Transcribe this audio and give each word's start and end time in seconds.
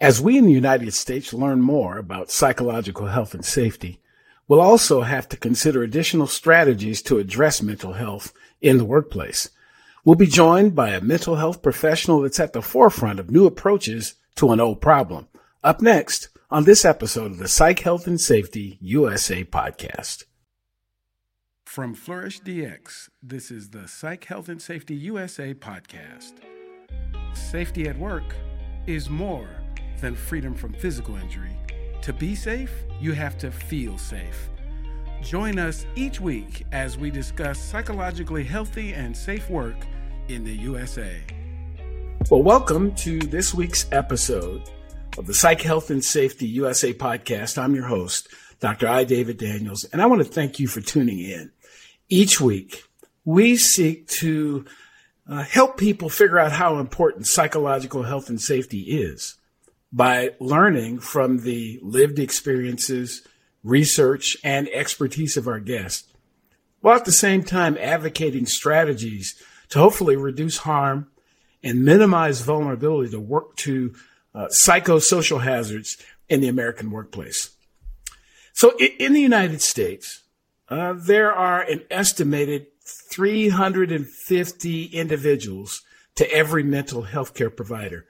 As 0.00 0.20
we 0.20 0.36
in 0.36 0.44
the 0.44 0.52
United 0.52 0.92
States 0.92 1.32
learn 1.32 1.60
more 1.60 1.98
about 1.98 2.30
psychological 2.30 3.06
health 3.06 3.32
and 3.32 3.44
safety, 3.44 4.00
we'll 4.48 4.60
also 4.60 5.02
have 5.02 5.28
to 5.28 5.36
consider 5.36 5.82
additional 5.82 6.26
strategies 6.26 7.00
to 7.02 7.18
address 7.18 7.62
mental 7.62 7.92
health 7.92 8.32
in 8.60 8.78
the 8.78 8.84
workplace. 8.84 9.50
We'll 10.04 10.16
be 10.16 10.26
joined 10.26 10.74
by 10.74 10.90
a 10.90 11.00
mental 11.00 11.36
health 11.36 11.62
professional 11.62 12.20
that's 12.20 12.40
at 12.40 12.52
the 12.52 12.60
forefront 12.60 13.20
of 13.20 13.30
new 13.30 13.46
approaches 13.46 14.14
to 14.36 14.50
an 14.50 14.60
old 14.60 14.80
problem. 14.80 15.28
Up 15.62 15.80
next 15.80 16.28
on 16.50 16.64
this 16.64 16.84
episode 16.84 17.30
of 17.30 17.38
the 17.38 17.48
Psych 17.48 17.78
Health 17.78 18.06
and 18.06 18.20
Safety 18.20 18.78
USA 18.80 19.44
podcast. 19.44 20.24
From 21.64 21.94
Flourish 21.94 22.40
DX, 22.42 23.08
this 23.22 23.50
is 23.50 23.70
the 23.70 23.88
Psych 23.88 24.24
Health 24.24 24.48
and 24.48 24.60
Safety 24.60 24.94
USA 24.94 25.54
podcast. 25.54 26.34
Safety 27.32 27.88
at 27.88 27.98
work 27.98 28.34
is 28.86 29.08
more 29.08 29.48
than 30.04 30.14
freedom 30.14 30.52
from 30.52 30.70
physical 30.74 31.16
injury. 31.16 31.56
To 32.02 32.12
be 32.12 32.34
safe, 32.34 32.70
you 33.00 33.12
have 33.12 33.38
to 33.38 33.50
feel 33.50 33.96
safe. 33.96 34.50
Join 35.22 35.58
us 35.58 35.86
each 35.94 36.20
week 36.20 36.66
as 36.72 36.98
we 36.98 37.10
discuss 37.10 37.58
psychologically 37.58 38.44
healthy 38.44 38.92
and 38.92 39.16
safe 39.16 39.48
work 39.48 39.76
in 40.28 40.44
the 40.44 40.52
USA. 40.52 41.22
Well, 42.30 42.42
welcome 42.42 42.94
to 42.96 43.18
this 43.18 43.54
week's 43.54 43.90
episode 43.92 44.68
of 45.16 45.26
the 45.26 45.32
Psych 45.32 45.62
Health 45.62 45.88
and 45.88 46.04
Safety 46.04 46.48
USA 46.48 46.92
podcast. 46.92 47.56
I'm 47.56 47.74
your 47.74 47.86
host, 47.86 48.28
Dr. 48.60 48.86
I. 48.86 49.04
David 49.04 49.38
Daniels, 49.38 49.84
and 49.84 50.02
I 50.02 50.06
want 50.06 50.22
to 50.22 50.30
thank 50.30 50.60
you 50.60 50.68
for 50.68 50.82
tuning 50.82 51.20
in. 51.20 51.50
Each 52.10 52.38
week, 52.38 52.84
we 53.24 53.56
seek 53.56 54.06
to 54.08 54.66
uh, 55.26 55.44
help 55.44 55.78
people 55.78 56.10
figure 56.10 56.38
out 56.38 56.52
how 56.52 56.76
important 56.76 57.26
psychological 57.26 58.02
health 58.02 58.28
and 58.28 58.38
safety 58.38 58.80
is 58.80 59.38
by 59.94 60.30
learning 60.40 60.98
from 60.98 61.44
the 61.44 61.78
lived 61.80 62.18
experiences, 62.18 63.22
research, 63.62 64.36
and 64.42 64.68
expertise 64.70 65.36
of 65.36 65.46
our 65.46 65.60
guests, 65.60 66.12
while 66.80 66.96
at 66.96 67.04
the 67.04 67.12
same 67.12 67.44
time 67.44 67.78
advocating 67.80 68.44
strategies 68.44 69.40
to 69.68 69.78
hopefully 69.78 70.16
reduce 70.16 70.58
harm 70.58 71.06
and 71.62 71.84
minimize 71.84 72.40
vulnerability 72.40 73.12
to 73.12 73.20
work 73.20 73.54
to 73.54 73.94
uh, 74.34 74.46
psychosocial 74.46 75.42
hazards 75.42 75.96
in 76.28 76.40
the 76.40 76.48
American 76.48 76.90
workplace. 76.90 77.50
So 78.52 78.76
in 78.78 79.12
the 79.12 79.20
United 79.20 79.62
States, 79.62 80.24
uh, 80.68 80.94
there 80.96 81.32
are 81.32 81.62
an 81.62 81.82
estimated 81.88 82.66
350 82.84 84.84
individuals 84.86 85.82
to 86.16 86.28
every 86.32 86.64
mental 86.64 87.02
health 87.02 87.34
care 87.34 87.50
provider. 87.50 88.06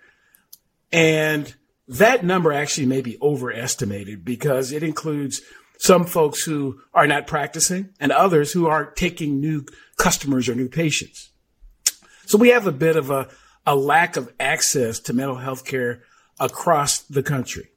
And 0.90 1.54
that 1.88 2.24
number 2.24 2.52
actually 2.52 2.86
may 2.86 3.02
be 3.02 3.18
overestimated 3.20 4.24
because 4.24 4.72
it 4.72 4.82
includes 4.82 5.42
some 5.78 6.06
folks 6.06 6.42
who 6.42 6.80
are 6.94 7.06
not 7.06 7.26
practicing 7.26 7.90
and 8.00 8.12
others 8.12 8.52
who 8.52 8.66
aren't 8.66 8.96
taking 8.96 9.40
new 9.40 9.64
customers 9.96 10.48
or 10.48 10.54
new 10.54 10.68
patients. 10.68 11.30
So 12.26 12.38
we 12.38 12.50
have 12.50 12.66
a 12.66 12.72
bit 12.72 12.96
of 12.96 13.10
a, 13.10 13.28
a 13.66 13.76
lack 13.76 14.16
of 14.16 14.32
access 14.40 14.98
to 15.00 15.12
mental 15.12 15.36
health 15.36 15.64
care 15.64 16.02
across 16.40 17.00
the 17.00 17.22
country. 17.22 17.70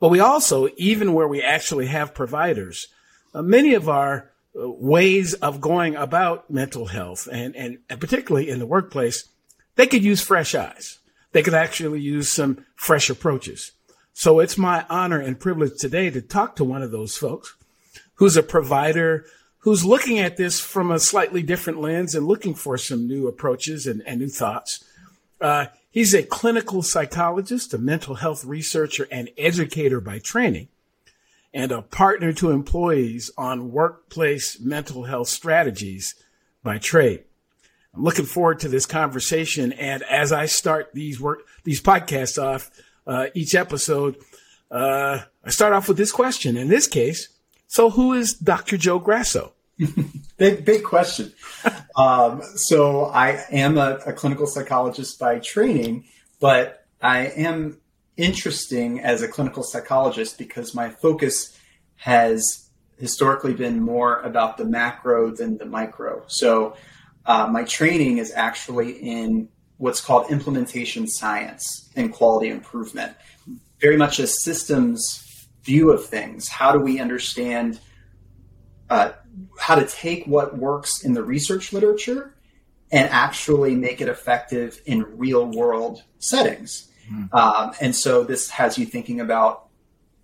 But 0.00 0.08
we 0.08 0.20
also, 0.20 0.68
even 0.76 1.14
where 1.14 1.28
we 1.28 1.40
actually 1.40 1.86
have 1.86 2.14
providers, 2.14 2.88
uh, 3.32 3.42
many 3.42 3.74
of 3.74 3.88
our 3.88 4.32
uh, 4.58 4.68
ways 4.68 5.34
of 5.34 5.60
going 5.60 5.94
about 5.94 6.50
mental 6.50 6.86
health 6.86 7.28
and, 7.30 7.54
and, 7.54 7.78
and 7.88 8.00
particularly 8.00 8.50
in 8.50 8.58
the 8.58 8.66
workplace, 8.66 9.28
they 9.76 9.86
could 9.86 10.02
use 10.02 10.20
fresh 10.20 10.54
eyes 10.54 10.98
they 11.36 11.42
could 11.42 11.52
actually 11.52 12.00
use 12.00 12.32
some 12.32 12.64
fresh 12.76 13.10
approaches. 13.10 13.72
So 14.14 14.40
it's 14.40 14.56
my 14.56 14.86
honor 14.88 15.20
and 15.20 15.38
privilege 15.38 15.78
today 15.78 16.08
to 16.08 16.22
talk 16.22 16.56
to 16.56 16.64
one 16.64 16.82
of 16.82 16.92
those 16.92 17.18
folks 17.18 17.54
who's 18.14 18.38
a 18.38 18.42
provider 18.42 19.26
who's 19.58 19.84
looking 19.84 20.18
at 20.18 20.38
this 20.38 20.60
from 20.60 20.90
a 20.90 20.98
slightly 20.98 21.42
different 21.42 21.78
lens 21.78 22.14
and 22.14 22.26
looking 22.26 22.54
for 22.54 22.78
some 22.78 23.06
new 23.06 23.28
approaches 23.28 23.86
and, 23.86 24.02
and 24.06 24.20
new 24.20 24.30
thoughts. 24.30 24.82
Uh, 25.38 25.66
he's 25.90 26.14
a 26.14 26.22
clinical 26.22 26.80
psychologist, 26.80 27.74
a 27.74 27.78
mental 27.78 28.14
health 28.14 28.42
researcher, 28.42 29.06
and 29.12 29.28
educator 29.36 30.00
by 30.00 30.18
training, 30.18 30.68
and 31.52 31.70
a 31.70 31.82
partner 31.82 32.32
to 32.32 32.50
employees 32.50 33.30
on 33.36 33.72
workplace 33.72 34.58
mental 34.58 35.04
health 35.04 35.28
strategies 35.28 36.14
by 36.62 36.78
trade. 36.78 37.24
I'm 37.96 38.04
looking 38.04 38.26
forward 38.26 38.60
to 38.60 38.68
this 38.68 38.86
conversation. 38.86 39.72
And 39.72 40.02
as 40.02 40.32
I 40.32 40.46
start 40.46 40.90
these 40.92 41.20
work, 41.20 41.40
these 41.64 41.80
podcasts 41.80 42.42
off, 42.42 42.70
uh, 43.06 43.26
each 43.34 43.54
episode, 43.54 44.16
uh, 44.70 45.20
I 45.44 45.50
start 45.50 45.72
off 45.72 45.88
with 45.88 45.96
this 45.96 46.12
question. 46.12 46.56
In 46.56 46.68
this 46.68 46.86
case, 46.86 47.28
so 47.66 47.90
who 47.90 48.12
is 48.12 48.34
Dr. 48.34 48.76
Joe 48.76 48.98
Grasso? 48.98 49.52
big, 50.36 50.64
big 50.64 50.84
question. 50.84 51.32
um, 51.96 52.42
so 52.56 53.06
I 53.06 53.44
am 53.50 53.78
a, 53.78 53.98
a 54.06 54.12
clinical 54.12 54.46
psychologist 54.46 55.18
by 55.18 55.38
training, 55.38 56.04
but 56.40 56.84
I 57.00 57.26
am 57.28 57.78
interesting 58.16 59.00
as 59.00 59.22
a 59.22 59.28
clinical 59.28 59.62
psychologist 59.62 60.38
because 60.38 60.74
my 60.74 60.90
focus 60.90 61.56
has 61.96 62.68
historically 62.98 63.54
been 63.54 63.80
more 63.80 64.20
about 64.20 64.56
the 64.56 64.64
macro 64.64 65.30
than 65.30 65.58
the 65.58 65.66
micro. 65.66 66.24
So 66.26 66.76
uh, 67.26 67.46
my 67.50 67.64
training 67.64 68.18
is 68.18 68.32
actually 68.34 68.92
in 68.92 69.48
what's 69.78 70.00
called 70.00 70.30
implementation 70.30 71.06
science 71.06 71.90
and 71.96 72.12
quality 72.12 72.48
improvement. 72.48 73.14
Very 73.80 73.96
much 73.96 74.18
a 74.18 74.26
systems 74.26 75.48
view 75.62 75.90
of 75.90 76.06
things. 76.06 76.48
How 76.48 76.72
do 76.72 76.78
we 76.78 76.98
understand 77.00 77.80
uh, 78.88 79.12
how 79.58 79.74
to 79.74 79.86
take 79.86 80.24
what 80.26 80.56
works 80.56 81.04
in 81.04 81.12
the 81.12 81.22
research 81.22 81.72
literature 81.72 82.34
and 82.92 83.10
actually 83.10 83.74
make 83.74 84.00
it 84.00 84.08
effective 84.08 84.80
in 84.86 85.18
real 85.18 85.46
world 85.46 86.02
settings? 86.18 86.88
Mm. 87.12 87.34
Um, 87.34 87.74
and 87.80 87.94
so 87.94 88.24
this 88.24 88.48
has 88.50 88.78
you 88.78 88.86
thinking 88.86 89.20
about 89.20 89.66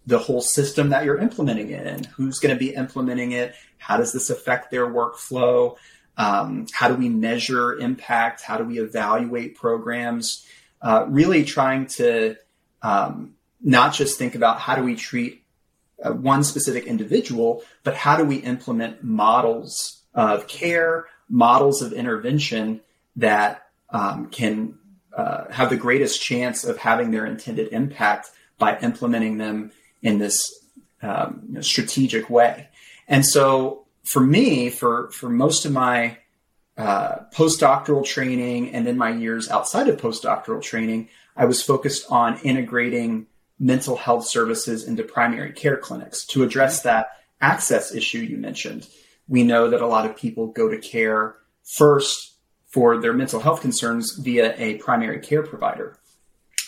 the 0.06 0.18
whole 0.18 0.40
system 0.40 0.88
that 0.90 1.04
you're 1.04 1.18
implementing 1.18 1.70
it 1.70 1.86
in. 1.86 2.04
Who's 2.04 2.38
going 2.38 2.54
to 2.54 2.58
be 2.58 2.74
implementing 2.74 3.32
it? 3.32 3.54
How 3.78 3.96
does 3.96 4.12
this 4.12 4.30
affect 4.30 4.70
their 4.70 4.86
workflow? 4.86 5.76
Um, 6.22 6.66
how 6.72 6.86
do 6.86 6.94
we 6.94 7.08
measure 7.08 7.76
impact? 7.78 8.42
How 8.42 8.56
do 8.56 8.64
we 8.64 8.78
evaluate 8.78 9.56
programs? 9.56 10.46
Uh, 10.80 11.04
really 11.08 11.42
trying 11.44 11.86
to 11.98 12.36
um, 12.80 13.34
not 13.60 13.92
just 13.92 14.18
think 14.18 14.36
about 14.36 14.60
how 14.60 14.76
do 14.76 14.84
we 14.84 14.94
treat 14.94 15.42
uh, 16.04 16.12
one 16.12 16.44
specific 16.44 16.84
individual, 16.86 17.64
but 17.82 17.94
how 17.96 18.16
do 18.16 18.24
we 18.24 18.36
implement 18.36 19.02
models 19.02 20.02
of 20.14 20.46
care, 20.46 21.06
models 21.28 21.82
of 21.82 21.92
intervention 21.92 22.80
that 23.16 23.66
um, 23.90 24.28
can 24.30 24.78
uh, 25.16 25.50
have 25.50 25.70
the 25.70 25.76
greatest 25.76 26.22
chance 26.22 26.62
of 26.62 26.76
having 26.78 27.10
their 27.10 27.26
intended 27.26 27.72
impact 27.72 28.30
by 28.58 28.78
implementing 28.78 29.38
them 29.38 29.72
in 30.02 30.18
this 30.18 30.38
um, 31.02 31.56
strategic 31.62 32.30
way. 32.30 32.68
And 33.08 33.26
so 33.26 33.81
for 34.04 34.20
me, 34.20 34.70
for 34.70 35.10
for 35.10 35.28
most 35.28 35.64
of 35.64 35.72
my 35.72 36.18
uh, 36.76 37.16
postdoctoral 37.34 38.04
training 38.04 38.74
and 38.74 38.86
then 38.86 38.96
my 38.96 39.10
years 39.10 39.48
outside 39.50 39.88
of 39.88 40.00
postdoctoral 40.00 40.62
training, 40.62 41.08
I 41.36 41.44
was 41.44 41.62
focused 41.62 42.06
on 42.10 42.38
integrating 42.40 43.26
mental 43.58 43.96
health 43.96 44.26
services 44.26 44.84
into 44.88 45.04
primary 45.04 45.52
care 45.52 45.76
clinics 45.76 46.24
to 46.26 46.42
address 46.42 46.82
that 46.82 47.08
access 47.40 47.94
issue 47.94 48.18
you 48.18 48.36
mentioned. 48.36 48.88
We 49.28 49.44
know 49.44 49.70
that 49.70 49.80
a 49.80 49.86
lot 49.86 50.06
of 50.06 50.16
people 50.16 50.48
go 50.48 50.68
to 50.68 50.78
care 50.78 51.36
first 51.62 52.34
for 52.66 53.00
their 53.00 53.12
mental 53.12 53.38
health 53.38 53.60
concerns 53.60 54.16
via 54.16 54.54
a 54.56 54.76
primary 54.78 55.20
care 55.20 55.42
provider. 55.42 55.96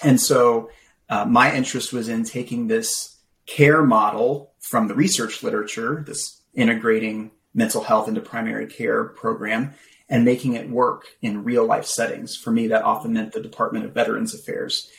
And 0.02 0.20
so 0.20 0.70
uh, 1.08 1.24
my 1.24 1.54
interest 1.54 1.92
was 1.92 2.08
in 2.08 2.24
taking 2.24 2.68
this 2.68 3.16
care 3.46 3.82
model 3.82 4.52
from 4.60 4.88
the 4.88 4.94
research 4.94 5.42
literature, 5.42 6.04
this 6.06 6.40
integrating 6.54 7.30
mental 7.54 7.82
health 7.82 8.08
into 8.08 8.20
primary 8.20 8.66
care 8.66 9.04
program 9.04 9.74
and 10.08 10.24
making 10.24 10.54
it 10.54 10.68
work 10.68 11.06
in 11.22 11.44
real 11.44 11.64
life 11.64 11.86
settings. 11.86 12.36
For 12.36 12.50
me, 12.50 12.68
that 12.68 12.82
often 12.82 13.12
meant 13.12 13.32
the 13.32 13.40
Department 13.40 13.84
of 13.84 13.92
Veterans 13.92 14.34
Affairs. 14.34 14.90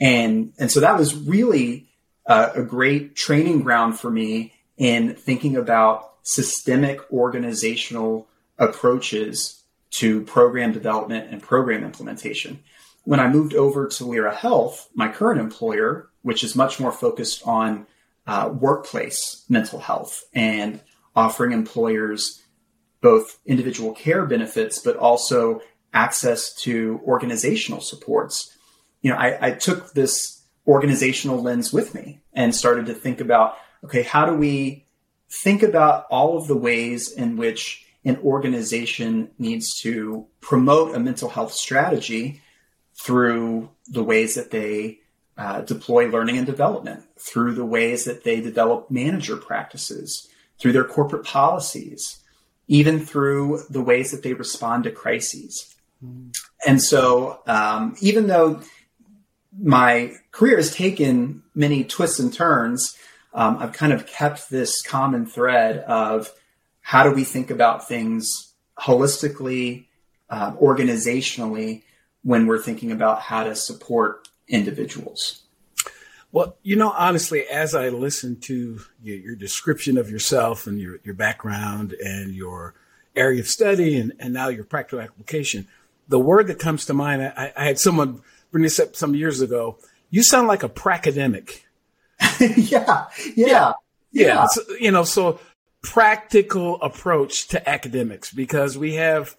And, 0.00 0.52
and 0.58 0.70
so 0.70 0.80
that 0.80 0.98
was 0.98 1.14
really 1.14 1.88
uh, 2.26 2.50
a 2.54 2.62
great 2.62 3.16
training 3.16 3.62
ground 3.62 3.98
for 3.98 4.10
me 4.10 4.52
in 4.76 5.14
thinking 5.14 5.56
about 5.56 6.12
systemic 6.22 7.00
organizational 7.12 8.28
approaches 8.58 9.62
to 9.90 10.22
program 10.22 10.72
development 10.72 11.30
and 11.30 11.42
program 11.42 11.84
implementation. 11.84 12.60
When 13.04 13.20
I 13.20 13.28
moved 13.28 13.54
over 13.54 13.88
to 13.88 14.04
Lyra 14.04 14.34
Health, 14.34 14.88
my 14.94 15.08
current 15.08 15.40
employer, 15.40 16.08
which 16.22 16.44
is 16.44 16.54
much 16.54 16.78
more 16.78 16.92
focused 16.92 17.46
on 17.46 17.86
uh, 18.26 18.50
workplace 18.52 19.44
mental 19.48 19.80
health 19.80 20.24
and 20.32 20.80
offering 21.14 21.52
employers 21.52 22.42
both 23.00 23.38
individual 23.44 23.92
care 23.92 24.24
benefits, 24.24 24.78
but 24.78 24.96
also 24.96 25.60
access 25.92 26.54
to 26.54 27.00
organizational 27.04 27.80
supports. 27.80 28.56
You 29.02 29.10
know, 29.10 29.16
I, 29.16 29.48
I 29.48 29.50
took 29.50 29.92
this 29.92 30.42
organizational 30.66 31.42
lens 31.42 31.72
with 31.72 31.94
me 31.94 32.20
and 32.32 32.54
started 32.54 32.86
to 32.86 32.94
think 32.94 33.20
about 33.20 33.56
okay, 33.84 34.02
how 34.02 34.26
do 34.26 34.34
we 34.34 34.86
think 35.28 35.62
about 35.62 36.06
all 36.10 36.38
of 36.38 36.46
the 36.46 36.56
ways 36.56 37.10
in 37.10 37.36
which 37.36 37.84
an 38.04 38.16
organization 38.18 39.30
needs 39.38 39.80
to 39.80 40.26
promote 40.40 40.94
a 40.94 41.00
mental 41.00 41.28
health 41.28 41.52
strategy 41.52 42.40
through 42.94 43.70
the 43.88 44.04
ways 44.04 44.34
that 44.34 44.50
they 44.50 44.98
uh, 45.36 45.62
deploy 45.62 46.08
learning 46.08 46.36
and 46.36 46.46
development, 46.46 47.02
through 47.18 47.54
the 47.54 47.64
ways 47.64 48.04
that 48.04 48.22
they 48.22 48.40
develop 48.40 48.90
manager 48.90 49.36
practices, 49.36 50.28
through 50.62 50.72
their 50.72 50.84
corporate 50.84 51.24
policies, 51.24 52.20
even 52.68 53.04
through 53.04 53.64
the 53.68 53.82
ways 53.82 54.12
that 54.12 54.22
they 54.22 54.32
respond 54.32 54.84
to 54.84 54.92
crises. 54.92 55.74
Mm. 56.04 56.32
And 56.64 56.80
so, 56.80 57.40
um, 57.48 57.96
even 58.00 58.28
though 58.28 58.60
my 59.60 60.12
career 60.30 60.56
has 60.56 60.72
taken 60.72 61.42
many 61.52 61.82
twists 61.82 62.20
and 62.20 62.32
turns, 62.32 62.96
um, 63.34 63.58
I've 63.58 63.72
kind 63.72 63.92
of 63.92 64.06
kept 64.06 64.50
this 64.50 64.80
common 64.82 65.26
thread 65.26 65.78
of 65.78 66.32
how 66.80 67.02
do 67.02 67.10
we 67.12 67.24
think 67.24 67.50
about 67.50 67.88
things 67.88 68.52
holistically, 68.78 69.86
uh, 70.30 70.52
organizationally, 70.52 71.82
when 72.22 72.46
we're 72.46 72.62
thinking 72.62 72.92
about 72.92 73.20
how 73.20 73.42
to 73.42 73.56
support 73.56 74.28
individuals. 74.46 75.41
Well, 76.32 76.56
you 76.62 76.76
know, 76.76 76.90
honestly, 76.90 77.46
as 77.46 77.74
I 77.74 77.90
listen 77.90 78.40
to 78.40 78.80
your, 79.02 79.16
your, 79.18 79.36
description 79.36 79.98
of 79.98 80.10
yourself 80.10 80.66
and 80.66 80.80
your, 80.80 80.98
your 81.04 81.14
background 81.14 81.92
and 81.92 82.34
your 82.34 82.74
area 83.14 83.40
of 83.40 83.46
study 83.46 83.98
and, 83.98 84.14
and 84.18 84.32
now 84.32 84.48
your 84.48 84.64
practical 84.64 85.00
application, 85.00 85.68
the 86.08 86.18
word 86.18 86.46
that 86.46 86.58
comes 86.58 86.86
to 86.86 86.94
mind, 86.94 87.22
I, 87.22 87.52
I 87.54 87.66
had 87.66 87.78
someone 87.78 88.22
bring 88.50 88.64
this 88.64 88.80
up 88.80 88.96
some 88.96 89.14
years 89.14 89.42
ago. 89.42 89.76
You 90.08 90.22
sound 90.22 90.48
like 90.48 90.62
a 90.62 90.70
pracademic. 90.70 91.66
yeah, 92.40 92.48
yeah, 92.56 93.06
yeah. 93.36 93.72
yeah. 94.12 94.46
So, 94.46 94.62
you 94.80 94.90
know, 94.90 95.04
so 95.04 95.38
practical 95.82 96.80
approach 96.80 97.48
to 97.48 97.68
academics 97.68 98.32
because 98.32 98.78
we 98.78 98.94
have, 98.94 99.36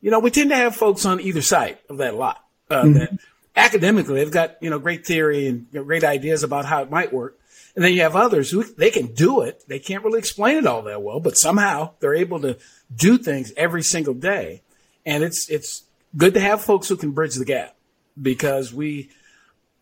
you 0.00 0.10
know, 0.10 0.20
we 0.20 0.30
tend 0.30 0.48
to 0.50 0.56
have 0.56 0.74
folks 0.74 1.04
on 1.04 1.20
either 1.20 1.42
side 1.42 1.78
of 1.90 1.98
that 1.98 2.14
lot. 2.14 2.42
Uh, 2.70 2.84
mm-hmm. 2.84 2.92
That 2.94 3.18
academically, 3.60 4.16
they've 4.16 4.30
got 4.30 4.56
you 4.60 4.70
know 4.70 4.78
great 4.78 5.06
theory 5.06 5.46
and 5.46 5.66
you 5.72 5.80
know, 5.80 5.84
great 5.84 6.04
ideas 6.04 6.42
about 6.42 6.64
how 6.64 6.82
it 6.82 6.90
might 6.90 7.12
work, 7.12 7.38
and 7.74 7.84
then 7.84 7.92
you 7.92 8.02
have 8.02 8.16
others 8.16 8.50
who 8.50 8.64
they 8.64 8.90
can 8.90 9.08
do 9.08 9.42
it. 9.42 9.62
They 9.68 9.78
can't 9.78 10.04
really 10.04 10.18
explain 10.18 10.56
it 10.58 10.66
all 10.66 10.82
that 10.82 11.02
well, 11.02 11.20
but 11.20 11.36
somehow 11.36 11.92
they're 12.00 12.14
able 12.14 12.40
to 12.40 12.58
do 12.94 13.18
things 13.18 13.52
every 13.56 13.82
single 13.82 14.14
day, 14.14 14.62
and 15.04 15.22
it's 15.22 15.48
it's 15.48 15.84
good 16.16 16.34
to 16.34 16.40
have 16.40 16.62
folks 16.62 16.88
who 16.88 16.96
can 16.96 17.12
bridge 17.12 17.34
the 17.34 17.44
gap 17.44 17.76
because 18.20 18.72
we. 18.72 19.10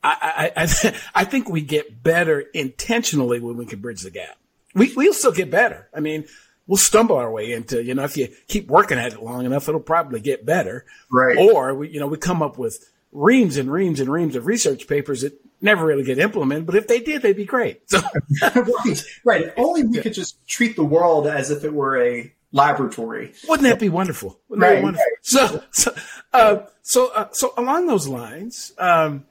I, 0.01 0.53
I, 0.57 0.63
I, 0.63 1.01
I 1.23 1.25
think 1.25 1.49
we 1.49 1.61
get 1.61 2.05
better 2.05 2.39
intentionally 2.39 3.41
when 3.41 3.57
we 3.57 3.67
can 3.67 3.81
bridge 3.81 4.03
the 4.03 4.13
gap. 4.13 4.39
We, 4.73 4.95
we'll 4.95 5.13
still 5.13 5.33
get 5.33 5.51
better. 5.51 5.89
I 5.93 5.99
mean, 5.99 6.25
we'll 6.69 6.77
stumble 6.77 7.17
our 7.17 7.33
way 7.33 7.53
into, 7.53 7.83
you 7.83 7.95
know, 7.95 8.05
if 8.05 8.17
you 8.17 8.29
keep 8.47 8.69
working 8.69 8.99
at 8.99 9.13
it 9.13 9.21
long 9.21 9.45
enough, 9.45 9.69
it'll 9.69 9.81
probably 9.81 10.21
get 10.21 10.47
better. 10.47 10.85
Right. 11.11 11.37
Or 11.37 11.75
we, 11.75 11.89
you 11.89 11.99
know, 11.99 12.07
we 12.07 12.17
come 12.17 12.43
up 12.43 12.59
with 12.59 12.89
reams 13.13 13.57
and 13.57 13.71
reams 13.71 14.01
and 14.01 14.11
reams 14.11 14.37
of 14.37 14.47
research 14.47 14.87
papers 14.87 15.23
that 15.23 15.39
never 15.61 15.85
really 15.85 16.05
get 16.05 16.19
implemented. 16.19 16.67
But 16.67 16.77
if 16.77 16.87
they 16.87 17.01
did, 17.01 17.23
they'd 17.23 17.37
be 17.37 17.45
great. 17.45 17.89
So. 17.91 18.01
right, 18.43 19.05
right. 19.25 19.43
If 19.47 19.55
only 19.57 19.85
we 19.85 19.99
could 20.01 20.15
just 20.15 20.47
treat 20.47 20.77
the 20.77 20.85
world 20.85 21.27
as 21.27 21.51
if 21.51 21.65
it 21.65 21.73
were 21.73 22.01
a 22.03 22.33
laboratory. 22.53 23.33
Wouldn't 23.49 23.69
that 23.69 23.79
be 23.79 23.89
wonderful? 23.89 24.39
Wouldn't 24.49 24.63
right, 24.63 24.79
be 24.79 24.85
wonderful? 24.85 25.05
Right. 25.05 25.19
So, 25.23 25.65
so, 25.73 25.95
uh, 26.33 26.59
so, 26.83 27.13
uh, 27.15 27.29
so 27.33 27.53
along 27.57 27.87
those 27.87 28.09
lines, 28.09 28.73
um, 28.79 29.25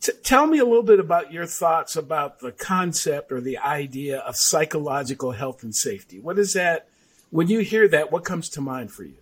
t- 0.00 0.12
tell 0.22 0.46
me 0.46 0.58
a 0.58 0.64
little 0.64 0.82
bit 0.82 1.00
about 1.00 1.32
your 1.32 1.46
thoughts 1.46 1.96
about 1.96 2.40
the 2.40 2.52
concept 2.52 3.32
or 3.32 3.40
the 3.40 3.58
idea 3.58 4.18
of 4.18 4.36
psychological 4.36 5.32
health 5.32 5.62
and 5.62 5.74
safety. 5.74 6.18
What 6.18 6.38
is 6.38 6.54
that? 6.54 6.88
When 7.30 7.48
you 7.48 7.60
hear 7.60 7.86
that, 7.88 8.10
what 8.10 8.24
comes 8.24 8.48
to 8.50 8.60
mind 8.60 8.90
for 8.90 9.04
you? 9.04 9.18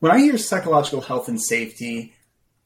When 0.00 0.10
I 0.10 0.18
hear 0.18 0.38
psychological 0.38 1.02
health 1.02 1.28
and 1.28 1.40
safety, 1.40 2.14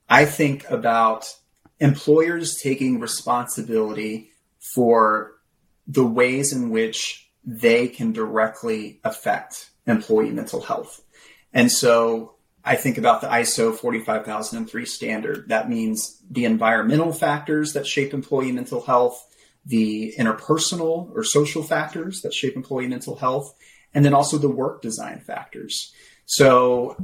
I 0.08 0.24
think 0.24 0.68
about 0.70 1.34
employers 1.80 2.56
taking 2.62 3.00
responsibility 3.00 4.30
for 4.74 5.32
the 5.86 6.04
ways 6.04 6.52
in 6.52 6.70
which 6.70 7.30
they 7.44 7.88
can 7.88 8.12
directly 8.12 9.00
affect 9.04 9.70
employee 9.86 10.30
mental 10.30 10.60
health. 10.60 11.02
And 11.52 11.70
so 11.70 12.34
I 12.64 12.74
think 12.74 12.98
about 12.98 13.20
the 13.20 13.28
ISO 13.28 13.74
45003 13.74 14.86
standard. 14.86 15.48
That 15.48 15.68
means 15.68 16.20
the 16.28 16.44
environmental 16.44 17.12
factors 17.12 17.74
that 17.74 17.86
shape 17.86 18.12
employee 18.12 18.50
mental 18.50 18.82
health, 18.82 19.24
the 19.64 20.12
interpersonal 20.18 21.14
or 21.14 21.22
social 21.22 21.62
factors 21.62 22.22
that 22.22 22.34
shape 22.34 22.56
employee 22.56 22.88
mental 22.88 23.16
health, 23.16 23.54
and 23.94 24.04
then 24.04 24.14
also 24.14 24.36
the 24.36 24.48
work 24.48 24.82
design 24.82 25.20
factors. 25.20 25.92
So 26.26 26.96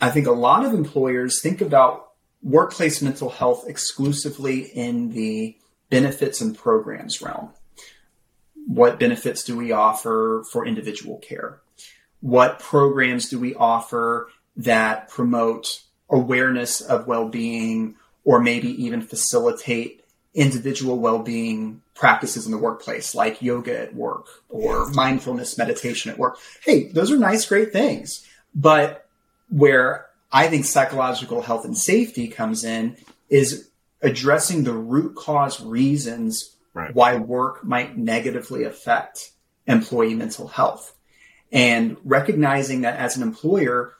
I 0.00 0.10
think 0.10 0.26
a 0.26 0.32
lot 0.32 0.64
of 0.64 0.72
employers 0.72 1.42
think 1.42 1.60
about 1.60 2.11
workplace 2.42 3.00
mental 3.00 3.30
health 3.30 3.64
exclusively 3.68 4.60
in 4.60 5.10
the 5.10 5.56
benefits 5.90 6.40
and 6.40 6.56
programs 6.56 7.22
realm. 7.22 7.50
What 8.66 8.98
benefits 8.98 9.44
do 9.44 9.56
we 9.56 9.72
offer 9.72 10.44
for 10.50 10.66
individual 10.66 11.18
care? 11.18 11.60
What 12.20 12.58
programs 12.58 13.28
do 13.28 13.38
we 13.38 13.54
offer 13.54 14.28
that 14.56 15.08
promote 15.08 15.82
awareness 16.08 16.80
of 16.80 17.06
well 17.06 17.28
being 17.28 17.96
or 18.24 18.40
maybe 18.40 18.68
even 18.84 19.02
facilitate 19.02 20.04
individual 20.34 20.98
well 20.98 21.18
being 21.18 21.82
practices 21.94 22.46
in 22.46 22.52
the 22.52 22.58
workplace, 22.58 23.14
like 23.14 23.42
yoga 23.42 23.78
at 23.78 23.94
work 23.94 24.26
or 24.48 24.88
mindfulness 24.90 25.58
meditation 25.58 26.10
at 26.10 26.18
work? 26.18 26.38
Hey, 26.64 26.88
those 26.88 27.10
are 27.10 27.18
nice, 27.18 27.44
great 27.46 27.72
things. 27.72 28.26
But 28.54 29.06
where 29.50 30.06
I 30.32 30.48
think 30.48 30.64
psychological 30.64 31.42
health 31.42 31.64
and 31.64 31.76
safety 31.76 32.28
comes 32.28 32.64
in 32.64 32.96
is 33.28 33.68
addressing 34.00 34.64
the 34.64 34.72
root 34.72 35.14
cause 35.14 35.60
reasons 35.60 36.56
right. 36.74 36.94
why 36.94 37.16
work 37.16 37.64
might 37.64 37.96
negatively 37.96 38.64
affect 38.64 39.32
employee 39.66 40.14
mental 40.14 40.48
health. 40.48 40.94
And 41.52 41.98
recognizing 42.02 42.80
that 42.80 42.96
as 42.96 43.16
an 43.16 43.22
employer 43.22 43.94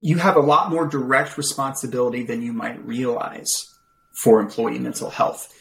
you 0.00 0.18
have 0.18 0.36
a 0.36 0.40
lot 0.40 0.70
more 0.70 0.86
direct 0.86 1.36
responsibility 1.36 2.22
than 2.22 2.42
you 2.42 2.52
might 2.52 2.84
realize 2.86 3.74
for 4.12 4.40
employee 4.40 4.78
mental 4.78 5.10
health. 5.10 5.52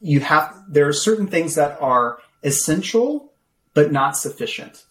You 0.00 0.20
have 0.20 0.54
there 0.68 0.86
are 0.86 0.92
certain 0.92 1.28
things 1.28 1.54
that 1.54 1.80
are 1.80 2.18
essential 2.42 3.32
but 3.72 3.90
not 3.90 4.16
sufficient. 4.16 4.84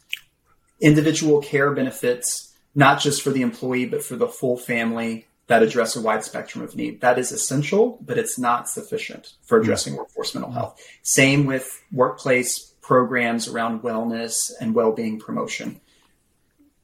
Individual 0.82 1.42
care 1.42 1.72
benefits 1.72 2.53
not 2.76 3.00
just 3.00 3.22
for 3.22 3.30
the 3.30 3.42
employee, 3.42 3.86
but 3.86 4.04
for 4.04 4.16
the 4.16 4.28
full 4.28 4.58
family 4.58 5.28
that 5.48 5.62
address 5.62 5.96
a 5.96 6.02
wide 6.02 6.24
spectrum 6.24 6.64
of 6.64 6.76
need. 6.76 7.02
That 7.02 7.20
is 7.20 7.32
essential, 7.32 8.00
but 8.02 8.18
it's 8.18 8.40
not 8.40 8.70
sufficient 8.70 9.34
for 9.44 9.60
addressing 9.60 9.96
workforce 9.96 10.34
mental 10.34 10.52
health. 10.52 10.82
Same 11.02 11.46
with 11.46 11.84
workplace 11.92 12.74
programs 12.82 13.48
around 13.48 13.82
wellness 13.82 14.52
and 14.60 14.74
well-being 14.74 15.20
promotion. 15.20 15.82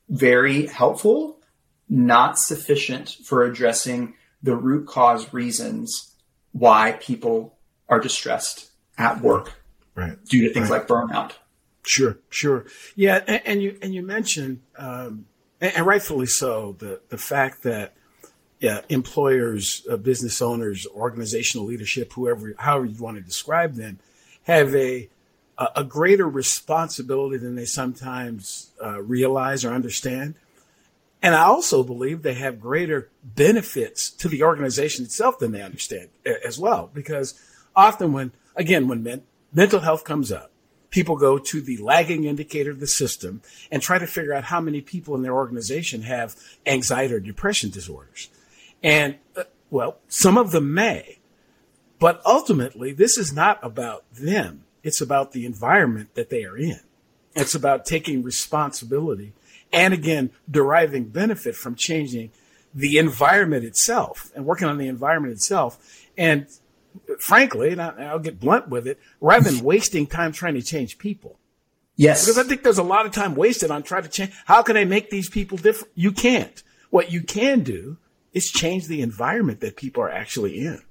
Very 0.10 0.66
helpful, 0.66 1.40
not 1.88 2.38
sufficient 2.38 3.10
for 3.24 3.44
addressing 3.44 4.16
the 4.44 4.56
root 4.56 4.88
cause 4.88 5.34
reasons 5.34 6.16
why 6.52 6.98
people 7.02 7.58
are 7.88 8.00
distressed 8.00 8.70
at 8.98 9.22
work 9.22 9.54
right. 9.96 10.24
due 10.26 10.48
to 10.48 10.54
things 10.54 10.70
right. 10.70 10.80
like 10.80 10.88
burnout. 10.88 11.32
Sure, 11.84 12.18
sure, 12.30 12.66
yeah, 12.96 13.24
and, 13.26 13.42
and 13.46 13.64
you 13.64 13.78
and 13.82 13.96
you 13.96 14.04
mentioned 14.04 14.62
um, 14.78 15.26
and, 15.62 15.76
and 15.76 15.86
rightfully 15.86 16.28
so. 16.28 16.76
The 16.80 17.02
the 17.10 17.18
fact 17.18 17.64
that 17.64 17.94
yeah, 18.60 18.82
employers, 18.90 19.88
uh, 19.90 19.96
business 19.98 20.42
owners, 20.42 20.86
organizational 20.94 21.66
leadership, 21.66 22.12
whoever, 22.14 22.54
however 22.58 22.86
you 22.86 23.02
want 23.02 23.16
to 23.18 23.24
describe 23.24 23.76
them, 23.76 24.00
have 24.44 24.76
a 24.76 25.10
a 25.76 25.84
greater 25.84 26.28
responsibility 26.28 27.36
than 27.36 27.56
they 27.56 27.66
sometimes 27.66 28.72
uh, 28.82 29.02
realize 29.02 29.66
or 29.66 29.74
understand. 29.74 30.36
And 31.22 31.36
I 31.36 31.44
also 31.44 31.84
believe 31.84 32.22
they 32.22 32.36
have 32.36 32.62
greater 32.62 33.10
benefits 33.24 34.10
to 34.10 34.30
the 34.30 34.42
organization 34.44 35.04
itself 35.04 35.38
than 35.38 35.52
they 35.52 35.62
understand 35.62 36.10
as 36.46 36.58
well. 36.58 36.90
Because 36.94 37.38
often 37.76 38.14
when, 38.14 38.32
again, 38.56 38.88
when 38.88 39.04
men, 39.04 39.24
mental 39.52 39.82
health 39.82 40.06
comes 40.06 40.32
up, 40.32 40.50
people 40.90 41.16
go 41.16 41.38
to 41.38 41.62
the 41.62 41.78
lagging 41.78 42.26
indicator 42.26 42.72
of 42.72 42.80
the 42.80 42.88
system 42.88 43.42
and 43.72 43.82
try 43.82 43.98
to 43.98 44.08
figure 44.08 44.34
out 44.34 44.46
how 44.46 44.62
many 44.62 44.82
people 44.82 45.16
in 45.16 45.22
their 45.22 45.36
organization 45.36 46.04
have 46.04 46.36
anxiety 46.66 47.14
or 47.14 47.20
depression 47.20 47.70
disorders. 47.70 48.30
And 48.82 49.16
uh, 49.36 49.44
well, 49.70 49.98
some 50.08 50.38
of 50.38 50.52
them 50.52 50.74
may, 50.74 51.20
but 52.00 52.22
ultimately 52.26 52.92
this 52.92 53.18
is 53.18 53.34
not 53.34 53.60
about 53.64 54.04
them. 54.12 54.66
It's 54.84 55.02
about 55.02 55.34
the 55.34 55.46
environment 55.46 56.16
that 56.16 56.30
they 56.30 56.44
are 56.46 56.58
in. 56.58 56.80
It's 57.36 57.54
about 57.54 57.86
taking 57.86 58.24
responsibility 58.24 59.34
and 59.72 59.94
again, 59.94 60.32
deriving 60.50 61.06
benefit 61.06 61.56
from 61.56 61.76
changing 61.76 62.32
the 62.74 62.98
environment 62.98 63.66
itself 63.66 64.32
and 64.36 64.46
working 64.46 64.68
on 64.68 64.78
the 64.78 64.88
environment 64.88 65.34
itself. 65.34 65.78
And 66.18 66.48
frankly, 67.20 67.72
and 67.72 67.82
I, 67.82 68.14
will 68.14 68.20
get 68.20 68.40
blunt 68.40 68.70
with 68.70 68.88
it, 68.88 69.00
rather 69.22 69.50
than 69.50 69.64
wasting 69.64 70.08
time 70.08 70.32
trying 70.32 70.56
to 70.56 70.62
change 70.62 70.98
people. 70.98 71.40
Yes. 71.96 72.24
Because 72.24 72.38
I 72.38 72.44
think 72.44 72.64
there's 72.64 72.78
a 72.78 72.84
lot 72.84 73.06
of 73.06 73.12
time 73.12 73.36
wasted 73.36 73.72
on 73.72 73.84
trying 73.84 74.04
to 74.04 74.10
change. 74.10 74.32
How 74.46 74.64
can 74.64 74.78
I 74.78 74.86
make 74.86 75.10
these 75.10 75.30
people 75.30 75.58
different? 75.58 75.94
You 75.96 76.12
can't. 76.12 76.64
What 76.90 77.12
you 77.12 77.22
can 77.22 77.62
do 77.62 77.98
is 78.34 78.50
change 78.50 78.88
the 78.88 79.02
environment 79.02 79.60
that 79.60 79.76
people 79.76 80.02
are 80.04 80.10
actually 80.10 80.60
in. 80.60 80.82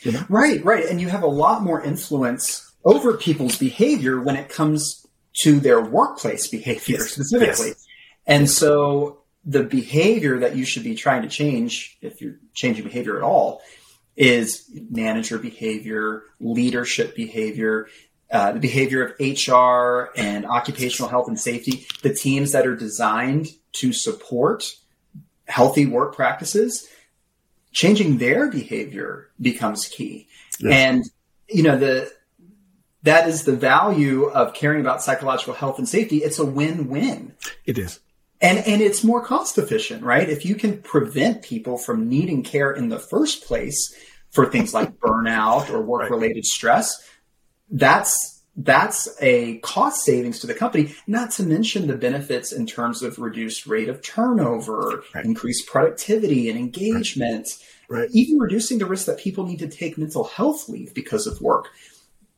You 0.00 0.12
know? 0.12 0.24
Right, 0.28 0.64
right. 0.64 0.84
And 0.84 1.00
you 1.00 1.08
have 1.08 1.22
a 1.22 1.28
lot 1.28 1.62
more 1.62 1.82
influence 1.82 2.74
over 2.84 3.16
people's 3.16 3.56
behavior 3.56 4.20
when 4.20 4.36
it 4.36 4.48
comes 4.48 5.06
to 5.42 5.60
their 5.60 5.80
workplace 5.80 6.48
behavior 6.48 6.98
yes. 6.98 7.10
specifically. 7.10 7.68
Yes. 7.68 7.86
And 8.26 8.50
so 8.50 9.20
the 9.44 9.62
behavior 9.62 10.38
that 10.40 10.56
you 10.56 10.64
should 10.64 10.84
be 10.84 10.94
trying 10.94 11.22
to 11.22 11.28
change, 11.28 11.98
if 12.02 12.20
you're 12.20 12.36
changing 12.54 12.84
behavior 12.84 13.16
at 13.16 13.22
all, 13.22 13.62
is 14.18 14.68
manager 14.90 15.38
behavior, 15.38 16.24
leadership 16.40 17.14
behavior, 17.14 17.86
uh, 18.30 18.52
the 18.52 18.58
behavior 18.58 19.04
of 19.04 19.14
HR 19.18 20.10
and 20.16 20.44
occupational 20.44 21.08
health 21.08 21.28
and 21.28 21.38
safety, 21.38 21.86
the 22.02 22.12
teams 22.12 22.52
that 22.52 22.66
are 22.66 22.76
designed 22.76 23.46
to 23.72 23.92
support 23.92 24.74
healthy 25.46 25.86
work 25.86 26.16
practices, 26.16 26.86
changing 27.72 28.18
their 28.18 28.50
behavior 28.50 29.30
becomes 29.40 29.86
key. 29.86 30.26
Yes. 30.58 30.72
And, 30.74 31.04
you 31.48 31.62
know, 31.62 31.78
the, 31.78 32.12
that 33.04 33.28
is 33.28 33.44
the 33.44 33.56
value 33.56 34.24
of 34.24 34.52
caring 34.52 34.80
about 34.80 35.00
psychological 35.00 35.54
health 35.54 35.78
and 35.78 35.88
safety. 35.88 36.18
It's 36.18 36.40
a 36.40 36.44
win-win. 36.44 37.34
It 37.64 37.78
is. 37.78 38.00
And, 38.40 38.58
and 38.58 38.82
it's 38.82 39.02
more 39.02 39.24
cost 39.24 39.58
efficient, 39.58 40.02
right? 40.02 40.28
If 40.28 40.44
you 40.44 40.54
can 40.54 40.82
prevent 40.82 41.42
people 41.42 41.78
from 41.78 42.08
needing 42.08 42.42
care 42.42 42.72
in 42.72 42.88
the 42.88 42.98
first 42.98 43.44
place 43.44 43.94
for 44.30 44.46
things 44.46 44.74
like 44.74 44.98
burnout 45.00 45.70
or 45.70 45.80
work 45.80 46.10
related 46.10 46.36
right. 46.36 46.44
stress, 46.44 47.08
that's 47.70 48.38
that's 48.60 49.08
a 49.20 49.58
cost 49.58 50.04
savings 50.04 50.40
to 50.40 50.48
the 50.48 50.54
company, 50.54 50.92
not 51.06 51.30
to 51.32 51.44
mention 51.44 51.86
the 51.86 51.96
benefits 51.96 52.50
in 52.50 52.66
terms 52.66 53.02
of 53.02 53.20
reduced 53.20 53.68
rate 53.68 53.88
of 53.88 54.02
turnover, 54.02 55.04
right. 55.14 55.24
increased 55.24 55.68
productivity 55.68 56.50
and 56.50 56.58
engagement, 56.58 57.48
right. 57.88 58.08
Even 58.12 58.38
reducing 58.38 58.78
the 58.78 58.86
risk 58.86 59.06
that 59.06 59.18
people 59.18 59.46
need 59.46 59.60
to 59.60 59.68
take 59.68 59.96
mental 59.96 60.24
health 60.24 60.68
leave 60.68 60.92
because 60.92 61.26
of 61.26 61.40
work. 61.40 61.68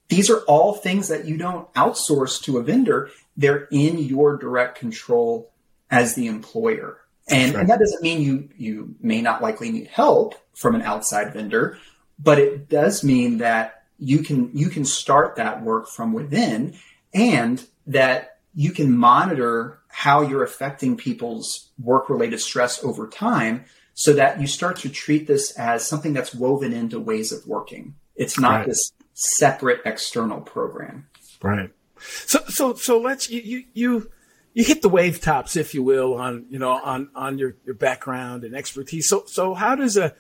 These 0.09 0.29
are 0.29 0.41
all 0.41 0.75
things 0.75 1.09
that 1.09 1.25
you 1.25 1.39
don't 1.39 1.73
outsource 1.75 2.43
to 2.43 2.59
a 2.59 2.63
vendor. 2.63 3.11
They're 3.37 3.69
in 3.71 3.99
your 3.99 4.37
direct 4.37 4.79
control 4.79 5.51
as 5.91 6.15
the 6.15 6.27
employer. 6.27 6.99
And, 7.31 7.55
and 7.55 7.69
that 7.69 7.79
doesn't 7.79 8.03
mean 8.03 8.21
you, 8.21 8.49
you 8.57 8.95
may 9.01 9.21
not 9.21 9.43
likely 9.43 9.71
need 9.71 9.87
help 9.87 10.35
from 10.55 10.75
an 10.75 10.83
outside 10.83 11.33
vendor, 11.33 11.79
but 12.19 12.39
it 12.39 12.69
does 12.69 13.03
mean 13.05 13.39
that 13.39 13.85
you 13.99 14.21
can 14.21 14.51
you 14.55 14.71
can 14.71 14.85
start 14.85 15.37
that 15.37 15.63
work 15.63 15.87
from 15.89 16.13
within 16.13 16.75
and 17.13 17.65
that 17.87 18.39
you 18.55 18.73
can 18.73 18.97
monitor 18.97 19.79
how 19.89 20.23
you're 20.23 20.43
affecting 20.43 20.97
people's 20.97 21.71
work 21.83 22.09
related 22.09 22.41
stress 22.41 22.83
over 22.83 23.07
time 23.07 23.65
so 23.95 24.15
that 24.15 24.41
you 24.41 24.47
start 24.47 24.77
to 24.77 24.89
treat 24.89 25.27
this 25.27 25.53
as 25.59 25.87
something 25.87 26.15
that's 26.15 26.35
woven 26.35 26.73
into 26.73 26.99
ways 26.99 27.33
of 27.33 27.47
working. 27.47 27.95
It's 28.17 28.39
not 28.39 28.61
right. 28.61 28.67
this 28.67 28.93
separate 29.13 29.83
external 29.85 30.41
program. 30.41 31.07
Right. 31.43 31.71
So 32.01 32.41
so 32.49 32.75
so 32.75 32.99
let's 32.99 33.29
you 33.31 33.41
you 33.43 33.65
you 33.75 34.11
you 34.53 34.65
hit 34.65 34.83
the 34.83 34.89
wave 34.89 35.21
tops 35.21 35.57
if 35.57 35.75
you 35.75 35.83
will 35.83 36.15
on 36.15 36.47
you 36.51 36.59
know 36.59 36.71
on 36.71 37.09
on 37.15 37.39
your 37.39 37.57
your 37.65 37.75
background 37.75 38.45
and 38.45 38.55
expertise 38.55 39.09
so 39.09 39.25
so 39.27 39.55
how 39.55 39.75
does 39.75 39.97
a 39.97 40.15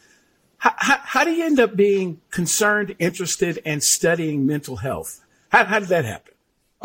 how, 0.61 0.99
how, 1.03 1.25
do 1.25 1.33
you 1.33 1.47
end 1.47 1.59
up 1.59 1.75
being 1.75 2.21
concerned, 2.31 2.95
interested, 2.99 3.63
and 3.65 3.83
studying 3.83 4.45
mental 4.45 4.77
health? 4.77 5.25
How, 5.49 5.65
how 5.65 5.79
did 5.79 5.89
that 5.89 6.05
happen? 6.05 6.35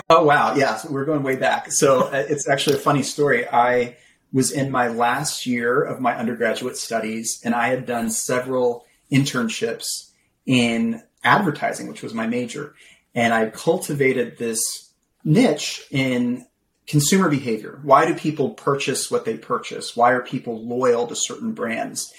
Oh, 0.09 0.23
wow. 0.23 0.55
Yeah. 0.55 0.77
So 0.77 0.91
we're 0.91 1.03
going 1.03 1.23
way 1.23 1.35
back. 1.35 1.73
So 1.73 2.03
uh, 2.03 2.25
it's 2.29 2.47
actually 2.47 2.77
a 2.77 2.79
funny 2.79 3.03
story. 3.03 3.45
I 3.47 3.97
was 4.31 4.51
in 4.51 4.71
my 4.71 4.87
last 4.87 5.45
year 5.45 5.81
of 5.81 5.99
my 5.99 6.15
undergraduate 6.15 6.77
studies, 6.77 7.41
and 7.43 7.53
I 7.53 7.67
had 7.67 7.85
done 7.85 8.11
several 8.11 8.85
internships 9.11 10.09
in 10.45 11.03
advertising, 11.25 11.89
which 11.89 12.01
was 12.01 12.13
my 12.13 12.27
major. 12.27 12.75
And 13.13 13.33
I 13.33 13.49
cultivated 13.49 14.37
this 14.37 14.89
niche 15.25 15.85
in 15.91 16.45
consumer 16.87 17.29
behavior. 17.29 17.79
Why 17.83 18.05
do 18.05 18.13
people 18.15 18.51
purchase 18.51 19.09
what 19.09 19.25
they 19.25 19.37
purchase? 19.37 19.95
Why 19.95 20.11
are 20.11 20.21
people 20.21 20.63
loyal 20.63 21.07
to 21.07 21.15
certain 21.15 21.53
brands? 21.53 22.13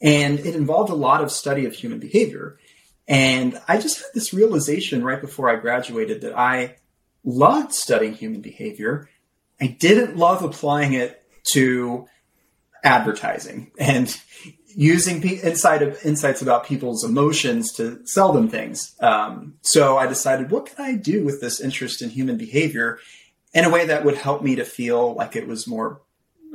And 0.00 0.40
it 0.40 0.54
involved 0.54 0.90
a 0.90 0.94
lot 0.94 1.22
of 1.22 1.30
study 1.30 1.66
of 1.66 1.74
human 1.74 1.98
behavior. 1.98 2.58
And 3.08 3.60
I 3.68 3.78
just 3.78 3.98
had 3.98 4.10
this 4.14 4.32
realization 4.32 5.04
right 5.04 5.20
before 5.20 5.48
I 5.50 5.56
graduated 5.56 6.22
that 6.22 6.36
I 6.36 6.76
loved 7.24 7.72
studying 7.72 8.14
human 8.14 8.40
behavior. 8.40 9.08
I 9.60 9.66
didn't 9.66 10.16
love 10.16 10.42
applying 10.42 10.92
it 10.92 11.22
to 11.52 12.08
advertising 12.84 13.70
and 13.78 14.16
using 14.74 15.22
insight 15.22 15.82
of, 15.82 16.04
insights 16.04 16.42
about 16.42 16.64
people's 16.64 17.04
emotions 17.04 17.72
to 17.74 18.04
sell 18.06 18.32
them 18.32 18.48
things. 18.48 18.94
Um, 19.00 19.54
so 19.60 19.98
I 19.98 20.06
decided, 20.06 20.50
what 20.50 20.66
can 20.66 20.84
I 20.84 20.94
do 20.94 21.24
with 21.24 21.40
this 21.40 21.60
interest 21.60 22.02
in 22.02 22.10
human 22.10 22.38
behavior 22.38 22.98
in 23.54 23.64
a 23.64 23.70
way 23.70 23.86
that 23.86 24.04
would 24.04 24.16
help 24.16 24.42
me 24.42 24.56
to 24.56 24.64
feel 24.64 25.14
like 25.14 25.36
it 25.36 25.46
was 25.46 25.66
more 25.66 26.02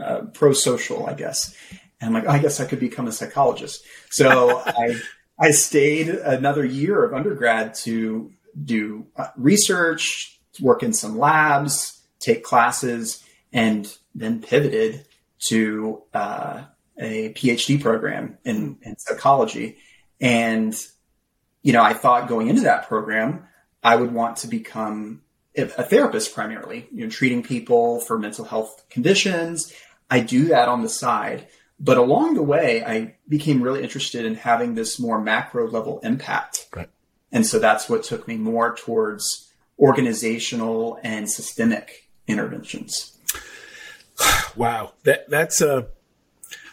uh, 0.02 0.22
pro-social, 0.34 1.08
I 1.08 1.14
guess. 1.14 1.56
And 2.00 2.10
I'm 2.10 2.14
like, 2.14 2.26
oh, 2.26 2.36
I 2.36 2.40
guess 2.40 2.60
I 2.60 2.66
could 2.66 2.80
become 2.80 3.08
a 3.08 3.12
psychologist. 3.12 3.84
So 4.10 4.60
I, 4.66 5.00
I 5.40 5.52
stayed 5.52 6.10
another 6.10 6.66
year 6.66 7.04
of 7.04 7.14
undergrad 7.14 7.76
to 7.76 8.32
do 8.64 9.08
uh, 9.16 9.28
research, 9.36 10.40
work 10.60 10.84
in 10.84 10.94
some 10.94 11.18
labs, 11.18 12.02
take 12.20 12.44
classes, 12.44 13.24
and 13.54 13.92
then 14.16 14.42
pivoted 14.42 15.06
to 15.40 16.02
uh, 16.14 16.64
a 17.00 17.34
PhD 17.34 17.82
program 17.82 18.38
in, 18.44 18.78
in 18.82 18.98
psychology. 18.98 19.78
And, 20.20 20.76
you 21.62 21.74
know, 21.74 21.84
I 21.84 21.94
thought 21.94 22.28
going 22.28 22.48
into 22.48 22.64
that 22.64 22.88
program, 22.88 23.46
I 23.84 23.96
would 23.96 24.12
want 24.12 24.38
to 24.38 24.48
become 24.48 25.22
a 25.58 25.84
therapist 25.84 26.34
primarily, 26.34 26.88
you 26.92 27.04
know, 27.04 27.10
treating 27.10 27.44
people 27.44 28.00
for 28.02 28.20
mental 28.20 28.46
health 28.46 28.84
conditions. 28.90 29.74
I 30.10 30.20
do 30.20 30.46
that 30.46 30.70
on 30.70 30.84
the 30.84 30.90
side. 30.90 31.48
But 31.80 31.98
along 31.98 32.34
the 32.34 32.44
way, 32.44 32.84
I 32.84 33.16
became 33.28 33.62
really 33.62 33.84
interested 33.84 34.26
in 34.26 34.36
having 34.36 34.76
this 34.76 35.00
more 35.00 35.22
macro 35.22 35.68
level 35.68 36.00
impact. 36.04 36.68
Right. 36.76 36.90
And 37.32 37.46
so 37.46 37.60
that's 37.60 37.90
what 37.90 38.04
took 38.04 38.28
me 38.28 38.36
more 38.38 38.76
towards 38.76 39.52
organizational 39.78 41.00
and 41.04 41.30
systemic 41.30 42.10
interventions. 42.28 43.18
Wow. 44.56 44.94
That, 45.04 45.30
that's 45.30 45.62
a, 45.62 45.88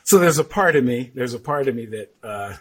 so 0.04 0.18
there's 0.18 0.38
a 0.38 0.44
part 0.44 0.76
of 0.76 0.84
me, 0.84 1.10
there's 1.14 1.34
a 1.34 1.38
part 1.38 1.68
of 1.68 1.74
me 1.74 1.86
that, 1.86 2.14
uh, 2.22 2.54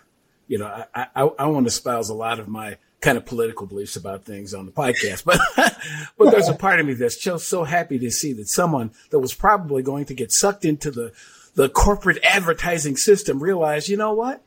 you 0.48 0.58
know, 0.58 0.65
I, 0.68 1.08
I, 1.15 1.22
I 1.39 1.46
want 1.48 1.65
to 1.65 1.70
espouse 1.70 2.10
a 2.10 2.13
lot 2.13 2.39
of 2.39 2.48
my 2.50 2.77
kind 3.04 3.18
of 3.18 3.26
political 3.26 3.68
beliefs 3.68 3.96
about 3.96 4.24
things 4.24 4.54
on 4.54 4.66
the 4.66 4.72
podcast, 4.72 5.26
but, 5.26 5.40
but 6.18 6.32
there's 6.32 6.50
a 6.50 6.56
part 6.56 6.80
of 6.80 6.86
me 6.86 6.94
that's 6.94 7.18
just 7.18 7.48
so 7.48 7.64
happy 7.64 8.00
to 8.00 8.10
see 8.10 8.34
that 8.34 8.48
someone 8.48 8.92
that 9.12 9.20
was 9.20 9.34
probably 9.34 9.84
going 9.84 10.06
to 10.06 10.14
get 10.14 10.32
sucked 10.32 10.66
into 10.66 10.90
the 10.90 11.12
the 11.56 11.70
corporate 11.70 12.18
advertising 12.24 12.98
system 12.98 13.42
realized, 13.42 13.88
you 13.88 13.98
know 13.98 14.14
what? 14.14 14.42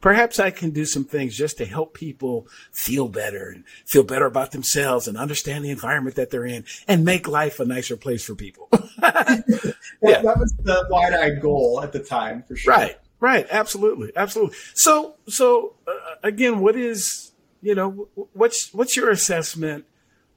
Perhaps 0.00 0.40
I 0.40 0.50
can 0.50 0.70
do 0.70 0.84
some 0.84 1.04
things 1.04 1.36
just 1.36 1.58
to 1.58 1.64
help 1.64 1.94
people 1.94 2.48
feel 2.72 3.06
better 3.06 3.50
and 3.50 3.64
feel 3.86 4.02
better 4.02 4.26
about 4.26 4.50
themselves 4.50 5.06
and 5.06 5.16
understand 5.16 5.64
the 5.64 5.70
environment 5.70 6.16
that 6.16 6.30
they're 6.30 6.46
in 6.46 6.64
and 6.88 7.04
make 7.04 7.28
life 7.28 7.60
a 7.60 7.64
nicer 7.64 7.96
place 7.96 8.24
for 8.24 8.34
people. 8.34 8.68
yeah. 8.72 10.22
That 10.22 10.38
was 10.38 10.54
the 10.54 10.86
wide 10.90 11.12
eyed 11.12 11.40
goal 11.40 11.80
at 11.82 11.92
the 11.92 12.00
time 12.00 12.42
for 12.48 12.56
sure. 12.56 12.74
Right. 12.74 12.98
Right. 13.20 13.46
Absolutely. 13.48 14.10
Absolutely. 14.16 14.56
So, 14.74 15.14
so 15.28 15.74
uh, 15.86 15.92
again, 16.24 16.58
what 16.58 16.74
is, 16.74 17.31
you 17.62 17.74
know, 17.74 18.08
what's, 18.32 18.72
what's 18.74 18.96
your 18.96 19.10
assessment 19.10 19.86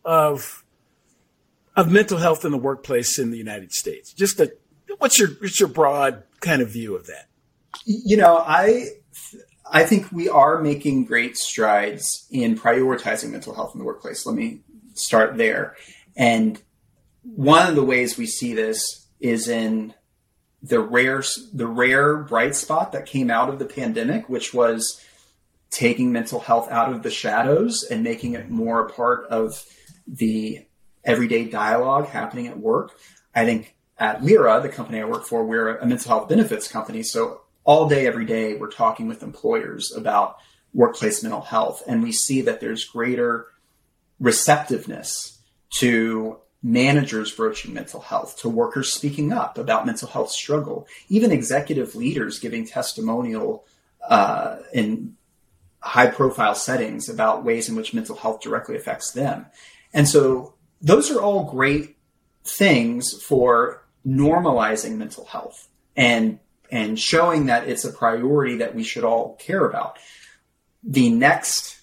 of, 0.05 0.63
of 1.75 1.91
mental 1.91 2.19
health 2.19 2.45
in 2.45 2.51
the 2.51 2.57
workplace 2.57 3.19
in 3.19 3.31
the 3.31 3.37
United 3.37 3.73
States? 3.73 4.13
Just 4.13 4.39
a 4.39 4.53
what's 4.99 5.19
your 5.19 5.29
what's 5.39 5.59
your 5.59 5.69
broad 5.69 6.23
kind 6.39 6.61
of 6.61 6.69
view 6.69 6.95
of 6.95 7.07
that? 7.07 7.27
You 7.85 8.17
know, 8.17 8.37
I 8.37 8.87
I 9.69 9.83
think 9.83 10.11
we 10.11 10.29
are 10.29 10.61
making 10.61 11.05
great 11.05 11.37
strides 11.37 12.27
in 12.31 12.57
prioritizing 12.57 13.31
mental 13.31 13.53
health 13.53 13.73
in 13.73 13.79
the 13.79 13.85
workplace. 13.85 14.25
Let 14.25 14.35
me 14.35 14.61
start 14.93 15.37
there. 15.37 15.75
And 16.15 16.61
one 17.23 17.67
of 17.67 17.75
the 17.75 17.83
ways 17.83 18.17
we 18.17 18.27
see 18.27 18.53
this 18.53 19.07
is 19.19 19.47
in 19.47 19.93
the 20.61 20.79
rare 20.79 21.23
the 21.53 21.67
rare 21.67 22.17
bright 22.17 22.55
spot 22.55 22.91
that 22.91 23.05
came 23.05 23.29
out 23.29 23.49
of 23.49 23.59
the 23.59 23.65
pandemic, 23.65 24.29
which 24.29 24.53
was 24.53 25.01
taking 25.75 26.13
mental 26.13 26.39
health 26.39 26.71
out 26.71 26.89
of 26.93 27.03
the 27.03 27.11
shadows 27.11 27.83
and 27.83 28.01
making 28.01 28.33
it 28.33 28.49
more 28.49 28.85
a 28.85 28.89
part 28.89 29.25
of 29.25 29.61
the 30.07 30.65
everyday 31.03 31.43
dialogue 31.43 32.07
happening 32.07 32.47
at 32.47 32.57
work. 32.57 32.97
I 33.35 33.43
think 33.43 33.75
at 33.97 34.23
Lyra, 34.23 34.61
the 34.61 34.69
company 34.69 35.01
I 35.01 35.05
work 35.05 35.25
for, 35.25 35.43
we're 35.43 35.75
a 35.75 35.85
mental 35.85 36.07
health 36.07 36.29
benefits 36.29 36.69
company. 36.69 37.03
So 37.03 37.41
all 37.65 37.89
day, 37.89 38.07
every 38.07 38.23
day, 38.25 38.55
we're 38.55 38.71
talking 38.71 39.09
with 39.09 39.21
employers 39.21 39.91
about 39.93 40.37
workplace 40.73 41.21
mental 41.21 41.41
health. 41.41 41.83
And 41.85 42.01
we 42.01 42.13
see 42.13 42.41
that 42.43 42.61
there's 42.61 42.85
greater 42.85 43.47
receptiveness 44.17 45.41
to 45.79 46.37
managers 46.63 47.33
broaching 47.33 47.73
mental 47.73 47.99
health, 47.99 48.39
to 48.39 48.49
workers 48.49 48.93
speaking 48.93 49.33
up 49.33 49.57
about 49.57 49.85
mental 49.85 50.07
health 50.07 50.31
struggle, 50.31 50.87
even 51.09 51.33
executive 51.33 51.95
leaders 51.95 52.39
giving 52.39 52.65
testimonial 52.65 53.65
uh, 54.07 54.57
in 54.73 55.17
high 55.85 56.07
profile 56.07 56.55
settings 56.55 57.07
about 57.07 57.45
ways 57.45 57.69
in 57.69 57.75
which 57.75 57.93
mental 57.93 58.15
health 58.15 58.41
directly 58.41 58.75
affects 58.75 59.11
them. 59.11 59.45
And 59.93 60.07
so 60.07 60.55
those 60.81 61.11
are 61.11 61.21
all 61.21 61.43
great 61.43 61.95
things 62.43 63.13
for 63.21 63.85
normalizing 64.05 64.97
mental 64.97 65.25
health 65.25 65.67
and 65.95 66.39
and 66.71 66.99
showing 66.99 67.45
that 67.45 67.67
it's 67.69 67.85
a 67.85 67.91
priority 67.91 68.57
that 68.57 68.73
we 68.73 68.83
should 68.83 69.03
all 69.03 69.35
care 69.35 69.65
about. 69.65 69.97
The 70.83 71.09
next 71.11 71.79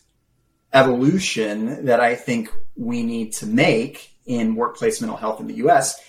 evolution 0.73 1.87
that 1.87 2.01
I 2.01 2.17
think 2.17 2.53
we 2.77 3.05
need 3.05 3.33
to 3.35 3.47
make 3.47 4.11
in 4.27 4.57
workplace 4.57 5.01
mental 5.01 5.17
health 5.17 5.41
in 5.41 5.47
the 5.47 5.55
US 5.67 6.01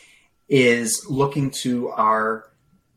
is 0.50 1.06
looking 1.08 1.52
to 1.62 1.90
our 1.90 2.50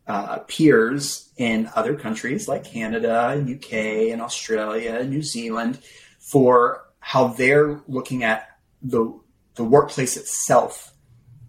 uh, 0.07 0.39
peers 0.41 1.33
in 1.37 1.69
other 1.75 1.97
countries 1.97 2.49
like 2.49 2.65
Canada 2.65 3.43
UK 3.43 3.73
and 4.13 4.23
Australia 4.23 5.05
New 5.05 5.23
Zealand 5.23 5.79
for 6.21 6.85
how 7.01 7.29
they're 7.29 7.81
looking 7.89 8.25
at 8.25 8.49
the, 8.83 9.19
the 9.55 9.65
workplace 9.65 10.17
itself 10.17 10.93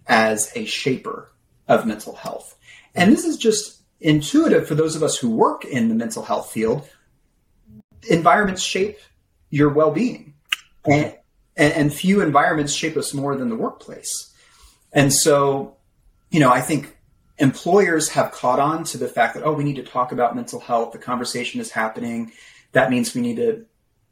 as 0.08 0.52
a 0.56 0.66
shaper 0.66 1.32
of 1.68 1.86
mental 1.86 2.16
health. 2.16 2.56
And 2.96 3.12
this 3.12 3.26
is 3.26 3.38
just 3.38 3.82
intuitive 4.00 4.68
for 4.68 4.76
those 4.76 4.96
of 4.96 5.04
us 5.04 5.18
who 5.18 5.30
work 5.30 5.66
in 5.66 5.90
the 5.90 5.96
mental 5.96 6.24
health 6.24 6.52
field. 6.52 6.88
Environments 8.10 8.62
shape 8.62 8.98
your 9.50 9.70
well 9.70 9.92
being. 9.92 10.34
And, 10.86 11.16
and 11.58 11.94
few 11.94 12.22
environments 12.22 12.74
shape 12.74 12.96
us 12.98 13.14
more 13.14 13.36
than 13.36 13.50
the 13.50 13.56
workplace. 13.56 14.34
And 14.94 15.14
so, 15.14 15.76
you 16.30 16.40
know, 16.40 16.52
I 16.52 16.62
think 16.62 16.97
employers 17.38 18.10
have 18.10 18.32
caught 18.32 18.60
on 18.60 18.84
to 18.86 18.98
the 18.98 19.08
fact 19.08 19.36
that, 19.36 19.44
oh, 19.44 19.54
we 19.54 19.64
need 19.64 19.76
to 19.76 19.84
talk 19.84 20.12
about 20.12 20.36
mental 20.36 20.60
health. 20.60 20.92
The 20.92 20.98
conversation 20.98 21.62
is 21.62 21.72
happening. 21.72 22.32
That 22.72 22.90
means 22.90 23.14
we 23.14 23.22
need 23.22 23.38
to 23.38 23.66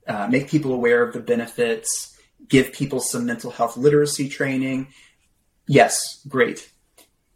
uh, 0.07 0.27
make 0.27 0.49
people 0.49 0.73
aware 0.73 1.03
of 1.03 1.13
the 1.13 1.19
benefits, 1.19 2.17
give 2.47 2.71
people 2.71 2.99
some 2.99 3.25
mental 3.25 3.51
health 3.51 3.77
literacy 3.77 4.29
training. 4.29 4.87
Yes, 5.67 6.21
great. 6.27 6.71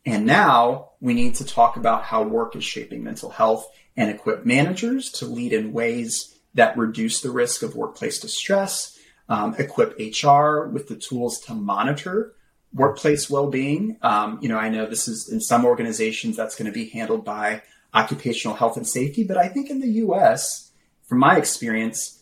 And 0.05 0.25
now 0.25 0.91
we 1.01 1.13
need 1.13 1.35
to 1.35 1.45
talk 1.45 1.75
about 1.75 2.03
how 2.03 2.23
work 2.23 2.55
is 2.55 2.63
shaping 2.63 3.03
mental 3.03 3.29
health 3.29 3.67
and 3.97 4.09
equip 4.09 4.45
managers 4.45 5.09
to 5.11 5.25
lead 5.25 5.53
in 5.53 5.73
ways 5.73 6.39
that 6.53 6.77
reduce 6.77 7.21
the 7.21 7.31
risk 7.31 7.63
of 7.63 7.75
workplace 7.75 8.19
distress, 8.19 8.97
um, 9.27 9.55
equip 9.59 9.97
HR 9.99 10.67
with 10.67 10.87
the 10.87 10.95
tools 10.95 11.39
to 11.41 11.53
monitor 11.53 12.33
workplace 12.73 13.29
well-being. 13.29 13.97
Um, 14.01 14.39
you 14.41 14.49
know, 14.49 14.57
I 14.57 14.69
know 14.69 14.85
this 14.85 15.07
is 15.07 15.29
in 15.29 15.41
some 15.41 15.65
organizations 15.65 16.37
that's 16.37 16.55
going 16.55 16.67
to 16.67 16.71
be 16.71 16.89
handled 16.89 17.25
by 17.25 17.63
occupational 17.93 18.55
health 18.55 18.77
and 18.77 18.87
safety, 18.87 19.23
but 19.23 19.37
I 19.37 19.47
think 19.47 19.69
in 19.69 19.79
the 19.79 19.87
U.S., 19.87 20.71
from 21.07 21.19
my 21.19 21.37
experience, 21.37 22.21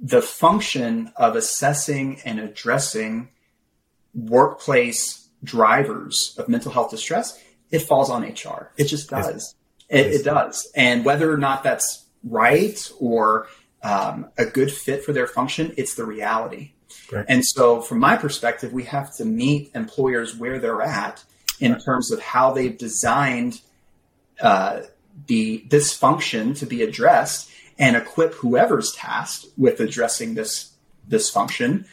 the 0.00 0.22
function 0.22 1.12
of 1.16 1.36
assessing 1.36 2.20
and 2.24 2.38
addressing 2.38 3.30
workplace 4.14 5.28
drivers 5.42 6.34
of 6.38 6.48
mental 6.48 6.72
health 6.72 6.90
distress, 6.90 7.42
it 7.70 7.80
falls 7.80 8.10
on 8.10 8.22
HR. 8.22 8.72
It 8.76 8.84
just 8.84 9.08
does. 9.08 9.54
It, 9.88 10.06
it 10.06 10.24
does. 10.24 10.70
And 10.74 11.04
whether 11.04 11.32
or 11.32 11.38
not 11.38 11.62
that's 11.62 12.04
right 12.22 12.90
or 12.98 13.46
um, 13.82 14.28
a 14.36 14.44
good 14.44 14.72
fit 14.72 15.04
for 15.04 15.12
their 15.12 15.26
function, 15.26 15.72
it's 15.76 15.94
the 15.94 16.04
reality. 16.04 16.72
Right. 17.12 17.24
And 17.28 17.44
so, 17.44 17.80
from 17.80 17.98
my 17.98 18.16
perspective, 18.16 18.72
we 18.72 18.84
have 18.84 19.14
to 19.16 19.24
meet 19.24 19.70
employers 19.74 20.36
where 20.36 20.58
they're 20.58 20.82
at 20.82 21.24
in 21.58 21.72
right. 21.72 21.82
terms 21.84 22.10
of 22.10 22.20
how 22.20 22.52
they've 22.52 22.76
designed 22.76 23.60
uh, 24.40 24.82
the 25.26 25.64
this 25.68 25.92
function 25.92 26.54
to 26.54 26.66
be 26.66 26.82
addressed, 26.82 27.50
and 27.78 27.96
equip 27.96 28.34
whoever's 28.34 28.92
tasked 28.92 29.46
with 29.56 29.80
addressing 29.80 30.34
this 30.34 30.72
this 31.06 31.30
function 31.30 31.86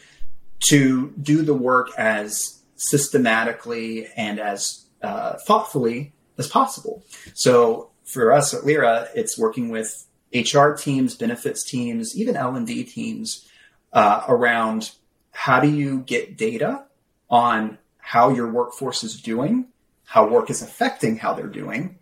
to 0.68 1.12
do 1.20 1.42
the 1.42 1.54
work 1.54 1.90
as 1.98 2.60
systematically 2.76 4.08
and 4.16 4.38
as 4.38 4.84
uh, 5.02 5.34
thoughtfully 5.46 6.12
as 6.38 6.48
possible. 6.48 7.02
So, 7.34 7.90
for 8.04 8.32
us 8.32 8.54
at 8.54 8.64
Lyra, 8.64 9.08
it's 9.14 9.38
working 9.38 9.68
with 9.68 10.06
HR 10.32 10.70
teams, 10.70 11.14
benefits 11.14 11.64
teams, 11.64 12.16
even 12.16 12.36
L 12.36 12.54
and 12.54 12.66
D 12.66 12.84
teams 12.84 13.48
uh, 13.92 14.22
around 14.28 14.92
how 15.38 15.60
do 15.60 15.68
you 15.70 16.00
get 16.00 16.36
data 16.36 16.82
on 17.30 17.78
how 17.98 18.28
your 18.28 18.50
workforce 18.50 19.04
is 19.04 19.22
doing, 19.22 19.68
how 20.04 20.26
work 20.26 20.50
is 20.50 20.62
affecting 20.62 21.16
how 21.16 21.32
they're 21.32 21.46
doing, 21.46 21.96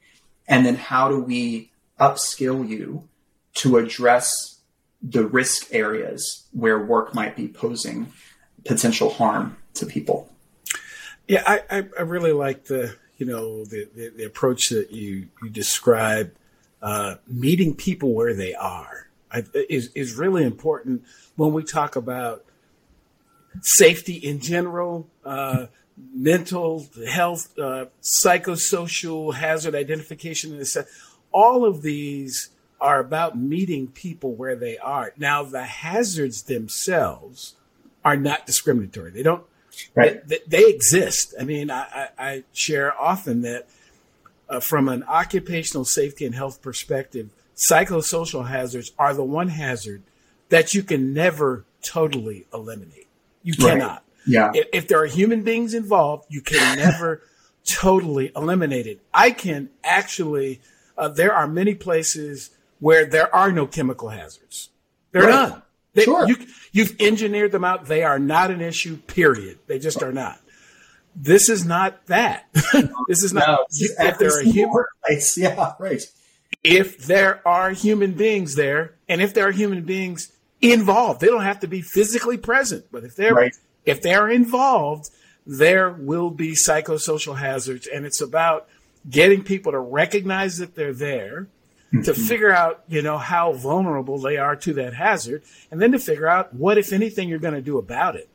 and 0.48 0.64
then 0.64 0.74
how 0.74 1.10
do 1.10 1.20
we 1.20 1.70
upskill 2.00 2.66
you 2.66 3.06
to 3.52 3.76
address 3.76 4.60
the 5.02 5.26
risk 5.26 5.66
areas 5.70 6.46
where 6.52 6.82
work 6.82 7.14
might 7.14 7.36
be 7.36 7.46
posing 7.46 8.10
potential 8.64 9.10
harm 9.10 9.58
to 9.74 9.84
people. 9.84 10.32
Yeah, 11.28 11.42
I, 11.46 11.84
I, 11.98 12.02
really 12.02 12.32
like 12.32 12.64
the 12.64 12.96
you 13.18 13.26
know 13.26 13.66
the, 13.66 13.86
the, 13.94 14.12
the 14.16 14.24
approach 14.24 14.70
that 14.70 14.92
you 14.92 15.28
you 15.42 15.50
describe. 15.50 16.32
Uh, 16.80 17.16
meeting 17.26 17.74
people 17.74 18.12
where 18.12 18.34
they 18.34 18.54
are 18.54 19.08
I, 19.30 19.44
is 19.68 19.90
is 19.94 20.14
really 20.14 20.44
important 20.44 21.02
when 21.34 21.52
we 21.52 21.64
talk 21.64 21.96
about 21.96 22.45
safety 23.62 24.14
in 24.14 24.40
general, 24.40 25.08
uh, 25.24 25.66
mental 26.14 26.86
health, 27.08 27.58
uh, 27.58 27.86
psychosocial 28.02 29.34
hazard 29.34 29.74
identification, 29.74 30.54
and 30.54 30.86
all 31.32 31.64
of 31.64 31.82
these 31.82 32.50
are 32.80 33.00
about 33.00 33.38
meeting 33.38 33.88
people 33.88 34.34
where 34.34 34.56
they 34.56 34.76
are. 34.78 35.12
Now, 35.16 35.42
the 35.42 35.64
hazards 35.64 36.42
themselves 36.42 37.54
are 38.04 38.16
not 38.16 38.46
discriminatory. 38.46 39.10
They 39.10 39.22
don't. 39.22 39.44
Right. 39.94 40.26
They, 40.26 40.38
they 40.46 40.68
exist. 40.68 41.34
I 41.38 41.44
mean, 41.44 41.70
I, 41.70 41.82
I, 41.82 42.08
I 42.18 42.44
share 42.52 42.98
often 42.98 43.42
that 43.42 43.66
uh, 44.48 44.60
from 44.60 44.88
an 44.88 45.02
occupational 45.04 45.84
safety 45.84 46.24
and 46.24 46.34
health 46.34 46.62
perspective, 46.62 47.28
psychosocial 47.56 48.48
hazards 48.48 48.92
are 48.98 49.14
the 49.14 49.24
one 49.24 49.48
hazard 49.48 50.02
that 50.48 50.74
you 50.74 50.82
can 50.82 51.12
never 51.12 51.64
totally 51.82 52.46
eliminate. 52.52 53.05
You 53.46 53.54
cannot. 53.54 53.90
Right. 53.90 54.02
Yeah. 54.26 54.50
If, 54.54 54.66
if, 54.72 54.88
there 54.88 55.00
are 55.00 55.06
human 55.06 55.42
beings 55.42 55.72
involved, 55.72 56.26
you 56.28 56.40
can 56.40 56.78
never 56.78 57.22
totally 57.64 58.32
eliminate 58.34 58.88
it. 58.88 59.00
I 59.14 59.30
can 59.30 59.70
actually, 59.84 60.60
uh, 60.98 61.08
there 61.08 61.32
are 61.32 61.46
many 61.46 61.76
places 61.76 62.50
where 62.80 63.04
there 63.04 63.32
are 63.32 63.52
no 63.52 63.68
chemical 63.68 64.08
hazards. 64.08 64.70
There 65.12 65.22
are 65.22 65.28
right. 65.28 65.48
none. 65.50 65.62
They, 65.94 66.02
sure. 66.02 66.26
You, 66.28 66.36
you've 66.72 66.96
engineered 67.00 67.52
them 67.52 67.64
out. 67.64 67.86
They 67.86 68.02
are 68.02 68.18
not 68.18 68.50
an 68.50 68.60
issue, 68.60 68.96
period. 68.96 69.60
They 69.68 69.78
just 69.78 70.02
are 70.02 70.12
not. 70.12 70.40
This 71.14 71.48
is 71.48 71.64
not 71.64 72.04
that. 72.06 72.48
this 73.08 73.22
is 73.22 73.32
not. 73.32 73.46
No, 73.46 73.64
you, 73.70 73.94
if 73.96 74.18
there 74.18 74.36
are 74.36 74.42
human, 74.42 74.72
workplace. 74.72 75.38
yeah, 75.38 75.74
right. 75.78 76.02
If 76.64 76.98
there 76.98 77.46
are 77.46 77.70
human 77.70 78.12
beings 78.12 78.56
there, 78.56 78.96
and 79.08 79.22
if 79.22 79.32
there 79.32 79.46
are 79.46 79.52
human 79.52 79.84
beings 79.84 80.32
involved. 80.72 81.20
They 81.20 81.26
don't 81.26 81.42
have 81.42 81.60
to 81.60 81.66
be 81.66 81.80
physically 81.80 82.36
present, 82.36 82.86
but 82.90 83.04
if 83.04 83.16
they're 83.16 83.34
right. 83.34 83.56
if 83.84 84.02
they're 84.02 84.28
involved, 84.28 85.10
there 85.46 85.90
will 85.90 86.30
be 86.30 86.52
psychosocial 86.52 87.36
hazards, 87.36 87.86
and 87.86 88.04
it's 88.04 88.20
about 88.20 88.68
getting 89.08 89.42
people 89.42 89.72
to 89.72 89.78
recognize 89.78 90.58
that 90.58 90.74
they're 90.74 90.92
there, 90.92 91.48
mm-hmm. 91.92 92.02
to 92.02 92.14
figure 92.14 92.52
out 92.52 92.82
you 92.88 93.02
know 93.02 93.18
how 93.18 93.52
vulnerable 93.52 94.18
they 94.18 94.36
are 94.36 94.56
to 94.56 94.72
that 94.74 94.94
hazard, 94.94 95.42
and 95.70 95.80
then 95.80 95.92
to 95.92 95.98
figure 95.98 96.26
out 96.26 96.54
what, 96.54 96.78
if 96.78 96.92
anything, 96.92 97.28
you're 97.28 97.38
going 97.38 97.54
to 97.54 97.62
do 97.62 97.78
about 97.78 98.16
it. 98.16 98.28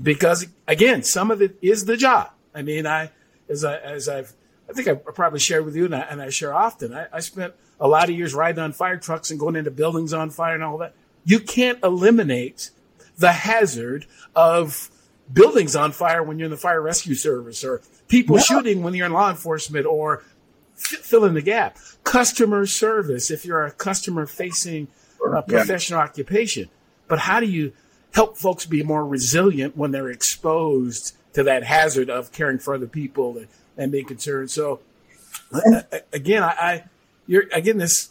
Because 0.00 0.46
again, 0.66 1.02
some 1.02 1.30
of 1.30 1.42
it 1.42 1.56
is 1.60 1.84
the 1.84 1.96
job. 1.96 2.30
I 2.54 2.62
mean, 2.62 2.86
I 2.86 3.10
as 3.48 3.64
I 3.64 3.76
as 3.78 4.08
I've 4.08 4.32
I 4.68 4.72
think 4.72 4.88
I 4.88 4.94
probably 4.94 5.40
shared 5.40 5.64
with 5.64 5.76
you, 5.76 5.86
and 5.86 5.94
I, 5.94 6.00
and 6.00 6.22
I 6.22 6.30
share 6.30 6.54
often. 6.54 6.94
I, 6.94 7.06
I 7.12 7.20
spent 7.20 7.54
a 7.80 7.88
lot 7.88 8.08
of 8.08 8.16
years 8.16 8.32
riding 8.32 8.60
on 8.60 8.72
fire 8.72 8.96
trucks 8.96 9.30
and 9.30 9.40
going 9.40 9.56
into 9.56 9.70
buildings 9.70 10.12
on 10.12 10.30
fire 10.30 10.54
and 10.54 10.62
all 10.62 10.78
that 10.78 10.94
you 11.24 11.40
can't 11.40 11.78
eliminate 11.82 12.70
the 13.16 13.32
hazard 13.32 14.06
of 14.34 14.90
buildings 15.32 15.76
on 15.76 15.92
fire 15.92 16.22
when 16.22 16.38
you're 16.38 16.46
in 16.46 16.50
the 16.50 16.56
fire 16.56 16.80
rescue 16.80 17.14
service 17.14 17.64
or 17.64 17.80
people 18.08 18.36
no. 18.36 18.42
shooting 18.42 18.82
when 18.82 18.94
you're 18.94 19.06
in 19.06 19.12
law 19.12 19.30
enforcement 19.30 19.86
or 19.86 20.24
f- 20.76 21.00
fill 21.00 21.24
in 21.24 21.34
the 21.34 21.42
gap. 21.42 21.78
Customer 22.04 22.66
service, 22.66 23.30
if 23.30 23.44
you're 23.44 23.64
a 23.64 23.70
customer 23.70 24.26
facing 24.26 24.88
uh, 25.24 25.42
professional 25.42 26.00
yeah. 26.00 26.04
occupation. 26.04 26.68
But 27.08 27.20
how 27.20 27.40
do 27.40 27.46
you 27.46 27.72
help 28.12 28.36
folks 28.36 28.66
be 28.66 28.82
more 28.82 29.06
resilient 29.06 29.76
when 29.76 29.90
they're 29.92 30.10
exposed 30.10 31.16
to 31.34 31.42
that 31.44 31.62
hazard 31.62 32.10
of 32.10 32.32
caring 32.32 32.58
for 32.58 32.74
other 32.74 32.86
people 32.86 33.38
and, 33.38 33.48
and 33.76 33.92
being 33.92 34.06
concerned? 34.06 34.50
So, 34.50 34.80
uh, 35.52 35.82
again, 36.12 36.42
I, 36.42 36.48
I, 36.48 36.84
you're, 37.26 37.44
again, 37.52 37.78
this 37.78 38.10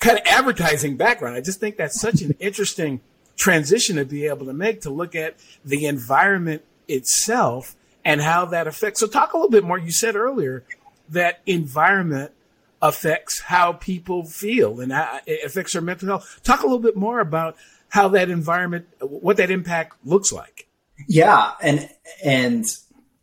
kind 0.00 0.18
of 0.18 0.24
advertising 0.26 0.96
background. 0.96 1.36
I 1.36 1.40
just 1.40 1.60
think 1.60 1.76
that's 1.76 2.00
such 2.00 2.22
an 2.22 2.34
interesting 2.38 3.00
transition 3.36 3.96
to 3.96 4.04
be 4.04 4.26
able 4.26 4.46
to 4.46 4.52
make 4.52 4.82
to 4.82 4.90
look 4.90 5.14
at 5.14 5.36
the 5.64 5.86
environment 5.86 6.62
itself 6.88 7.74
and 8.04 8.20
how 8.20 8.44
that 8.46 8.66
affects. 8.66 9.00
So 9.00 9.06
talk 9.06 9.32
a 9.32 9.36
little 9.36 9.50
bit 9.50 9.64
more. 9.64 9.78
You 9.78 9.90
said 9.90 10.16
earlier 10.16 10.64
that 11.08 11.40
environment 11.46 12.32
affects 12.80 13.40
how 13.40 13.72
people 13.72 14.24
feel 14.24 14.80
and 14.80 14.92
it 15.26 15.44
affects 15.44 15.72
their 15.72 15.82
mental 15.82 16.08
health. 16.08 16.40
Talk 16.44 16.60
a 16.60 16.66
little 16.66 16.78
bit 16.78 16.96
more 16.96 17.20
about 17.20 17.56
how 17.88 18.08
that 18.08 18.28
environment, 18.28 18.86
what 19.00 19.38
that 19.38 19.50
impact 19.50 19.96
looks 20.04 20.32
like. 20.32 20.68
Yeah. 21.08 21.52
And, 21.62 21.88
and 22.24 22.64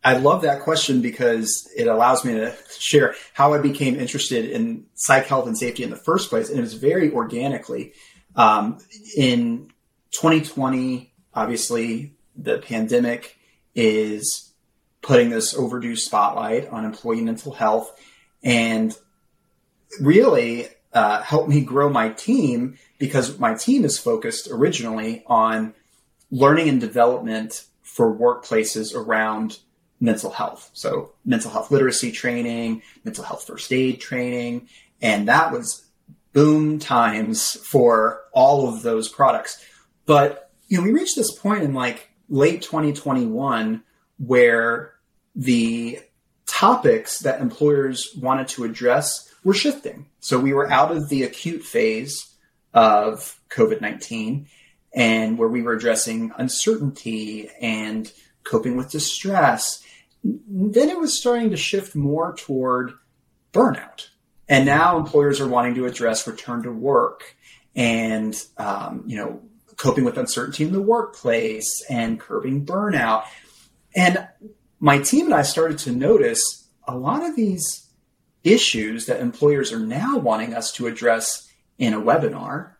I 0.04 0.16
love 0.16 0.42
that 0.42 0.62
question 0.62 1.00
because 1.00 1.70
it 1.76 1.86
allows 1.86 2.24
me 2.24 2.34
to 2.34 2.54
share 2.76 3.14
how 3.34 3.54
I 3.54 3.58
became 3.58 3.94
interested 3.94 4.50
in 4.50 4.86
psych 4.94 5.26
health 5.26 5.46
and 5.46 5.56
safety 5.56 5.84
in 5.84 5.90
the 5.90 5.96
first 5.96 6.28
place. 6.28 6.48
And 6.48 6.58
it 6.58 6.62
was 6.62 6.74
very 6.74 7.12
organically. 7.12 7.92
Um, 8.34 8.78
in 9.16 9.70
2020, 10.10 11.12
obviously, 11.34 12.14
the 12.34 12.58
pandemic 12.58 13.38
is 13.74 14.52
putting 15.02 15.30
this 15.30 15.54
overdue 15.54 15.96
spotlight 15.96 16.68
on 16.68 16.84
employee 16.84 17.20
mental 17.20 17.52
health 17.52 17.96
and 18.42 18.96
really 20.00 20.68
uh, 20.92 21.22
helped 21.22 21.48
me 21.48 21.60
grow 21.60 21.88
my 21.88 22.08
team 22.10 22.76
because 22.98 23.38
my 23.38 23.54
team 23.54 23.84
is 23.84 23.98
focused 23.98 24.48
originally 24.50 25.22
on 25.26 25.74
learning 26.30 26.68
and 26.68 26.80
development 26.80 27.64
for 27.82 28.16
workplaces 28.16 28.94
around 28.94 29.58
mental 30.02 30.30
health. 30.30 30.68
So 30.74 31.12
mental 31.24 31.50
health 31.50 31.70
literacy 31.70 32.10
training, 32.10 32.82
mental 33.04 33.22
health 33.22 33.46
first 33.46 33.72
aid 33.72 34.00
training, 34.00 34.68
and 35.00 35.28
that 35.28 35.52
was 35.52 35.86
boom 36.32 36.80
times 36.80 37.54
for 37.64 38.22
all 38.32 38.68
of 38.68 38.82
those 38.82 39.08
products. 39.08 39.64
But 40.04 40.50
you 40.66 40.78
know, 40.78 40.84
we 40.84 40.92
reached 40.92 41.16
this 41.16 41.32
point 41.38 41.62
in 41.62 41.72
like 41.72 42.10
late 42.28 42.62
2021 42.62 43.84
where 44.18 44.94
the 45.36 46.00
topics 46.46 47.20
that 47.20 47.40
employers 47.40 48.10
wanted 48.20 48.48
to 48.48 48.64
address 48.64 49.32
were 49.44 49.54
shifting. 49.54 50.06
So 50.18 50.38
we 50.38 50.52
were 50.52 50.70
out 50.70 50.90
of 50.90 51.08
the 51.10 51.22
acute 51.22 51.62
phase 51.62 52.28
of 52.74 53.38
COVID 53.50 53.80
19 53.80 54.48
and 54.94 55.38
where 55.38 55.48
we 55.48 55.62
were 55.62 55.74
addressing 55.74 56.32
uncertainty 56.36 57.50
and 57.60 58.10
coping 58.44 58.76
with 58.76 58.90
distress 58.90 59.82
then 60.24 60.88
it 60.88 60.98
was 60.98 61.18
starting 61.18 61.50
to 61.50 61.56
shift 61.56 61.94
more 61.94 62.34
toward 62.34 62.92
burnout. 63.52 64.08
And 64.48 64.66
now 64.66 64.98
employers 64.98 65.40
are 65.40 65.48
wanting 65.48 65.74
to 65.76 65.86
address 65.86 66.26
return 66.26 66.62
to 66.62 66.72
work 66.72 67.36
and, 67.74 68.34
um, 68.58 69.04
you 69.06 69.16
know, 69.16 69.40
coping 69.76 70.04
with 70.04 70.18
uncertainty 70.18 70.64
in 70.64 70.72
the 70.72 70.82
workplace 70.82 71.84
and 71.88 72.20
curbing 72.20 72.64
burnout. 72.64 73.24
And 73.96 74.28
my 74.78 74.98
team 74.98 75.26
and 75.26 75.34
I 75.34 75.42
started 75.42 75.78
to 75.78 75.92
notice 75.92 76.68
a 76.86 76.96
lot 76.96 77.24
of 77.24 77.34
these 77.34 77.88
issues 78.44 79.06
that 79.06 79.20
employers 79.20 79.72
are 79.72 79.80
now 79.80 80.18
wanting 80.18 80.54
us 80.54 80.72
to 80.72 80.86
address 80.86 81.50
in 81.78 81.94
a 81.94 82.00
webinar 82.00 82.72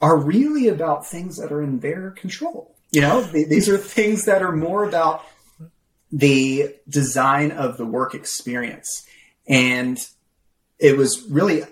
are 0.00 0.16
really 0.16 0.68
about 0.68 1.06
things 1.06 1.36
that 1.36 1.52
are 1.52 1.62
in 1.62 1.80
their 1.80 2.10
control. 2.10 2.76
You 2.92 3.00
know, 3.00 3.22
these 3.22 3.70
are 3.70 3.78
things 3.78 4.26
that 4.26 4.42
are 4.42 4.52
more 4.52 4.84
about 4.84 5.24
the 6.10 6.74
design 6.86 7.50
of 7.50 7.78
the 7.78 7.86
work 7.86 8.14
experience. 8.14 9.06
And 9.48 9.98
it 10.78 10.98
was 10.98 11.24
really 11.30 11.62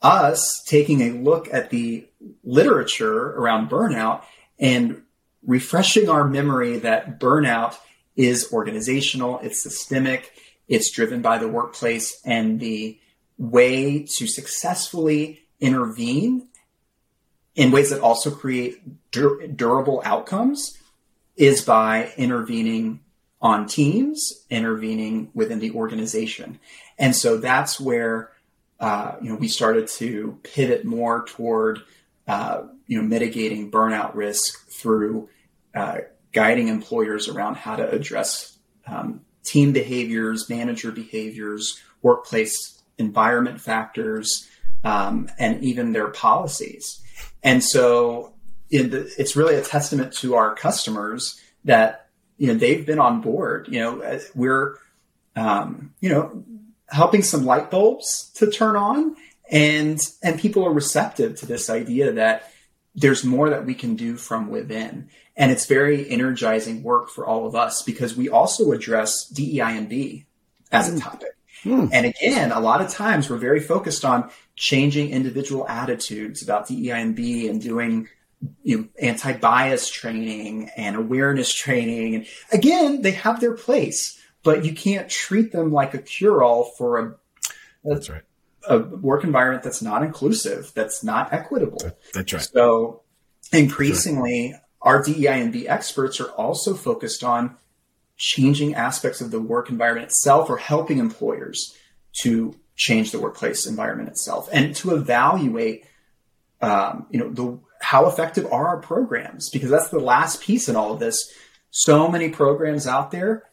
us 0.00 0.62
taking 0.66 1.02
a 1.02 1.10
look 1.10 1.52
at 1.52 1.68
the 1.68 2.08
literature 2.42 3.32
around 3.32 3.68
burnout 3.68 4.24
and 4.58 5.02
refreshing 5.46 6.08
our 6.08 6.26
memory 6.26 6.78
that 6.78 7.20
burnout 7.20 7.76
is 8.16 8.50
organizational, 8.52 9.38
it's 9.40 9.62
systemic, 9.62 10.32
it's 10.66 10.90
driven 10.90 11.20
by 11.20 11.38
the 11.38 11.48
workplace, 11.48 12.20
and 12.24 12.58
the 12.60 12.98
way 13.36 14.06
to 14.16 14.26
successfully 14.26 15.40
intervene 15.60 16.48
in 17.60 17.70
ways 17.70 17.90
that 17.90 18.00
also 18.00 18.30
create 18.30 18.80
dur- 19.10 19.46
durable 19.48 20.00
outcomes 20.02 20.78
is 21.36 21.62
by 21.62 22.10
intervening 22.16 23.00
on 23.42 23.66
teams, 23.66 24.46
intervening 24.48 25.30
within 25.34 25.58
the 25.58 25.70
organization. 25.72 26.58
And 26.98 27.14
so 27.14 27.36
that's 27.36 27.78
where 27.78 28.30
uh, 28.80 29.16
you 29.20 29.28
know 29.28 29.36
we 29.36 29.46
started 29.46 29.88
to 29.88 30.38
pivot 30.42 30.86
more 30.86 31.26
toward 31.26 31.80
uh, 32.26 32.62
you 32.86 32.96
know 32.96 33.06
mitigating 33.06 33.70
burnout 33.70 34.14
risk 34.14 34.66
through 34.70 35.28
uh, 35.74 35.98
guiding 36.32 36.68
employers 36.68 37.28
around 37.28 37.56
how 37.56 37.76
to 37.76 37.90
address 37.90 38.56
um, 38.86 39.20
team 39.44 39.72
behaviors, 39.72 40.48
manager 40.48 40.92
behaviors, 40.92 41.78
workplace 42.00 42.82
environment 42.96 43.60
factors, 43.60 44.48
um, 44.82 45.28
and 45.38 45.62
even 45.62 45.92
their 45.92 46.08
policies. 46.08 47.02
And 47.42 47.62
so 47.64 48.34
the, 48.70 49.12
it's 49.18 49.36
really 49.36 49.56
a 49.56 49.62
testament 49.62 50.12
to 50.14 50.34
our 50.34 50.54
customers 50.54 51.40
that 51.64 52.08
you 52.38 52.48
know 52.48 52.54
they've 52.54 52.84
been 52.84 52.98
on 52.98 53.20
board. 53.20 53.68
You 53.70 53.80
know, 53.80 54.20
we're 54.34 54.76
um, 55.36 55.94
you 56.00 56.08
know 56.08 56.44
helping 56.88 57.22
some 57.22 57.44
light 57.44 57.70
bulbs 57.70 58.30
to 58.36 58.50
turn 58.50 58.76
on, 58.76 59.16
and 59.50 60.00
and 60.22 60.40
people 60.40 60.64
are 60.64 60.72
receptive 60.72 61.36
to 61.40 61.46
this 61.46 61.68
idea 61.68 62.12
that 62.12 62.50
there's 62.94 63.24
more 63.24 63.50
that 63.50 63.66
we 63.66 63.74
can 63.74 63.96
do 63.96 64.16
from 64.16 64.50
within, 64.50 65.08
and 65.36 65.50
it's 65.50 65.66
very 65.66 66.08
energizing 66.08 66.82
work 66.82 67.10
for 67.10 67.26
all 67.26 67.46
of 67.46 67.54
us 67.54 67.82
because 67.82 68.16
we 68.16 68.28
also 68.28 68.72
address 68.72 69.26
DEI 69.28 69.76
and 69.76 69.88
B 69.88 70.26
as 70.72 70.88
a 70.88 70.92
hmm. 70.92 70.98
topic. 70.98 71.36
Mm. 71.64 71.90
And 71.92 72.06
again, 72.06 72.52
a 72.52 72.60
lot 72.60 72.80
of 72.80 72.90
times 72.90 73.28
we're 73.28 73.38
very 73.38 73.60
focused 73.60 74.04
on 74.04 74.30
changing 74.56 75.10
individual 75.10 75.68
attitudes 75.68 76.42
about 76.42 76.68
DEI 76.68 77.00
and 77.00 77.18
and 77.18 77.60
doing 77.60 78.08
you 78.62 78.78
know, 78.78 78.88
anti-bias 79.00 79.90
training 79.90 80.70
and 80.76 80.96
awareness 80.96 81.52
training. 81.52 82.14
And 82.14 82.26
again, 82.52 83.02
they 83.02 83.10
have 83.12 83.40
their 83.40 83.54
place, 83.54 84.18
but 84.42 84.64
you 84.64 84.72
can't 84.72 85.08
treat 85.10 85.52
them 85.52 85.72
like 85.72 85.92
a 85.92 85.98
cure-all 85.98 86.72
for 86.78 86.98
a, 86.98 87.04
a 87.10 87.14
that's 87.84 88.08
right 88.08 88.22
a 88.68 88.78
work 88.78 89.24
environment 89.24 89.62
that's 89.62 89.82
not 89.82 90.02
inclusive, 90.02 90.72
that's 90.74 91.02
not 91.02 91.32
equitable. 91.32 91.80
That's 92.12 92.32
right. 92.32 92.42
So 92.42 93.02
increasingly, 93.52 94.52
right. 94.52 94.60
our 94.82 95.02
DEI 95.02 95.40
and 95.40 95.52
B 95.52 95.68
experts 95.68 96.20
are 96.20 96.30
also 96.32 96.74
focused 96.74 97.24
on 97.24 97.56
changing 98.20 98.74
aspects 98.74 99.22
of 99.22 99.30
the 99.30 99.40
work 99.40 99.70
environment 99.70 100.06
itself 100.06 100.50
or 100.50 100.58
helping 100.58 100.98
employers 100.98 101.74
to 102.20 102.54
change 102.76 103.12
the 103.12 103.18
workplace 103.18 103.66
environment 103.66 104.10
itself 104.10 104.48
and 104.52 104.76
to 104.76 104.94
evaluate 104.94 105.86
um, 106.60 107.06
you 107.10 107.18
know 107.18 107.30
the 107.30 107.58
how 107.80 108.06
effective 108.06 108.46
are 108.52 108.68
our 108.68 108.78
programs? 108.78 109.48
Because 109.48 109.70
that's 109.70 109.88
the 109.88 109.98
last 109.98 110.42
piece 110.42 110.68
in 110.68 110.76
all 110.76 110.92
of 110.92 111.00
this. 111.00 111.32
So 111.70 112.08
many 112.08 112.28
programs 112.28 112.86
out 112.86 113.10
there, 113.10 113.44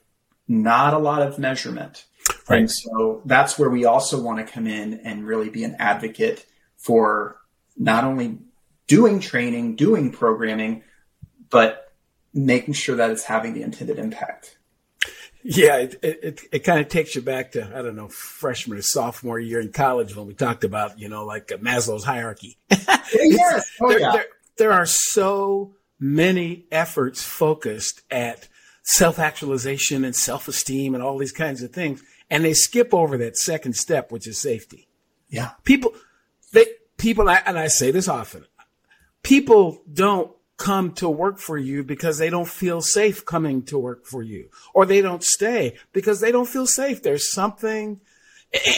not 0.47 0.93
a 0.93 0.99
lot 0.99 1.21
of 1.21 1.39
measurement. 1.39 2.03
Right. 2.49 2.59
And 2.59 2.71
so 2.71 3.21
that's 3.23 3.57
where 3.57 3.69
we 3.69 3.85
also 3.85 4.21
want 4.21 4.45
to 4.45 4.51
come 4.51 4.67
in 4.67 5.01
and 5.05 5.25
really 5.25 5.49
be 5.49 5.63
an 5.63 5.77
advocate 5.79 6.45
for 6.75 7.37
not 7.77 8.03
only 8.03 8.39
doing 8.87 9.21
training, 9.21 9.77
doing 9.77 10.11
programming, 10.11 10.83
but 11.49 11.93
making 12.33 12.73
sure 12.73 12.97
that 12.97 13.09
it's 13.09 13.23
having 13.23 13.53
the 13.53 13.61
intended 13.61 13.97
impact. 13.97 14.56
Yeah, 15.43 15.77
it, 15.77 15.99
it, 16.03 16.41
it 16.51 16.59
kind 16.59 16.79
of 16.79 16.89
takes 16.89 17.15
you 17.15 17.21
back 17.21 17.53
to, 17.53 17.71
I 17.73 17.81
don't 17.81 17.95
know, 17.95 18.09
freshman 18.09 18.77
or 18.77 18.81
sophomore 18.81 19.39
year 19.39 19.59
in 19.61 19.71
college 19.71 20.15
when 20.15 20.27
we 20.27 20.33
talked 20.33 20.63
about, 20.63 20.99
you 20.99 21.09
know, 21.09 21.25
like 21.25 21.51
uh, 21.51 21.57
Maslow's 21.57 22.03
hierarchy. 22.03 22.57
yes. 22.69 23.71
Oh, 23.81 23.89
there, 23.89 23.99
yeah. 23.99 24.11
there, 24.11 24.25
there 24.57 24.71
are 24.73 24.85
so 24.85 25.75
many 25.99 26.65
efforts 26.71 27.23
focused 27.23 28.01
at 28.11 28.47
self 28.83 29.19
actualization 29.19 30.03
and 30.03 30.15
self 30.15 30.47
esteem 30.47 30.93
and 30.93 31.03
all 31.03 31.17
these 31.17 31.31
kinds 31.31 31.61
of 31.63 31.71
things. 31.71 32.03
And 32.29 32.43
they 32.43 32.53
skip 32.53 32.93
over 32.93 33.17
that 33.17 33.37
second 33.37 33.75
step, 33.75 34.11
which 34.11 34.27
is 34.27 34.39
safety. 34.39 34.87
Yeah. 35.29 35.51
People, 35.63 35.93
they, 36.51 36.65
people, 36.97 37.29
and 37.29 37.57
I 37.57 37.67
say 37.67 37.91
this 37.91 38.07
often, 38.07 38.45
people 39.23 39.81
don't 39.91 40.31
come 40.57 40.91
to 40.91 41.07
work 41.07 41.37
for 41.37 41.57
you 41.57 41.83
because 41.83 42.17
they 42.17 42.29
don't 42.29 42.47
feel 42.47 42.81
safe 42.81 43.25
coming 43.25 43.63
to 43.63 43.77
work 43.77 44.05
for 44.05 44.23
you, 44.23 44.49
or 44.73 44.85
they 44.85 45.01
don't 45.01 45.23
stay 45.23 45.77
because 45.93 46.19
they 46.19 46.31
don't 46.31 46.47
feel 46.47 46.67
safe. 46.67 47.03
There's 47.03 47.31
something, 47.31 48.01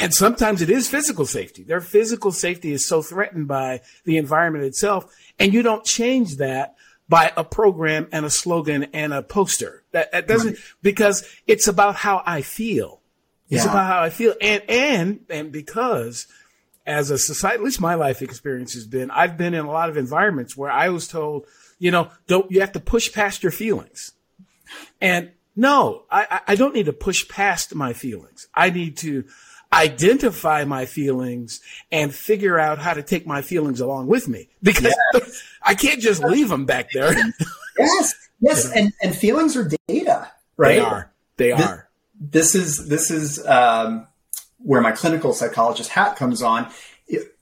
and 0.02 0.14
sometimes 0.14 0.62
it 0.62 0.70
is 0.70 0.90
physical 0.90 1.26
safety. 1.26 1.64
Their 1.64 1.82
physical 1.82 2.32
safety 2.32 2.72
is 2.72 2.86
so 2.86 3.02
threatened 3.02 3.48
by 3.48 3.82
the 4.04 4.18
environment 4.18 4.66
itself, 4.66 5.14
and 5.40 5.54
you 5.54 5.64
don't 5.64 5.86
change 5.86 6.38
that 6.38 6.76
by 7.08 7.34
a 7.36 7.44
program 7.44 8.08
and 8.12 8.26
a 8.26 8.30
slogan 8.30 8.84
and 8.94 9.14
a 9.14 9.24
poster. 9.24 9.84
That, 9.92 10.12
that 10.12 10.28
doesn't 10.28 10.52
right. 10.52 10.64
because 10.84 11.28
it's 11.48 11.68
about 11.68 11.96
how 11.96 12.22
I 12.26 12.42
feel. 12.42 13.02
It's 13.50 13.66
yeah. 13.66 13.72
about 13.72 13.88
how 13.88 14.02
I 14.02 14.12
feel, 14.12 14.36
and 14.42 14.62
and 14.70 15.22
and 15.30 15.52
because 15.52 16.28
as 16.86 17.12
a 17.12 17.18
society, 17.18 17.56
at 17.56 17.64
least 17.64 17.80
my 17.80 17.96
life 17.96 18.22
experience 18.22 18.74
has 18.74 18.88
been, 18.88 19.12
I've 19.12 19.38
been 19.38 19.54
in 19.54 19.66
a 19.66 19.72
lot 19.72 19.90
of 19.90 19.98
environments 19.98 20.58
where 20.58 20.72
I 20.72 20.90
was 20.90 21.08
told, 21.08 21.46
you 21.80 21.92
know, 21.92 22.12
don't, 22.28 22.52
you 22.52 22.60
have 22.60 22.74
to 22.74 22.80
push 22.80 23.12
past 23.12 23.42
your 23.42 23.52
feelings. 23.52 24.12
And 25.02 25.32
no, 25.56 26.04
I, 26.12 26.42
I 26.48 26.56
don't 26.56 26.76
need 26.76 26.86
to 26.86 26.94
push 26.94 27.28
past 27.28 27.74
my 27.74 27.94
feelings. 27.94 28.48
I 28.54 28.70
need 28.70 28.98
to 28.98 29.26
identify 29.72 30.66
my 30.66 30.86
feelings 30.86 31.62
and 31.92 32.14
figure 32.14 32.60
out 32.60 32.80
how 32.80 32.94
to 32.94 33.04
take 33.04 33.26
my 33.26 33.42
feelings 33.42 33.80
along 33.80 34.08
with 34.08 34.28
me 34.28 34.50
because 34.64 34.96
yes. 35.14 35.44
I 35.62 35.76
can't 35.76 36.02
just 36.02 36.24
leave 36.24 36.50
them 36.50 36.66
back 36.66 36.92
there. 36.92 37.14
yes. 37.78 38.16
Yes. 38.42 38.72
And, 38.72 38.94
and 39.02 39.16
feelings 39.16 39.56
are 39.58 39.70
data, 39.88 40.32
right? 40.58 40.76
They 40.76 40.80
are. 40.80 41.12
They 41.38 41.52
this, 41.52 41.66
are. 41.66 41.90
This 42.20 42.56
is, 42.56 42.88
this 42.88 43.12
is, 43.12 43.46
um, 43.46 44.08
where 44.60 44.82
my 44.82 44.92
clinical 44.92 45.34
psychologist 45.34 45.90
hat 45.90 46.16
comes 46.16 46.42
on. 46.42 46.70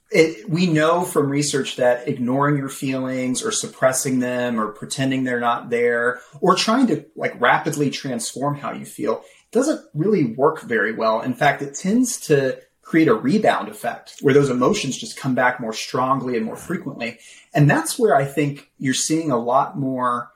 It, 0.10 0.50
we 0.50 0.68
know 0.68 1.04
from 1.04 1.30
research 1.30 1.76
that 1.76 2.08
ignoring 2.08 2.58
your 2.58 2.70
feelings 2.70 3.44
or 3.44 3.52
suppressing 3.52 4.20
them 4.20 4.60
or 4.60 4.70
pretending 4.70 5.24
they're 5.24 5.40
not 5.40 5.70
there 5.70 6.22
or 6.40 6.56
trying 6.56 6.88
to 6.88 7.06
like 7.16 7.40
rapidly 7.42 7.90
transform 7.90 8.56
how 8.56 8.72
you 8.72 8.86
feel 8.86 9.24
doesn't 9.52 9.82
really 9.94 10.34
work 10.34 10.62
very 10.62 10.94
well. 10.94 11.22
In 11.22 11.34
fact, 11.34 11.62
it 11.62 11.76
tends 11.76 12.20
to 12.28 12.60
create 12.82 13.10
a 13.10 13.14
rebound 13.14 13.68
effect 13.68 14.16
where 14.22 14.34
those 14.34 14.50
emotions 14.50 14.98
just 14.98 15.20
come 15.20 15.36
back 15.36 15.60
more 15.60 15.74
strongly 15.74 16.38
and 16.38 16.46
more 16.46 16.56
frequently. 16.56 17.20
And 17.54 17.70
that's 17.70 18.00
where 18.00 18.16
I 18.16 18.24
think 18.24 18.72
you're 18.80 18.94
seeing 18.94 19.30
a 19.30 19.38
lot 19.38 19.78
more 19.78 20.32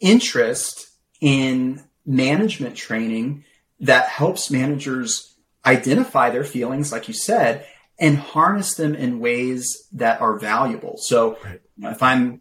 interest 0.00 0.88
in 1.20 1.80
management 2.04 2.74
training 2.74 3.44
that 3.78 4.08
helps 4.08 4.50
managers 4.50 5.36
identify 5.64 6.30
their 6.30 6.42
feelings, 6.42 6.90
like 6.90 7.06
you 7.06 7.14
said, 7.14 7.66
and 8.00 8.16
harness 8.16 8.74
them 8.74 8.94
in 8.94 9.20
ways 9.20 9.86
that 9.92 10.20
are 10.20 10.38
valuable. 10.38 10.96
So 10.98 11.38
right. 11.44 11.60
you 11.76 11.84
know, 11.84 11.90
if 11.90 12.02
I'm 12.02 12.40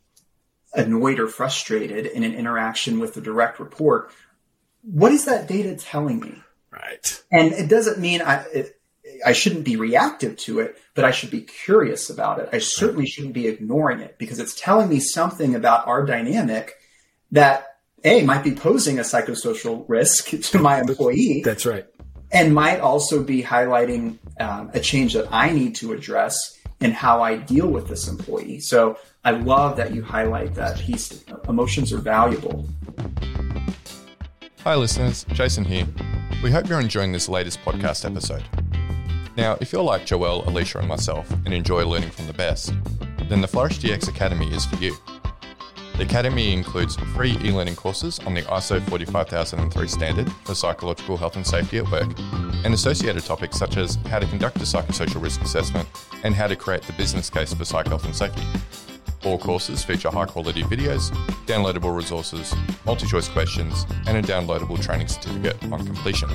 annoyed 0.74 1.20
or 1.20 1.28
frustrated 1.28 2.06
in 2.06 2.24
an 2.24 2.34
interaction 2.34 3.00
with 3.00 3.18
a 3.18 3.22
direct 3.22 3.60
report, 3.60 4.12
what 4.82 5.12
is 5.12 5.26
that 5.26 5.48
data 5.48 5.76
telling 5.76 6.20
me? 6.20 6.42
Right. 6.72 7.24
And 7.32 7.52
it 7.52 7.68
doesn't 7.68 8.00
mean 8.00 8.22
I, 8.22 8.46
it, 8.54 8.80
I 9.26 9.34
shouldn't 9.34 9.66
be 9.66 9.76
reactive 9.76 10.38
to 10.38 10.60
it, 10.60 10.78
but 10.96 11.04
I 11.04 11.12
should 11.12 11.32
be 11.32 11.42
curious 11.42 12.10
about 12.10 12.40
it. 12.40 12.50
I 12.54 12.60
certainly 12.60 13.06
shouldn't 13.06 13.34
be 13.34 13.48
ignoring 13.48 14.00
it 14.00 14.18
because 14.18 14.40
it's 14.40 14.60
telling 14.60 14.88
me 14.88 15.00
something 15.00 15.56
about 15.56 15.88
our 15.88 16.06
dynamic 16.06 16.76
that 17.32 17.66
a 18.04 18.24
might 18.24 18.44
be 18.44 18.54
posing 18.54 18.98
a 19.00 19.02
psychosocial 19.02 19.84
risk 19.88 20.30
to 20.52 20.60
my 20.60 20.80
employee. 20.80 21.42
That's 21.44 21.66
right. 21.66 21.86
And 22.32 22.54
might 22.54 22.80
also 22.80 23.24
be 23.24 23.42
highlighting 23.42 24.18
um, 24.40 24.70
a 24.74 24.80
change 24.80 25.14
that 25.14 25.28
I 25.32 25.52
need 25.52 25.76
to 25.76 25.94
address 25.94 26.58
in 26.80 26.92
how 26.92 27.22
I 27.22 27.38
deal 27.38 27.68
with 27.68 27.88
this 27.88 28.08
employee. 28.08 28.60
So 28.60 28.98
I 29.26 29.32
love 29.32 29.78
that 29.78 29.94
you 29.94 30.04
highlight 30.04 30.56
that 30.56 30.78
piece. 30.80 31.24
Emotions 31.48 31.92
are 31.92 31.98
valuable. 31.98 32.68
Hi, 34.64 34.76
listeners. 34.76 35.26
Jason 35.34 35.66
here. 35.66 35.88
We 36.44 36.52
hope 36.52 36.70
you're 36.70 36.80
enjoying 36.80 37.12
this 37.12 37.28
latest 37.28 37.62
podcast 37.62 38.06
episode. 38.06 38.44
Now, 39.36 39.58
if 39.60 39.72
you're 39.72 39.84
like 39.84 40.06
Joelle, 40.06 40.46
Alicia, 40.48 40.80
and 40.80 40.88
myself 40.88 41.30
and 41.46 41.54
enjoy 41.54 41.86
learning 41.86 42.12
from 42.12 42.28
the 42.28 42.34
best, 42.34 42.74
then 43.30 43.42
the 43.42 43.48
Flourish 43.48 43.80
DX 43.80 44.08
Academy 44.08 44.52
is 44.54 44.66
for 44.66 44.76
you. 44.78 44.96
The 46.00 46.06
Academy 46.06 46.54
includes 46.54 46.96
free 47.14 47.38
e 47.44 47.52
learning 47.52 47.76
courses 47.76 48.20
on 48.20 48.34
the 48.34 48.44
ISO 48.44 48.82
45003 48.84 49.88
standard 49.90 50.32
for 50.46 50.56
psychological 50.56 51.18
health 51.18 51.36
and 51.36 51.46
safety 51.46 51.80
at 51.80 51.92
work, 51.92 52.08
and 52.64 52.74
associated 52.74 53.26
topics 53.26 53.58
such 53.58 53.76
as 53.76 53.96
how 54.06 54.20
to 54.20 54.26
conduct 54.28 54.56
a 54.56 54.60
psychosocial 54.62 55.22
risk 55.22 55.42
assessment 55.42 55.90
and 56.24 56.34
how 56.34 56.48
to 56.48 56.56
create 56.56 56.84
the 56.84 56.94
business 56.94 57.30
case 57.30 57.54
for 57.54 57.66
psych 57.66 57.88
health 57.88 58.06
and 58.06 58.16
safety. 58.16 58.44
All 59.26 59.38
courses 59.38 59.84
feature 59.84 60.10
high 60.10 60.28
quality 60.28 60.64
videos, 60.64 61.10
downloadable 61.46 61.94
resources, 61.94 62.56
multi 62.86 63.06
choice 63.06 63.28
questions, 63.28 63.86
and 64.08 64.16
a 64.16 64.22
downloadable 64.22 64.82
training 64.82 65.10
certificate 65.10 65.62
on 65.70 65.86
completion. 65.86 66.30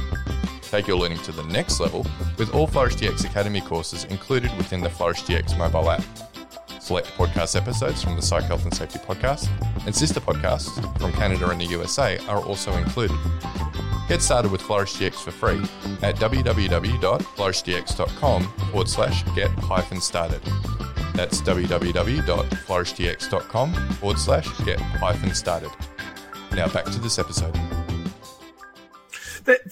Take 0.60 0.86
your 0.88 0.98
learning 0.98 1.20
to 1.20 1.32
the 1.32 1.44
next 1.44 1.80
level 1.80 2.06
with 2.36 2.54
all 2.54 2.66
Flourish 2.66 2.96
DX 2.96 3.24
Academy 3.24 3.62
courses 3.62 4.04
included 4.04 4.54
within 4.58 4.82
the 4.82 4.90
Flourish 4.90 5.22
DX 5.22 5.56
mobile 5.56 5.90
app. 5.90 6.04
Select 6.84 7.08
podcast 7.16 7.56
episodes 7.56 8.04
from 8.04 8.14
the 8.14 8.20
Psych 8.20 8.44
Health 8.44 8.64
and 8.64 8.74
Safety 8.74 8.98
podcast 8.98 9.48
and 9.86 9.96
sister 9.96 10.20
podcasts 10.20 10.68
from 11.00 11.14
Canada 11.14 11.48
and 11.48 11.58
the 11.58 11.64
USA 11.64 12.18
are 12.28 12.44
also 12.44 12.74
included. 12.74 13.16
Get 14.06 14.20
started 14.20 14.52
with 14.52 14.60
Flourish 14.60 14.92
DX 14.96 15.14
for 15.14 15.30
free 15.30 15.62
at 16.02 16.16
www.flourishdx.com 16.16 18.44
forward 18.44 18.88
slash 18.90 19.24
get 19.34 19.50
hyphen 19.50 20.02
started. 20.02 20.42
That's 21.14 21.40
www.flourishdx.com 21.40 23.72
forward 23.72 24.18
slash 24.18 24.64
get 24.66 24.78
hyphen 24.78 25.34
started. 25.34 25.70
Now 26.52 26.68
back 26.68 26.84
to 26.84 26.98
this 26.98 27.18
episode. 27.18 27.58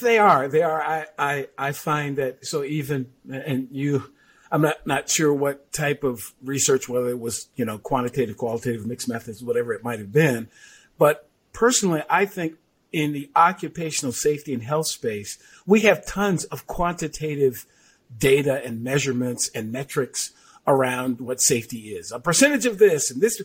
They 0.01 0.17
are. 0.17 0.49
They 0.49 0.63
are. 0.63 0.83
I, 0.83 1.05
I, 1.19 1.49
I 1.59 1.73
find 1.73 2.17
that 2.17 2.47
so 2.47 2.65
even, 2.65 3.13
and 3.31 3.69
you, 3.71 4.11
I'm 4.53 4.61
not, 4.61 4.87
not 4.87 5.09
sure 5.09 5.33
what 5.33 5.73
type 5.73 6.05
of 6.05 6.35
research, 6.45 6.87
whether 6.87 7.09
it 7.09 7.19
was, 7.19 7.49
you 7.57 7.65
know, 7.65 7.79
quantitative, 7.79 8.37
qualitative, 8.37 8.87
mixed 8.87 9.09
methods, 9.09 9.43
whatever 9.43 9.73
it 9.73 9.83
might 9.83 9.99
have 9.99 10.13
been. 10.13 10.49
But 10.99 11.27
personally, 11.55 12.03
I 12.11 12.27
think 12.27 12.57
in 12.93 13.13
the 13.13 13.31
occupational 13.35 14.13
safety 14.13 14.53
and 14.53 14.63
health 14.63 14.89
space, 14.89 15.39
we 15.67 15.81
have 15.81 16.05
tons 16.05 16.45
of 16.45 16.67
quantitative 16.67 17.65
data 18.19 18.63
and 18.63 18.85
measurements 18.85 19.51
and 19.55 19.73
metrics 19.73 20.33
around 20.67 21.21
what 21.21 21.41
safety 21.41 21.95
is. 21.95 22.13
A 22.13 22.21
percentage 22.21 22.67
of 22.67 22.77
this 22.79 23.11
and 23.11 23.23
this, 23.23 23.41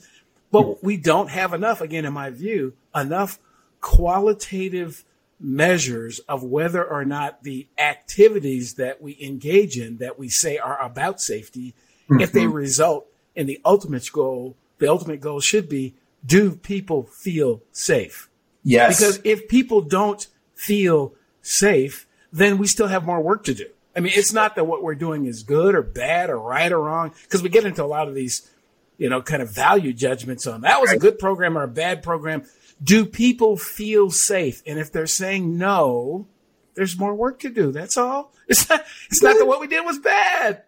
but 0.52 0.84
we 0.84 0.98
don't 0.98 1.30
have 1.30 1.54
enough, 1.54 1.80
again, 1.80 2.04
in 2.04 2.12
my 2.12 2.30
view, 2.30 2.74
enough 2.93 3.39
qualitative 3.80 5.06
measures 5.39 6.19
of 6.28 6.43
whether 6.43 6.84
or 6.84 7.06
not 7.06 7.43
the 7.43 7.67
activities 7.78 8.76
that 8.76 9.02
we 9.02 9.17
engage 9.21 9.78
in 9.78 9.97
that 9.97 10.17
we 10.17 10.30
say 10.30 10.58
are 10.58 10.82
about 10.82 11.21
safety, 11.21 11.73
mm-hmm. 12.10 12.21
if 12.21 12.32
they 12.32 12.43
mm-hmm. 12.43 12.54
result 12.54 13.08
in 13.36 13.45
the 13.45 13.62
ultimate 13.63 14.12
goal, 14.12 14.56
the 14.80 14.88
ultimate 14.88 15.21
goal 15.21 15.39
should 15.39 15.69
be, 15.69 15.93
do 16.26 16.56
people 16.56 17.04
feel 17.04 17.62
safe? 17.71 18.30
Yes. 18.63 18.97
Because 18.97 19.19
if 19.23 19.47
people 19.47 19.82
don't 19.82 20.28
feel 20.56 21.13
safe, 21.41 22.08
then 22.34 22.58
we 22.58 22.67
still 22.67 22.88
have 22.88 23.06
more 23.06 23.21
work 23.21 23.43
to 23.45 23.54
do. 23.54 23.67
I 23.95 24.00
mean, 24.00 24.13
it's 24.15 24.34
not 24.34 24.56
that 24.56 24.65
what 24.65 24.84
we're 24.84 24.95
doing 24.95 25.26
is 25.26 25.43
good 25.43 25.73
or 25.73 25.82
bad 25.82 26.30
or 26.30 26.39
right 26.39 26.71
or 26.71 26.80
wrong, 26.80 27.13
because 27.23 27.41
we 27.41 27.50
get 27.50 27.65
into 27.65 27.84
a 27.84 27.88
lot 27.88 28.08
of 28.08 28.13
these, 28.13 28.50
you 28.97 29.10
know, 29.10 29.21
kind 29.21 29.41
of 29.41 29.50
value 29.50 29.93
judgments 29.93 30.45
on 30.45 30.62
that 30.62 30.82
was 30.82 30.91
a 30.91 30.97
good 30.97 31.17
program 31.17 31.58
or 31.58 31.63
a 31.63 31.67
bad 31.67 32.04
program. 32.04 32.43
Do 32.82 33.06
people 33.06 33.58
feel 33.58 34.10
safe? 34.12 34.62
And 34.66 34.80
if 34.80 34.92
they're 34.92 35.08
saying 35.08 35.58
no, 35.58 36.28
there's 36.76 36.98
more 36.98 37.16
work 37.16 37.40
to 37.40 37.50
do. 37.50 37.72
That's 37.72 37.98
all. 37.98 38.34
It's 38.48 38.70
not, 38.70 38.86
it's 39.12 39.22
not 39.22 39.38
that 39.38 39.46
what 39.46 39.60
we 39.60 39.68
did 39.68 39.84
was 39.84 40.00
bad. 40.00 40.63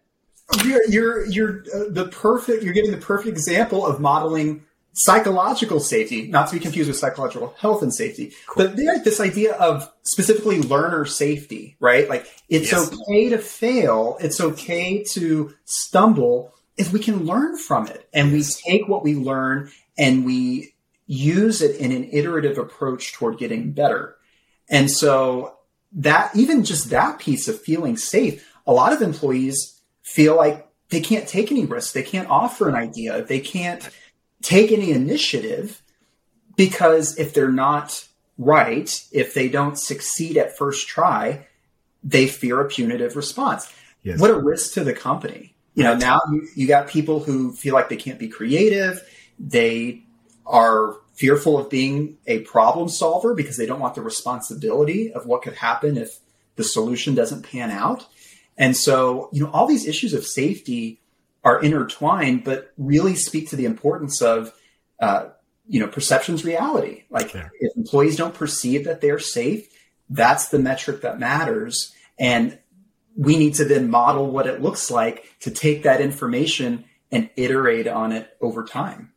You're, 0.66 0.86
you're, 0.90 1.26
you're 1.28 1.64
uh, 1.74 1.84
the 1.90 2.10
perfect, 2.12 2.64
you're 2.64 2.74
giving 2.74 2.92
the 2.92 2.98
perfect 2.98 3.30
example 3.30 3.86
of 3.86 4.02
modeling 4.02 4.66
psychological 4.94 5.80
safety, 5.80 6.28
not 6.28 6.50
to 6.50 6.56
be 6.56 6.60
confused 6.60 6.90
with 6.90 6.98
psychological 6.98 7.56
health 7.58 7.82
and 7.82 7.94
safety, 7.94 8.34
cool. 8.48 8.66
but 8.66 8.76
there, 8.76 9.00
this 9.00 9.20
idea 9.20 9.54
of 9.54 9.90
specifically 10.04 10.62
learner 10.62 11.06
safety, 11.06 11.78
right? 11.80 12.10
Like 12.10 12.28
it's 12.50 12.72
yes. 12.72 12.92
okay 12.92 13.30
to 13.30 13.38
fail. 13.38 14.18
It's 14.20 14.42
okay 14.42 15.04
to 15.12 15.54
stumble 15.66 16.54
if 16.78 16.92
we 16.92 17.00
can 17.00 17.26
learn 17.26 17.58
from 17.58 17.88
it 17.88 18.10
and 18.14 18.34
we 18.34 18.44
take 18.44 18.88
what 18.88 19.04
we 19.04 19.16
learn 19.16 19.72
and 19.98 20.26
we 20.26 20.74
use 21.10 21.64
it 21.64 21.76
in 21.78 21.92
an 21.92 22.08
iterative 22.12 22.60
approach 22.60 23.14
toward 23.14 23.40
getting 23.40 23.72
better. 23.72 24.16
And 24.70 24.92
so 24.92 25.58
that 25.94 26.36
even 26.36 26.64
just 26.64 26.92
that 26.92 27.18
piece 27.18 27.48
of 27.48 27.60
feeling 27.60 27.98
safe, 27.98 28.48
a 28.68 28.72
lot 28.72 28.94
of 28.94 29.02
employees 29.02 29.82
feel 30.04 30.38
like 30.38 30.68
they 30.90 31.02
can't 31.02 31.28
take 31.28 31.52
any 31.52 31.66
risks. 31.66 31.94
They 31.94 32.04
can't 32.04 32.30
offer 32.30 32.70
an 32.70 32.76
idea. 32.76 33.24
They 33.24 33.40
can't 33.40 33.90
take 34.44 34.72
any 34.72 34.92
initiative 34.92 35.82
because 36.56 37.18
if 37.18 37.34
they're 37.34 37.52
not 37.52 38.08
right, 38.38 39.04
if 39.12 39.34
they 39.34 39.50
don't 39.50 39.80
succeed 39.80 40.38
at 40.38 40.56
first 40.56 40.88
try, 40.88 41.48
they 42.04 42.28
fear 42.28 42.62
a 42.62 42.68
punitive 42.68 43.16
response. 43.16 43.74
Yes. 44.04 44.20
What 44.20 44.30
a 44.30 44.40
risk 44.40 44.76
to 44.76 44.84
the 44.84 44.94
company. 44.94 45.56
You 45.74 45.84
know, 45.84 45.96
now 45.96 46.20
you, 46.32 46.48
you 46.56 46.68
got 46.68 46.88
people 46.88 47.20
who 47.20 47.52
feel 47.52 47.74
like 47.74 47.90
they 47.90 47.98
can't 47.98 48.20
be 48.20 48.28
creative. 48.28 49.02
They 49.40 50.04
are 50.50 50.98
fearful 51.14 51.58
of 51.58 51.70
being 51.70 52.18
a 52.28 52.40
problem 52.40 52.90
solver 52.90 53.34
because 53.34 53.56
they 53.56 53.66
don't 53.66 53.80
want 53.80 53.96
the 53.96 54.02
responsibility 54.02 55.14
of 55.14 55.26
what 55.26 55.44
could 55.44 55.54
happen 55.54 55.98
if 55.98 56.18
the 56.56 56.64
solution 56.64 57.14
doesn't 57.16 57.44
pan 57.44 57.72
out. 57.72 58.06
And 58.58 58.76
so, 58.76 59.30
you 59.32 59.44
know, 59.44 59.52
all 59.52 59.68
these 59.68 59.88
issues 59.88 60.14
of 60.14 60.26
safety 60.26 61.02
are 61.44 61.62
intertwined, 61.62 62.44
but 62.44 62.74
really 62.78 63.16
speak 63.16 63.50
to 63.50 63.56
the 63.56 63.66
importance 63.66 64.22
of, 64.22 64.52
uh, 65.00 65.30
you 65.68 65.80
know, 65.80 65.88
perception's 65.88 66.44
reality. 66.44 67.04
Like 67.10 67.34
yeah. 67.34 67.50
if 67.60 67.78
employees 67.78 68.18
don't 68.18 68.34
perceive 68.34 68.86
that 68.86 69.00
they're 69.00 69.20
safe, 69.20 69.70
that's 70.10 70.50
the 70.50 70.60
metric 70.60 71.02
that 71.02 71.20
matters. 71.20 71.94
And 72.18 72.58
we 73.16 73.38
need 73.38 73.56
to 73.56 73.66
then 73.66 73.90
model 73.90 74.30
what 74.32 74.48
it 74.48 74.62
looks 74.62 74.90
like 74.90 75.36
to 75.42 75.52
take 75.52 75.84
that 75.84 76.02
information 76.02 76.86
and 77.12 77.30
iterate 77.36 77.88
on 77.88 78.12
it 78.12 78.36
over 78.42 78.66
time. 78.66 79.14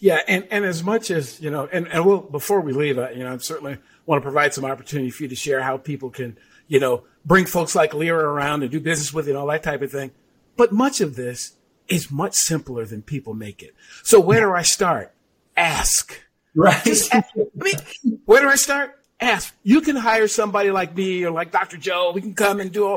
Yeah, 0.00 0.20
and, 0.26 0.48
and 0.50 0.64
as 0.64 0.82
much 0.82 1.10
as 1.10 1.40
you 1.40 1.50
know, 1.50 1.68
and, 1.70 1.86
and 1.88 2.06
we'll 2.06 2.20
before 2.20 2.62
we 2.62 2.72
leave, 2.72 2.98
uh, 2.98 3.10
you 3.10 3.22
know, 3.22 3.34
I 3.34 3.36
certainly 3.36 3.78
want 4.06 4.20
to 4.20 4.22
provide 4.22 4.54
some 4.54 4.64
opportunity 4.64 5.10
for 5.10 5.24
you 5.24 5.28
to 5.28 5.36
share 5.36 5.62
how 5.62 5.76
people 5.76 6.08
can, 6.08 6.38
you 6.68 6.80
know, 6.80 7.04
bring 7.24 7.44
folks 7.44 7.74
like 7.74 7.92
Lyra 7.92 8.24
around 8.24 8.62
and 8.62 8.70
do 8.70 8.80
business 8.80 9.12
with 9.12 9.26
you 9.26 9.32
and 9.32 9.38
all 9.38 9.46
that 9.48 9.62
type 9.62 9.82
of 9.82 9.92
thing. 9.92 10.10
But 10.56 10.72
much 10.72 11.02
of 11.02 11.16
this 11.16 11.54
is 11.86 12.10
much 12.10 12.34
simpler 12.34 12.86
than 12.86 13.02
people 13.02 13.34
make 13.34 13.62
it. 13.62 13.74
So 14.02 14.20
where 14.20 14.40
do 14.40 14.52
I 14.52 14.62
start? 14.62 15.12
Ask. 15.54 16.18
Right. 16.54 16.82
Just 16.82 17.14
ask. 17.14 17.28
I 17.36 17.44
mean, 17.54 18.20
where 18.24 18.40
do 18.40 18.48
I 18.48 18.56
start? 18.56 18.98
Ask. 19.20 19.54
You 19.62 19.82
can 19.82 19.96
hire 19.96 20.28
somebody 20.28 20.70
like 20.70 20.96
me 20.96 21.24
or 21.24 21.30
like 21.30 21.52
Dr. 21.52 21.76
Joe. 21.76 22.12
We 22.14 22.22
can 22.22 22.32
come 22.32 22.58
and 22.58 22.72
do 22.72 22.86
all, 22.86 22.96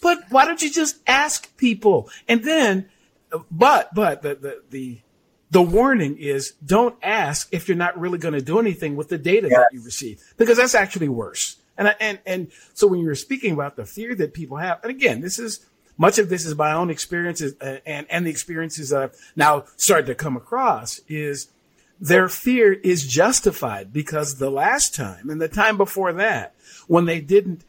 but 0.00 0.18
why 0.30 0.46
don't 0.46 0.62
you 0.62 0.70
just 0.70 0.96
ask 1.06 1.54
people? 1.58 2.08
And 2.26 2.42
then, 2.42 2.88
but, 3.50 3.94
but 3.94 4.22
the, 4.22 4.34
the, 4.34 4.62
the, 4.70 5.00
the 5.50 5.62
warning 5.62 6.16
is 6.18 6.52
don't 6.64 6.96
ask 7.02 7.48
if 7.52 7.68
you're 7.68 7.76
not 7.76 7.98
really 7.98 8.18
going 8.18 8.34
to 8.34 8.42
do 8.42 8.58
anything 8.58 8.96
with 8.96 9.08
the 9.08 9.18
data 9.18 9.48
yes. 9.50 9.58
that 9.58 9.68
you 9.72 9.82
receive, 9.82 10.22
because 10.36 10.58
that's 10.58 10.74
actually 10.74 11.08
worse. 11.08 11.56
And, 11.76 11.94
and, 12.00 12.18
and 12.26 12.48
so 12.74 12.86
when 12.86 13.00
you 13.00 13.06
were 13.06 13.14
speaking 13.14 13.52
about 13.52 13.76
the 13.76 13.86
fear 13.86 14.14
that 14.16 14.34
people 14.34 14.56
have, 14.56 14.80
and 14.82 14.90
again, 14.90 15.20
this 15.20 15.38
is, 15.38 15.64
much 15.96 16.18
of 16.18 16.28
this 16.28 16.44
is 16.44 16.54
my 16.54 16.72
own 16.72 16.90
experiences 16.90 17.54
uh, 17.60 17.78
and, 17.86 18.06
and 18.10 18.26
the 18.26 18.30
experiences 18.30 18.92
I've 18.92 19.14
now 19.36 19.64
started 19.76 20.06
to 20.06 20.14
come 20.14 20.36
across 20.36 21.00
is 21.08 21.48
their 22.00 22.28
fear 22.28 22.72
is 22.72 23.06
justified 23.06 23.92
because 23.92 24.36
the 24.36 24.50
last 24.50 24.94
time 24.94 25.30
and 25.30 25.40
the 25.40 25.48
time 25.48 25.76
before 25.76 26.12
that, 26.12 26.54
when 26.86 27.06
they 27.06 27.20
didn't 27.20 27.62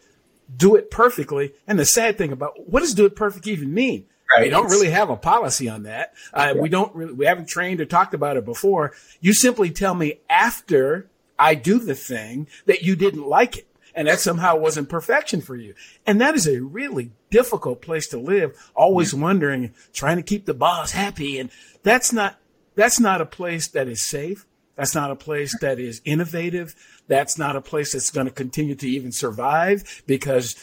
do 0.55 0.75
it 0.75 0.91
perfectly, 0.91 1.53
and 1.67 1.79
the 1.79 1.85
sad 1.85 2.17
thing 2.17 2.31
about 2.31 2.69
what 2.69 2.81
does 2.81 2.93
do 2.93 3.05
it 3.05 3.15
perfect 3.15 3.47
even 3.47 3.73
mean? 3.73 4.05
Right. 4.35 4.45
We 4.45 4.49
don't 4.49 4.69
really 4.69 4.91
have 4.91 5.09
a 5.09 5.17
policy 5.17 5.69
on 5.69 5.83
that. 5.83 6.13
Uh, 6.33 6.53
yeah. 6.53 6.61
We 6.61 6.69
don't 6.69 6.93
really, 6.95 7.13
we 7.13 7.25
haven't 7.25 7.47
trained 7.47 7.81
or 7.81 7.85
talked 7.85 8.13
about 8.13 8.37
it 8.37 8.45
before. 8.45 8.93
You 9.19 9.33
simply 9.33 9.71
tell 9.71 9.95
me 9.95 10.19
after 10.29 11.09
I 11.37 11.55
do 11.55 11.79
the 11.79 11.95
thing 11.95 12.47
that 12.65 12.83
you 12.83 12.95
didn't 12.95 13.25
like 13.25 13.57
it 13.57 13.67
and 13.95 14.07
that 14.07 14.19
somehow 14.19 14.55
wasn't 14.55 14.89
perfection 14.89 15.41
for 15.41 15.55
you. 15.55 15.73
And 16.05 16.21
that 16.21 16.35
is 16.35 16.47
a 16.47 16.61
really 16.61 17.11
difficult 17.31 17.81
place 17.81 18.07
to 18.09 18.19
live, 18.19 18.55
always 18.75 19.13
wondering, 19.13 19.73
trying 19.93 20.17
to 20.17 20.23
keep 20.23 20.45
the 20.45 20.53
boss 20.53 20.91
happy. 20.91 21.39
And 21.39 21.49
that's 21.83 22.13
not, 22.13 22.37
that's 22.75 22.99
not 22.99 23.21
a 23.21 23.25
place 23.25 23.67
that 23.69 23.87
is 23.87 24.01
safe. 24.01 24.45
That's 24.75 24.95
not 24.95 25.11
a 25.11 25.15
place 25.15 25.57
that 25.59 25.79
is 25.79 26.01
innovative. 26.05 26.75
That's 27.07 27.37
not 27.37 27.57
a 27.57 27.61
place 27.61 27.93
that's 27.93 28.11
going 28.11 28.27
to 28.27 28.31
continue 28.31 28.75
to 28.75 28.87
even 28.87 29.11
survive 29.11 30.03
because 30.07 30.55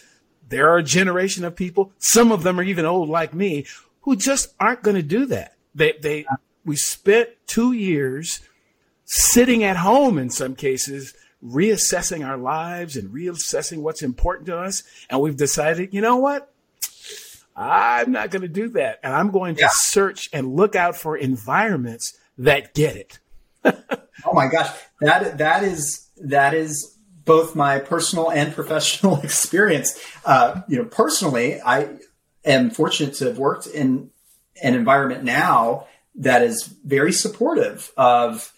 there 0.49 0.71
are 0.71 0.79
a 0.79 0.83
generation 0.83 1.45
of 1.45 1.57
people, 1.57 1.93
some 1.99 2.33
of 2.33 2.43
them 2.43 2.61
are 2.61 2.65
even 2.65 2.85
old 2.85 3.09
like 3.09 3.35
me, 3.35 3.67
who 4.03 4.17
just 4.17 4.55
aren't 4.61 4.83
going 4.83 4.97
to 4.97 5.03
do 5.03 5.27
that. 5.27 5.57
They, 5.75 5.95
they, 6.01 6.27
we 6.65 6.77
spent 6.77 7.31
two 7.47 7.73
years 7.73 8.41
sitting 9.05 9.65
at 9.65 9.77
home 9.77 10.19
in 10.19 10.31
some 10.31 10.55
cases, 10.55 11.15
reassessing 11.45 12.27
our 12.27 12.37
lives 12.37 12.97
and 12.97 13.13
reassessing 13.13 13.79
what's 13.79 14.03
important 14.03 14.47
to 14.47 14.59
us. 14.59 14.83
And 15.11 15.21
we've 15.21 15.37
decided, 15.37 15.93
you 15.93 16.01
know 16.01 16.17
what? 16.17 16.53
I'm 17.57 18.13
not 18.13 18.31
going 18.31 18.43
to 18.43 18.49
do 18.49 18.69
that. 18.71 19.01
And 19.03 19.15
I'm 19.15 19.31
going 19.31 19.57
to 19.57 19.63
yeah. 19.63 19.69
search 19.73 20.29
and 20.33 20.55
look 20.55 20.77
out 20.77 20.97
for 20.97 21.17
environments 21.17 22.17
that 22.39 22.75
get 22.75 22.97
it. 22.97 23.19
oh 24.25 24.33
my 24.33 24.49
gosh. 24.49 24.71
That, 25.01 25.39
that 25.39 25.65
is, 25.65 26.09
that 26.19 26.55
is 26.55 26.96
both 27.27 27.55
my 27.55 27.79
personal 27.79 28.31
and 28.31 28.55
professional 28.55 29.21
experience. 29.23 30.01
Uh, 30.25 30.63
you 30.69 30.79
know, 30.79 30.85
personally, 30.85 31.61
I 31.61 31.89
am 32.45 32.71
fortunate 32.71 33.15
to 33.17 33.27
have 33.27 33.39
worked 33.39 33.67
in 33.67 34.11
an 34.63 34.75
environment 34.75 35.25
now 35.25 35.87
that 36.15 36.43
is 36.43 36.65
very 36.65 37.13
supportive 37.13 37.93
of 37.99 38.51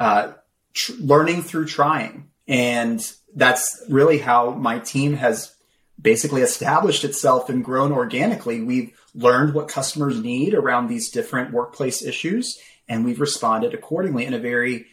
uh, 0.00 0.32
tr- 0.72 0.94
learning 0.98 1.42
through 1.42 1.66
trying, 1.66 2.28
and 2.48 3.00
that's 3.36 3.84
really 3.88 4.18
how 4.18 4.50
my 4.50 4.80
team 4.80 5.14
has 5.14 5.54
basically 6.00 6.42
established 6.42 7.04
itself 7.04 7.48
and 7.48 7.64
grown 7.64 7.92
organically. 7.92 8.60
We've 8.60 8.98
learned 9.14 9.54
what 9.54 9.68
customers 9.68 10.20
need 10.20 10.54
around 10.54 10.88
these 10.88 11.10
different 11.10 11.52
workplace 11.52 12.02
issues, 12.02 12.58
and 12.88 13.04
we've 13.04 13.20
responded 13.20 13.74
accordingly 13.74 14.26
in 14.26 14.34
a 14.34 14.40
very 14.40 14.86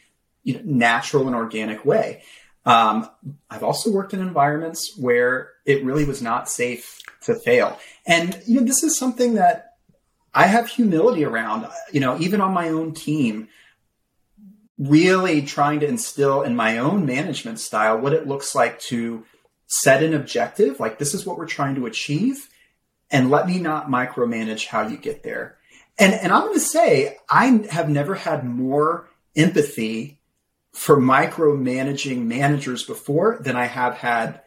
you 0.43 0.55
know, 0.55 0.61
natural 0.63 1.27
and 1.27 1.35
organic 1.35 1.85
way. 1.85 2.23
Um, 2.65 3.09
I've 3.49 3.63
also 3.63 3.91
worked 3.91 4.13
in 4.13 4.19
environments 4.19 4.95
where 4.97 5.51
it 5.65 5.83
really 5.83 6.05
was 6.05 6.21
not 6.21 6.49
safe 6.49 6.99
to 7.21 7.35
fail. 7.35 7.79
And, 8.05 8.39
you 8.45 8.59
know, 8.59 8.65
this 8.65 8.83
is 8.83 8.97
something 8.97 9.35
that 9.35 9.75
I 10.33 10.47
have 10.47 10.67
humility 10.67 11.25
around, 11.25 11.67
you 11.91 11.99
know, 11.99 12.17
even 12.19 12.39
on 12.39 12.53
my 12.53 12.69
own 12.69 12.93
team, 12.93 13.49
really 14.77 15.41
trying 15.41 15.79
to 15.81 15.87
instill 15.87 16.41
in 16.41 16.55
my 16.55 16.77
own 16.77 17.05
management 17.05 17.59
style 17.59 17.97
what 17.97 18.13
it 18.13 18.27
looks 18.27 18.55
like 18.55 18.79
to 18.79 19.25
set 19.67 20.03
an 20.03 20.13
objective, 20.13 20.79
like 20.79 20.99
this 20.99 21.13
is 21.13 21.25
what 21.25 21.37
we're 21.37 21.45
trying 21.45 21.75
to 21.75 21.85
achieve, 21.85 22.49
and 23.09 23.29
let 23.29 23.47
me 23.47 23.59
not 23.59 23.89
micromanage 23.89 24.67
how 24.67 24.87
you 24.87 24.97
get 24.97 25.23
there. 25.23 25.57
And, 25.97 26.13
and 26.13 26.31
I'm 26.31 26.43
going 26.43 26.53
to 26.55 26.59
say, 26.59 27.17
I 27.29 27.65
have 27.69 27.89
never 27.89 28.15
had 28.15 28.45
more 28.45 29.09
empathy 29.35 30.20
for 30.73 30.97
micromanaging 30.97 32.25
managers 32.25 32.83
before 32.83 33.39
than 33.41 33.55
I 33.55 33.65
have 33.65 33.95
had 33.95 34.41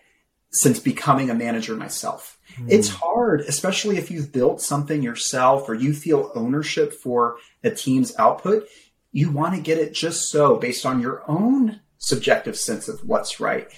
since 0.51 0.79
becoming 0.79 1.31
a 1.31 1.35
manager 1.35 1.75
myself. 1.75 2.39
Mm. 2.57 2.71
It's 2.71 2.89
hard, 2.89 3.41
especially 3.43 3.99
if 3.99 4.11
you've 4.11 4.33
built 4.33 4.61
something 4.63 5.03
yourself 5.03 5.69
or 5.69 5.75
you 5.75 5.93
feel 5.93 6.31
ownership 6.35 6.93
for 6.93 7.37
a 7.63 7.71
team's 7.71 8.17
output. 8.19 8.67
You 9.13 9.31
want 9.31 9.55
to 9.55 9.61
get 9.61 9.79
it 9.79 9.95
just 9.95 10.31
so 10.31 10.57
based 10.57 10.87
on 10.87 11.01
your 11.01 11.23
own 11.29 11.81
subjective 11.99 12.57
sense 12.57 12.89
of 12.89 13.01
what's 13.05 13.41
right. 13.41 13.69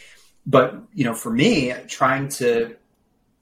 But, 0.47 0.77
you 0.93 1.05
know, 1.05 1.15
for 1.15 1.31
me, 1.31 1.75
trying 1.89 2.29
to 2.31 2.77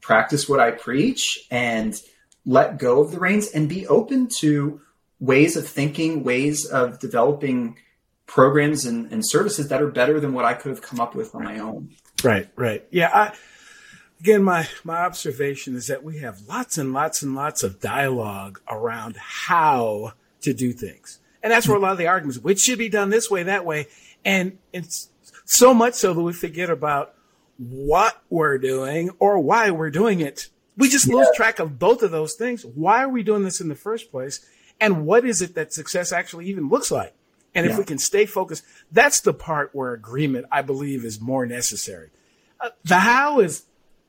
practice 0.00 0.48
what 0.48 0.60
I 0.60 0.70
preach 0.70 1.46
and 1.50 2.00
let 2.46 2.78
go 2.78 3.00
of 3.00 3.10
the 3.10 3.18
reins 3.18 3.48
and 3.48 3.68
be 3.68 3.86
open 3.86 4.28
to 4.38 4.80
ways 5.18 5.56
of 5.56 5.66
thinking, 5.66 6.24
ways 6.24 6.66
of 6.66 6.98
developing 6.98 7.78
programs 8.26 8.84
and, 8.84 9.12
and 9.12 9.22
services 9.26 9.68
that 9.68 9.82
are 9.82 9.88
better 9.88 10.18
than 10.20 10.32
what 10.32 10.44
I 10.44 10.54
could 10.54 10.70
have 10.70 10.82
come 10.82 11.00
up 11.00 11.14
with 11.14 11.34
on 11.34 11.44
my 11.44 11.58
own. 11.58 11.90
Right, 12.22 12.48
right. 12.56 12.84
Yeah. 12.90 13.10
I, 13.12 13.34
again, 14.20 14.42
my, 14.42 14.68
my 14.82 14.98
observation 14.98 15.76
is 15.76 15.88
that 15.88 16.02
we 16.02 16.18
have 16.18 16.40
lots 16.48 16.78
and 16.78 16.92
lots 16.92 17.22
and 17.22 17.34
lots 17.34 17.62
of 17.62 17.80
dialogue 17.80 18.60
around 18.68 19.16
how 19.16 20.12
to 20.40 20.54
do 20.54 20.72
things. 20.72 21.20
And 21.42 21.52
that's 21.52 21.68
where 21.68 21.76
a 21.76 21.80
lot 21.80 21.92
of 21.92 21.98
the 21.98 22.06
arguments, 22.06 22.38
which 22.38 22.60
should 22.60 22.78
be 22.78 22.88
done 22.88 23.10
this 23.10 23.30
way, 23.30 23.42
that 23.42 23.66
way. 23.66 23.86
And 24.24 24.58
it's 24.72 25.10
so 25.44 25.74
much 25.74 25.94
so 25.94 26.14
that 26.14 26.22
we 26.22 26.32
forget 26.32 26.70
about 26.70 27.14
what 27.58 28.22
we're 28.30 28.58
doing 28.58 29.10
or 29.18 29.38
why 29.38 29.70
we're 29.70 29.90
doing 29.90 30.20
it. 30.20 30.48
We 30.76 30.88
just 30.88 31.06
yeah. 31.06 31.16
lose 31.16 31.28
track 31.36 31.58
of 31.58 31.78
both 31.78 32.02
of 32.02 32.10
those 32.10 32.34
things. 32.34 32.64
Why 32.64 33.04
are 33.04 33.08
we 33.08 33.22
doing 33.22 33.44
this 33.44 33.60
in 33.60 33.68
the 33.68 33.74
first 33.74 34.10
place? 34.10 34.44
And 34.80 35.06
what 35.06 35.24
is 35.24 35.40
it 35.40 35.54
that 35.54 35.72
success 35.72 36.12
actually 36.12 36.46
even 36.46 36.68
looks 36.68 36.90
like? 36.90 37.13
And 37.54 37.66
yeah. 37.66 37.72
if 37.72 37.78
we 37.78 37.84
can 37.84 37.98
stay 37.98 38.26
focused, 38.26 38.64
that's 38.90 39.20
the 39.20 39.32
part 39.32 39.70
where 39.72 39.92
agreement, 39.92 40.46
I 40.50 40.62
believe, 40.62 41.04
is 41.04 41.20
more 41.20 41.46
necessary. 41.46 42.10
Uh, 42.60 42.70
the 42.84 42.98
how 42.98 43.40
is 43.40 43.64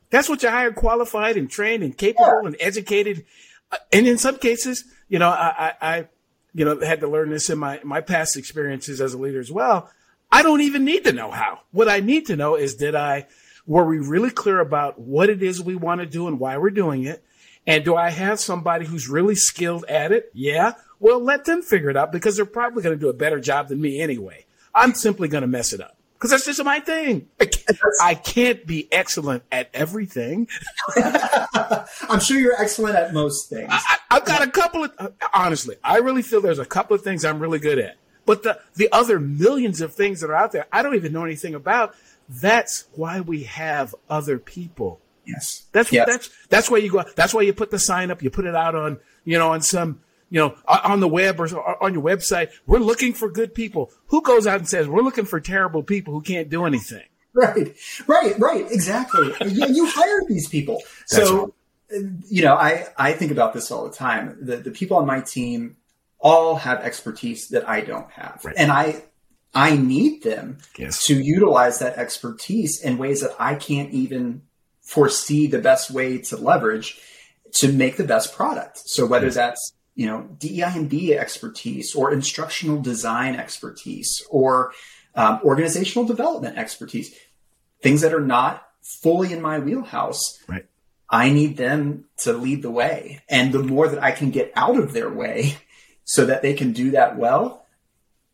that's 0.10 0.30
what 0.30 0.42
you 0.44 0.50
hire 0.50 0.72
qualified 0.72 1.38
and 1.38 1.50
trained 1.50 1.84
and 1.84 1.98
capable 1.98 2.42
yeah. 2.42 2.48
and 2.48 2.56
educated. 2.60 3.26
Uh, 3.72 3.78
and 3.92 4.08
in 4.08 4.18
some 4.18 4.38
cases, 4.38 4.86
you 5.10 5.20
know, 5.20 5.30
I, 5.30 5.74
I, 5.82 5.96
I, 5.96 6.08
you 6.54 6.66
know, 6.66 6.80
had 6.80 7.02
to 7.02 7.08
learn 7.08 7.30
this 7.30 7.50
in 7.50 7.60
my, 7.60 7.80
my 7.84 8.02
past 8.02 8.38
experiences 8.38 9.02
as 9.02 9.14
a 9.14 9.18
leader 9.18 9.40
as 9.40 9.52
well. 9.52 9.90
I 10.32 10.42
don't 10.42 10.62
even 10.62 10.86
need 10.86 11.04
to 11.04 11.14
know 11.14 11.32
how. 11.32 11.62
What 11.72 11.90
I 11.90 12.00
need 12.00 12.28
to 12.28 12.36
know 12.36 12.56
is 12.56 12.76
did 12.76 12.96
I, 12.96 13.28
were 13.68 13.86
we 13.86 14.00
really 14.00 14.32
clear 14.32 14.60
about 14.60 15.00
what 15.00 15.30
it 15.30 15.44
is 15.44 15.62
we 15.62 15.76
want 15.76 16.02
to 16.02 16.08
do 16.08 16.28
and 16.28 16.40
why 16.40 16.58
we're 16.58 16.70
doing 16.70 17.04
it? 17.04 17.24
And 17.68 17.84
do 17.84 17.96
I 17.96 18.10
have 18.10 18.40
somebody 18.40 18.86
who's 18.86 19.10
really 19.10 19.36
skilled 19.36 19.86
at 19.86 20.12
it? 20.12 20.30
Yeah. 20.34 20.74
Well, 21.06 21.20
let 21.20 21.46
them 21.46 21.62
figure 21.62 21.92
it 21.92 21.98
out 21.98 22.12
because 22.12 22.36
they're 22.36 22.48
probably 22.48 22.82
going 22.82 22.98
to 22.98 23.00
do 23.00 23.10
a 23.10 23.14
better 23.14 23.40
job 23.40 23.68
than 23.68 23.80
me 23.80 24.02
anyway. 24.02 24.44
I'm 24.74 24.96
simply 24.96 25.28
going 25.28 25.44
to 25.44 25.48
mess 25.48 25.72
it 25.72 25.80
up 25.80 25.96
because 26.16 26.32
that's 26.32 26.48
just 26.48 26.64
my 26.64 26.80
thing. 26.80 27.28
I 27.40 27.46
can't, 27.46 27.80
I 28.02 28.16
can't 28.16 28.66
be 28.66 28.92
excellent 28.92 29.44
at 29.52 29.70
everything. 29.72 30.48
I'm 30.96 32.20
sure 32.20 32.40
you're 32.40 32.60
excellent 32.60 32.96
at 32.96 33.14
most 33.14 33.52
things. 33.52 33.68
I, 33.70 33.98
have 34.10 34.26
got 34.26 34.48
a 34.48 34.50
couple 34.50 34.86
of, 34.86 35.14
honestly, 35.32 35.76
I 35.84 35.98
really 35.98 36.24
feel 36.24 36.42
there's 36.42 36.58
a 36.58 36.66
couple 36.66 36.96
of 36.96 37.04
things 37.04 37.24
I'm 37.24 37.38
really 37.38 37.60
good 37.60 37.78
at. 37.78 37.98
But 38.26 38.42
the, 38.42 38.60
the 38.74 38.92
other 38.92 39.20
millions 39.20 39.82
of 39.82 39.94
things 39.94 40.22
that 40.22 40.32
are 40.32 40.36
out 40.36 40.54
there, 40.54 40.66
I 40.72 40.82
don't 40.82 40.96
even 40.96 41.14
know 41.14 41.24
anything 41.24 41.54
about. 41.54 41.94
That's 42.28 42.86
why 42.96 43.22
we 43.22 43.44
have 43.44 43.94
other 44.10 44.40
people. 44.40 45.02
Yes. 45.28 45.68
That's 45.72 45.92
yes. 45.92 46.08
that's 46.08 46.30
that's 46.50 46.72
why 46.72 46.78
you 46.78 46.92
go. 46.92 47.04
That's 47.16 47.34
why 47.34 47.42
you 47.42 47.54
put 47.54 47.70
the 47.70 47.80
sign 47.80 48.10
up. 48.10 48.24
You 48.24 48.30
put 48.30 48.46
it 48.46 48.56
out 48.56 48.76
on 48.76 49.00
you 49.24 49.40
know 49.40 49.52
on 49.54 49.62
some 49.62 50.00
you 50.30 50.40
know, 50.40 50.56
on 50.68 51.00
the 51.00 51.08
web 51.08 51.40
or 51.40 51.84
on 51.84 51.94
your 51.94 52.04
website, 52.04 52.50
we're 52.66 52.80
looking 52.80 53.14
for 53.14 53.30
good 53.30 53.54
people. 53.54 53.92
Who 54.08 54.22
goes 54.22 54.48
out 54.48 54.58
and 54.60 54.68
says 54.68 54.88
we're 54.88 55.04
looking 55.04 55.26
for 55.26 55.40
terrible 55.40 55.84
people 55.84 56.14
who 56.14 56.22
can't 56.22 56.50
do 56.50 56.66
anything? 56.66 57.04
Right, 57.34 57.76
right, 58.08 58.40
right. 58.40 58.66
Exactly. 58.72 59.34
you, 59.48 59.66
you 59.68 59.86
hired 59.88 60.24
these 60.28 60.48
people, 60.48 60.82
so 61.06 61.40
right. 61.42 61.52
Uh, 61.94 62.00
you 62.28 62.42
know, 62.42 62.56
I, 62.56 62.88
I 62.98 63.14
think 63.14 63.32
about 63.32 63.54
this 63.54 63.70
all 63.70 63.88
the 63.88 63.96
time. 63.96 64.38
The, 64.42 64.58
the 64.58 64.72
people 64.72 64.98
on 64.98 65.06
my 65.06 65.22
team 65.22 65.78
all 66.18 66.56
have 66.56 66.80
expertise 66.80 67.50
that 67.50 67.70
I 67.70 67.82
don't 67.82 68.10
have. 68.10 68.42
Right. 68.44 68.56
And 68.58 68.72
I, 68.72 69.04
I 69.54 69.78
need 69.78 70.24
them 70.24 70.58
Yes. 70.80 71.06
to 71.06 71.22
utilize 71.22 71.78
that 71.80 71.98
expertise 72.00 72.82
in 72.82 72.98
ways 72.98 73.22
that 73.22 73.36
I 73.40 73.54
can't 73.54 73.92
even 73.94 74.42
foresee 74.82 75.46
the 75.46 75.60
best 75.60 75.92
way 75.92 76.18
to 76.18 76.38
leverage 76.38 77.00
to 77.58 77.72
make 77.72 77.98
the 77.98 78.04
best 78.04 78.34
product. 78.34 78.80
So 78.86 79.06
whether 79.06 79.30
that's 79.30 79.74
you 79.96 80.06
know 80.06 80.30
DEI 80.38 80.74
and 80.76 80.90
B 80.90 81.14
expertise 81.14 81.96
or 81.96 82.14
instructional 82.14 82.82
design 82.82 83.36
expertise 83.36 84.22
or 84.30 84.74
um, 85.16 85.40
organizational 85.44 86.06
development 86.06 86.58
expertise, 86.58 87.16
things 87.82 88.02
that 88.02 88.14
are 88.14 88.22
not 88.22 88.68
fully 89.02 89.34
in 89.34 89.42
my 89.42 89.60
wheelhouse, 89.60 90.22
Right. 90.48 90.66
I 91.10 91.30
need 91.30 91.58
them 91.58 92.06
to 92.20 92.34
lead 92.34 92.62
the 92.62 92.72
way. 92.72 93.22
And 93.30 93.54
the 93.54 93.64
more 93.64 93.88
that 93.88 94.04
I 94.04 94.12
can 94.12 94.32
get 94.32 94.52
out 94.56 94.78
of 94.78 94.94
their 94.94 95.10
way 95.10 95.58
so 96.04 96.26
that 96.26 96.42
they 96.42 96.54
can 96.54 96.74
do 96.74 96.92
that 96.92 97.18
well, 97.18 97.66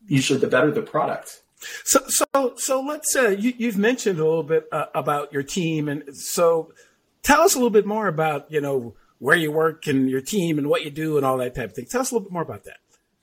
usually 0.07 0.39
the 0.39 0.47
better 0.47 0.71
the 0.71 0.81
product. 0.81 1.41
So, 1.83 1.99
so, 2.07 2.53
so 2.55 2.81
let's. 2.81 3.15
Uh, 3.15 3.29
you, 3.29 3.53
you've 3.55 3.77
mentioned 3.77 4.19
a 4.19 4.23
little 4.23 4.43
bit 4.43 4.67
uh, 4.71 4.85
about 4.95 5.31
your 5.31 5.43
team, 5.43 5.89
and 5.89 6.15
so 6.15 6.73
tell 7.21 7.41
us 7.41 7.53
a 7.53 7.57
little 7.59 7.69
bit 7.69 7.85
more 7.85 8.07
about 8.07 8.51
you 8.51 8.61
know 8.61 8.95
where 9.21 9.37
you 9.37 9.51
work 9.51 9.85
and 9.85 10.09
your 10.09 10.19
team 10.19 10.57
and 10.57 10.67
what 10.67 10.83
you 10.83 10.89
do 10.89 11.15
and 11.15 11.23
all 11.23 11.37
that 11.37 11.53
type 11.53 11.69
of 11.69 11.75
thing. 11.75 11.85
Tell 11.85 12.01
us 12.01 12.09
a 12.09 12.15
little 12.15 12.27
bit 12.27 12.33
more 12.33 12.41
about 12.41 12.63
that. 12.63 12.77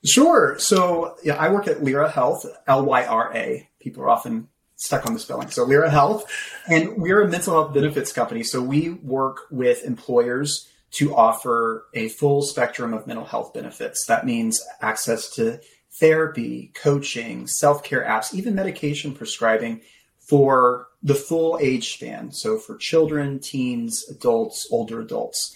Sure. 0.05 0.57
So 0.57 1.17
yeah, 1.23 1.35
I 1.35 1.49
work 1.49 1.67
at 1.67 1.83
Lyra 1.83 2.09
Health, 2.09 2.45
L 2.67 2.85
Y 2.85 3.05
R 3.05 3.35
A. 3.35 3.69
People 3.81 4.03
are 4.03 4.09
often 4.09 4.47
stuck 4.77 5.05
on 5.05 5.13
the 5.13 5.19
spelling. 5.19 5.49
So 5.49 5.65
Lyra 5.65 5.89
Health, 5.89 6.23
and 6.69 6.95
we're 6.95 7.21
a 7.21 7.27
mental 7.27 7.53
health 7.53 7.73
benefits 7.73 8.13
company. 8.13 8.43
So 8.43 8.61
we 8.61 8.91
work 8.91 9.41
with 9.51 9.83
employers 9.83 10.69
to 10.91 11.13
offer 11.13 11.85
a 11.93 12.07
full 12.07 12.43
spectrum 12.43 12.93
of 12.93 13.05
mental 13.05 13.25
health 13.25 13.53
benefits. 13.53 14.05
That 14.05 14.25
means 14.25 14.65
access 14.81 15.29
to 15.31 15.59
therapy, 15.99 16.71
coaching, 16.81 17.45
self 17.45 17.83
care 17.83 18.05
apps, 18.05 18.33
even 18.33 18.55
medication 18.55 19.13
prescribing 19.13 19.81
for 20.17 20.87
the 21.03 21.15
full 21.15 21.59
age 21.61 21.95
span. 21.95 22.31
So 22.31 22.57
for 22.57 22.77
children, 22.77 23.39
teens, 23.39 24.05
adults, 24.09 24.65
older 24.71 25.01
adults. 25.01 25.53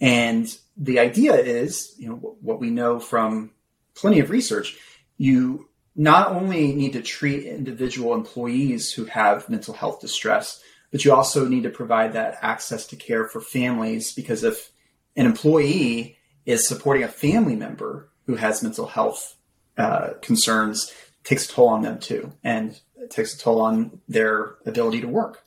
And 0.00 0.54
the 0.76 0.98
idea 0.98 1.34
is, 1.34 1.94
you 1.98 2.08
know, 2.08 2.36
what 2.40 2.60
we 2.60 2.70
know 2.70 3.00
from 3.00 3.52
plenty 3.94 4.20
of 4.20 4.30
research, 4.30 4.76
you 5.16 5.68
not 5.94 6.30
only 6.32 6.74
need 6.74 6.92
to 6.92 7.02
treat 7.02 7.46
individual 7.46 8.14
employees 8.14 8.92
who 8.92 9.06
have 9.06 9.48
mental 9.48 9.72
health 9.72 10.00
distress, 10.00 10.62
but 10.90 11.04
you 11.04 11.14
also 11.14 11.48
need 11.48 11.62
to 11.62 11.70
provide 11.70 12.12
that 12.12 12.38
access 12.42 12.86
to 12.88 12.96
care 12.96 13.26
for 13.26 13.40
families 13.40 14.12
because 14.12 14.44
if 14.44 14.70
an 15.16 15.24
employee 15.24 16.18
is 16.44 16.68
supporting 16.68 17.02
a 17.02 17.08
family 17.08 17.56
member 17.56 18.10
who 18.26 18.36
has 18.36 18.62
mental 18.62 18.86
health 18.86 19.36
uh, 19.78 20.10
concerns, 20.20 20.92
takes 21.24 21.46
a 21.46 21.52
toll 21.52 21.68
on 21.68 21.82
them 21.82 21.98
too, 21.98 22.32
and 22.44 22.78
it 22.96 23.10
takes 23.10 23.34
a 23.34 23.38
toll 23.38 23.60
on 23.60 24.00
their 24.08 24.54
ability 24.66 25.00
to 25.00 25.08
work. 25.08 25.44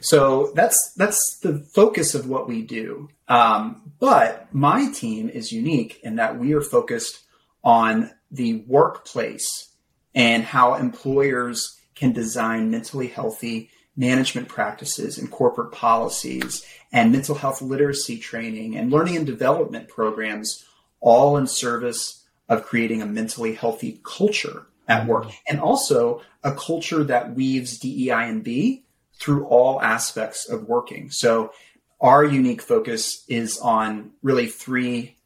So 0.00 0.52
that's 0.54 0.92
that's 0.96 1.38
the 1.42 1.58
focus 1.58 2.14
of 2.14 2.28
what 2.28 2.48
we 2.48 2.62
do. 2.62 3.08
Um, 3.28 3.92
but 3.98 4.52
my 4.52 4.90
team 4.92 5.28
is 5.28 5.52
unique 5.52 6.00
in 6.02 6.16
that 6.16 6.38
we 6.38 6.54
are 6.54 6.60
focused 6.60 7.20
on 7.64 8.10
the 8.30 8.64
workplace 8.66 9.68
and 10.14 10.44
how 10.44 10.74
employers 10.74 11.78
can 11.94 12.12
design 12.12 12.70
mentally 12.70 13.08
healthy 13.08 13.70
management 13.96 14.48
practices 14.48 15.18
and 15.18 15.30
corporate 15.30 15.72
policies 15.72 16.64
and 16.92 17.12
mental 17.12 17.34
health 17.34 17.62
literacy 17.62 18.18
training 18.18 18.76
and 18.76 18.90
learning 18.90 19.16
and 19.16 19.26
development 19.26 19.88
programs, 19.88 20.64
all 21.00 21.36
in 21.36 21.46
service 21.46 22.24
of 22.48 22.64
creating 22.64 23.02
a 23.02 23.06
mentally 23.06 23.54
healthy 23.54 24.00
culture 24.02 24.66
at 24.88 25.06
work 25.06 25.26
and 25.48 25.60
also 25.60 26.22
a 26.42 26.52
culture 26.52 27.04
that 27.04 27.34
weaves 27.34 27.78
DEI 27.78 28.28
and 28.28 28.42
B 28.42 28.84
through 29.22 29.46
all 29.46 29.80
aspects 29.80 30.48
of 30.48 30.64
working. 30.64 31.08
So 31.12 31.52
our 32.00 32.24
unique 32.24 32.60
focus 32.60 33.24
is 33.28 33.56
on 33.58 34.10
really 34.20 34.48
three 34.48 35.16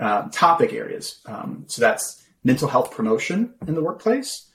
uh, 0.00 0.28
topic 0.32 0.72
areas. 0.72 1.20
Um, 1.26 1.64
so 1.68 1.80
that's 1.80 2.26
mental 2.42 2.66
health 2.66 2.90
promotion 2.90 3.54
in 3.68 3.76
the 3.76 3.82
workplace, 3.82 4.50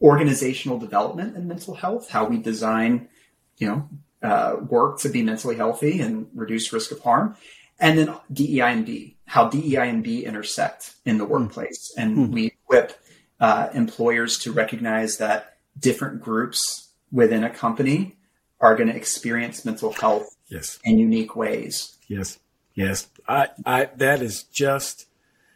organizational 0.00 0.78
development 0.78 1.36
and 1.36 1.48
mental 1.48 1.74
health, 1.74 2.10
how 2.10 2.24
we 2.26 2.38
design, 2.38 3.08
you 3.56 3.66
know, 3.66 3.88
uh, 4.22 4.56
work 4.68 5.00
to 5.00 5.08
be 5.08 5.22
mentally 5.22 5.56
healthy 5.56 6.00
and 6.00 6.28
reduce 6.32 6.72
risk 6.72 6.92
of 6.92 7.00
harm, 7.00 7.36
and 7.80 7.98
then 7.98 8.14
DEI 8.32 8.60
and 8.60 8.86
B, 8.86 9.16
how 9.26 9.48
DEI 9.48 9.88
and 9.88 10.04
B 10.04 10.24
intersect 10.24 10.94
in 11.04 11.18
the 11.18 11.24
workplace, 11.24 11.92
and 11.98 12.32
we 12.32 12.46
equip 12.46 13.02
uh, 13.40 13.70
employers 13.74 14.38
to 14.38 14.52
recognize 14.52 15.16
that 15.16 15.56
different 15.76 16.20
groups 16.20 16.91
within 17.12 17.44
a 17.44 17.50
company 17.50 18.16
are 18.60 18.74
going 18.74 18.88
to 18.88 18.96
experience 18.96 19.64
mental 19.64 19.92
health 19.92 20.34
Yes. 20.48 20.78
in 20.84 20.98
unique 20.98 21.34
ways. 21.36 21.96
Yes. 22.08 22.38
Yes. 22.74 23.08
I, 23.28 23.48
I, 23.64 23.88
that 23.96 24.22
is 24.22 24.44
just, 24.44 25.06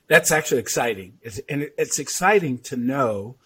that's 0.07 0.31
actually 0.31 0.61
exciting. 0.61 1.19
It's, 1.23 1.41
and 1.49 1.63
it, 1.63 1.75
it's 1.77 1.99
exciting 1.99 2.59
to 2.61 2.77
know 2.77 3.37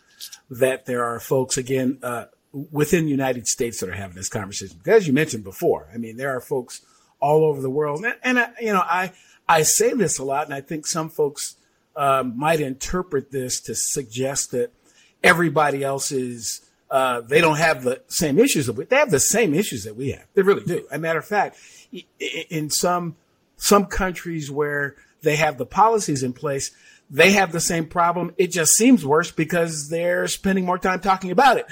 that 0.48 0.86
there 0.86 1.04
are 1.04 1.18
folks 1.20 1.56
again, 1.56 1.98
uh, 2.02 2.26
within 2.52 3.04
the 3.04 3.10
United 3.10 3.46
States 3.46 3.80
that 3.80 3.88
are 3.88 3.94
having 3.94 4.16
this 4.16 4.28
conversation. 4.28 4.78
Because 4.78 5.02
as 5.02 5.06
you 5.06 5.12
mentioned 5.12 5.44
before, 5.44 5.88
I 5.94 5.98
mean, 5.98 6.16
there 6.16 6.36
are 6.36 6.40
folks 6.40 6.82
all 7.20 7.44
over 7.44 7.60
the 7.60 7.70
world. 7.70 8.04
And, 8.04 8.14
and 8.22 8.38
I, 8.38 8.50
you 8.60 8.72
know, 8.72 8.82
I, 8.84 9.12
I 9.48 9.62
say 9.62 9.92
this 9.92 10.18
a 10.18 10.24
lot 10.24 10.46
and 10.46 10.54
I 10.54 10.60
think 10.60 10.86
some 10.86 11.08
folks, 11.10 11.56
um, 11.96 12.38
might 12.38 12.60
interpret 12.60 13.30
this 13.30 13.60
to 13.62 13.74
suggest 13.74 14.52
that 14.52 14.72
everybody 15.22 15.82
else 15.82 16.12
is, 16.12 16.62
uh, 16.90 17.20
they 17.20 17.40
don't 17.40 17.58
have 17.58 17.82
the 17.84 18.02
same 18.08 18.38
issues 18.38 18.66
that 18.66 18.72
we, 18.74 18.84
they 18.84 18.96
have 18.96 19.10
the 19.10 19.20
same 19.20 19.54
issues 19.54 19.84
that 19.84 19.96
we 19.96 20.10
have. 20.10 20.24
They 20.34 20.42
really 20.42 20.64
do. 20.64 20.86
As 20.90 20.96
a 20.96 20.98
matter 20.98 21.18
of 21.18 21.24
fact, 21.24 21.56
in 22.50 22.70
some, 22.70 23.16
some 23.56 23.86
countries 23.86 24.50
where 24.50 24.96
they 25.22 25.36
have 25.36 25.56
the 25.58 25.66
policies 25.66 26.22
in 26.22 26.32
place, 26.32 26.70
they 27.08 27.32
have 27.32 27.52
the 27.52 27.60
same 27.60 27.86
problem. 27.86 28.34
It 28.38 28.48
just 28.52 28.72
seems 28.74 29.04
worse 29.04 29.30
because 29.30 29.88
they're 29.88 30.26
spending 30.28 30.64
more 30.64 30.78
time 30.78 31.00
talking 31.00 31.30
about 31.30 31.58
it. 31.58 31.66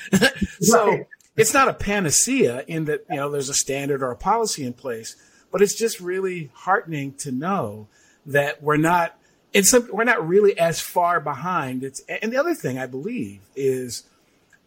so 0.61 0.87
Right. 0.89 1.07
it's 1.37 1.55
not 1.55 1.69
a 1.69 1.75
panacea 1.75 2.65
in 2.67 2.85
that, 2.87 3.05
you 3.09 3.17
know, 3.17 3.31
there's 3.31 3.49
a 3.49 3.55
standard 3.55 4.03
or 4.03 4.11
a 4.11 4.17
policy 4.17 4.65
in 4.65 4.73
place, 4.73 5.17
but 5.51 5.63
it's 5.63 5.75
just 5.75 6.01
really 6.01 6.51
heartening 6.55 7.15
to 7.15 7.33
know 7.33 7.89
that 8.27 8.63
we're 8.63 8.77
not, 8.77 9.17
it's 9.53 9.73
we're 9.91 10.05
not 10.05 10.27
really 10.29 10.59
as 10.59 10.81
far 10.81 11.21
behind. 11.21 11.83
It's, 11.83 12.03
and 12.09 12.33
the 12.33 12.37
other 12.37 12.55
thing 12.55 12.79
I 12.79 12.87
believe 12.87 13.41
is 13.57 14.03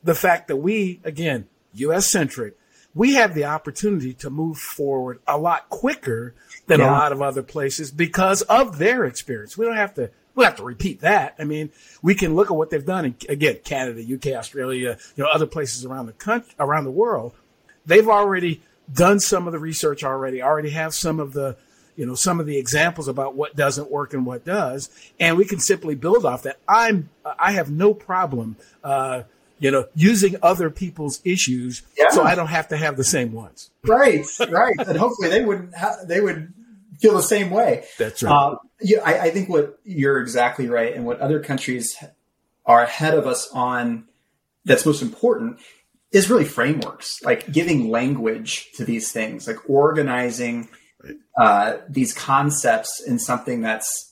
the 0.03 0.15
fact 0.15 0.47
that 0.47 0.57
we, 0.57 0.99
again, 1.03 1.47
US 1.73 2.07
centric, 2.07 2.57
we 2.93 3.13
have 3.13 3.33
the 3.33 3.45
opportunity 3.45 4.13
to 4.15 4.29
move 4.29 4.57
forward 4.57 5.19
a 5.27 5.37
lot 5.37 5.69
quicker 5.69 6.33
than 6.67 6.81
a 6.81 6.87
lot 6.87 7.11
of 7.11 7.21
other 7.21 7.43
places 7.43 7.91
because 7.91 8.41
of 8.43 8.77
their 8.77 9.05
experience. 9.05 9.57
We 9.57 9.65
don't 9.65 9.77
have 9.77 9.93
to, 9.95 10.09
we 10.35 10.43
don't 10.43 10.51
have 10.51 10.57
to 10.57 10.63
repeat 10.63 11.01
that. 11.01 11.35
I 11.39 11.45
mean, 11.45 11.71
we 12.01 12.15
can 12.15 12.35
look 12.35 12.51
at 12.51 12.57
what 12.57 12.69
they've 12.69 12.85
done 12.85 13.05
in, 13.05 13.15
again, 13.29 13.59
Canada, 13.63 14.01
UK, 14.01 14.37
Australia, 14.37 14.97
you 15.15 15.23
know, 15.23 15.29
other 15.29 15.45
places 15.45 15.85
around 15.85 16.07
the 16.07 16.13
country, 16.13 16.51
around 16.59 16.83
the 16.83 16.91
world. 16.91 17.33
They've 17.85 18.07
already 18.07 18.61
done 18.91 19.19
some 19.19 19.47
of 19.47 19.53
the 19.53 19.59
research 19.59 20.03
already, 20.03 20.41
already 20.41 20.71
have 20.71 20.93
some 20.93 21.19
of 21.19 21.33
the, 21.33 21.55
you 21.95 22.05
know, 22.05 22.15
some 22.15 22.39
of 22.39 22.45
the 22.45 22.57
examples 22.57 23.07
about 23.07 23.35
what 23.35 23.55
doesn't 23.55 23.91
work 23.91 24.13
and 24.13 24.25
what 24.25 24.43
does. 24.45 24.89
And 25.19 25.37
we 25.37 25.45
can 25.45 25.59
simply 25.59 25.95
build 25.95 26.25
off 26.25 26.43
that. 26.43 26.59
I'm, 26.67 27.09
I 27.23 27.53
have 27.53 27.69
no 27.71 27.93
problem, 27.93 28.57
uh, 28.83 29.23
you 29.61 29.71
know, 29.71 29.85
using 29.95 30.35
other 30.43 30.69
people's 30.69 31.21
issues 31.23 31.81
Yeah. 31.97 32.09
so 32.09 32.23
I 32.23 32.35
don't 32.35 32.47
have 32.47 32.67
to 32.69 32.77
have 32.77 32.97
the 32.97 33.03
same 33.05 33.31
ones. 33.31 33.69
Right, 33.85 34.25
right, 34.49 34.75
and 34.79 34.97
hopefully 34.97 35.29
they 35.29 35.45
wouldn't. 35.45 35.75
Ha- 35.75 35.99
they 36.05 36.19
would 36.19 36.51
feel 36.99 37.13
the 37.15 37.23
same 37.23 37.49
way. 37.49 37.85
That's 37.97 38.21
right. 38.23 38.31
Uh, 38.31 38.55
yeah, 38.81 38.99
I, 39.05 39.19
I 39.19 39.29
think 39.31 39.47
what 39.49 39.79
you're 39.85 40.19
exactly 40.19 40.67
right, 40.67 40.93
and 40.93 41.05
what 41.05 41.19
other 41.21 41.39
countries 41.39 41.95
are 42.65 42.83
ahead 42.83 43.13
of 43.13 43.25
us 43.25 43.49
on 43.53 44.05
that's 44.65 44.85
most 44.85 45.01
important 45.01 45.59
is 46.11 46.29
really 46.29 46.45
frameworks, 46.45 47.21
like 47.23 47.51
giving 47.51 47.89
language 47.89 48.71
to 48.73 48.83
these 48.83 49.11
things, 49.11 49.47
like 49.47 49.69
organizing 49.69 50.67
uh, 51.39 51.77
these 51.89 52.13
concepts 52.13 53.01
in 53.01 53.17
something 53.17 53.61
that's 53.61 54.11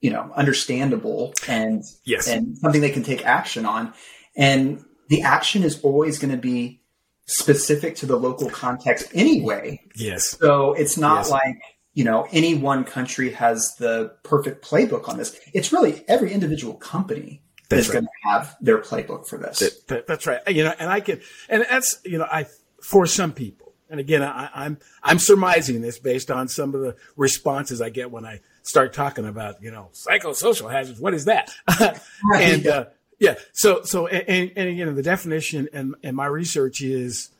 you 0.00 0.10
know 0.10 0.30
understandable 0.36 1.32
and 1.48 1.82
Yes. 2.04 2.28
and 2.28 2.56
something 2.58 2.80
they 2.80 2.90
can 2.90 3.02
take 3.02 3.24
action 3.26 3.66
on, 3.66 3.92
and 4.36 4.84
the 5.08 5.22
action 5.22 5.62
is 5.62 5.80
always 5.82 6.18
going 6.18 6.30
to 6.30 6.36
be 6.36 6.82
specific 7.26 7.96
to 7.96 8.06
the 8.06 8.16
local 8.16 8.48
context 8.50 9.08
anyway. 9.14 9.80
yes. 9.94 10.36
So 10.38 10.72
it's 10.72 10.96
not 10.96 11.18
Yes. 11.18 11.30
like, 11.30 11.60
you 11.94 12.04
know, 12.04 12.26
any 12.32 12.54
one 12.54 12.84
country 12.84 13.32
has 13.32 13.74
the 13.78 14.14
perfect 14.22 14.64
playbook 14.64 15.08
on 15.08 15.18
this. 15.18 15.38
It's 15.52 15.72
really 15.72 16.04
every 16.08 16.32
individual 16.32 16.74
company 16.74 17.42
That's 17.68 17.82
is 17.82 17.88
right. 17.88 17.94
going 17.94 18.04
to 18.06 18.28
have 18.30 18.56
their 18.60 18.78
playbook 18.78 19.28
for 19.28 19.36
this. 19.38 19.58
That- 19.58 19.86
that- 19.88 20.06
that's 20.06 20.26
right. 20.26 20.40
You 20.48 20.64
know, 20.64 20.74
and 20.78 20.90
I 20.90 21.00
can, 21.00 21.20
and 21.50 21.66
that's, 21.68 22.00
you 22.04 22.16
know, 22.18 22.26
I, 22.30 22.46
for 22.82 23.06
some 23.06 23.32
people, 23.32 23.74
and 23.90 23.98
again, 24.00 24.22
I, 24.22 24.50
I'm 24.54 24.76
I'm 25.02 25.18
surmising 25.18 25.80
this 25.80 25.98
based 25.98 26.30
on 26.30 26.46
some 26.48 26.74
of 26.74 26.82
the 26.82 26.94
responses 27.16 27.80
I 27.80 27.88
get 27.88 28.10
when 28.10 28.26
I 28.26 28.40
start 28.62 28.92
talking 28.92 29.24
about 29.26 29.62
you 29.62 29.70
know 29.70 29.88
psychosocial 29.94 30.70
hazards. 30.70 31.00
What 31.00 31.14
is 31.14 31.24
that? 31.24 31.50
and 32.34 32.66
uh, 32.66 32.84
yeah, 33.18 33.34
so 33.52 33.82
so 33.82 34.06
and, 34.06 34.52
and 34.56 34.68
again, 34.68 34.94
the 34.94 35.02
definition 35.02 35.68
and 35.72 35.94
and 36.02 36.16
my 36.16 36.26
research 36.26 36.80
is 36.80 37.30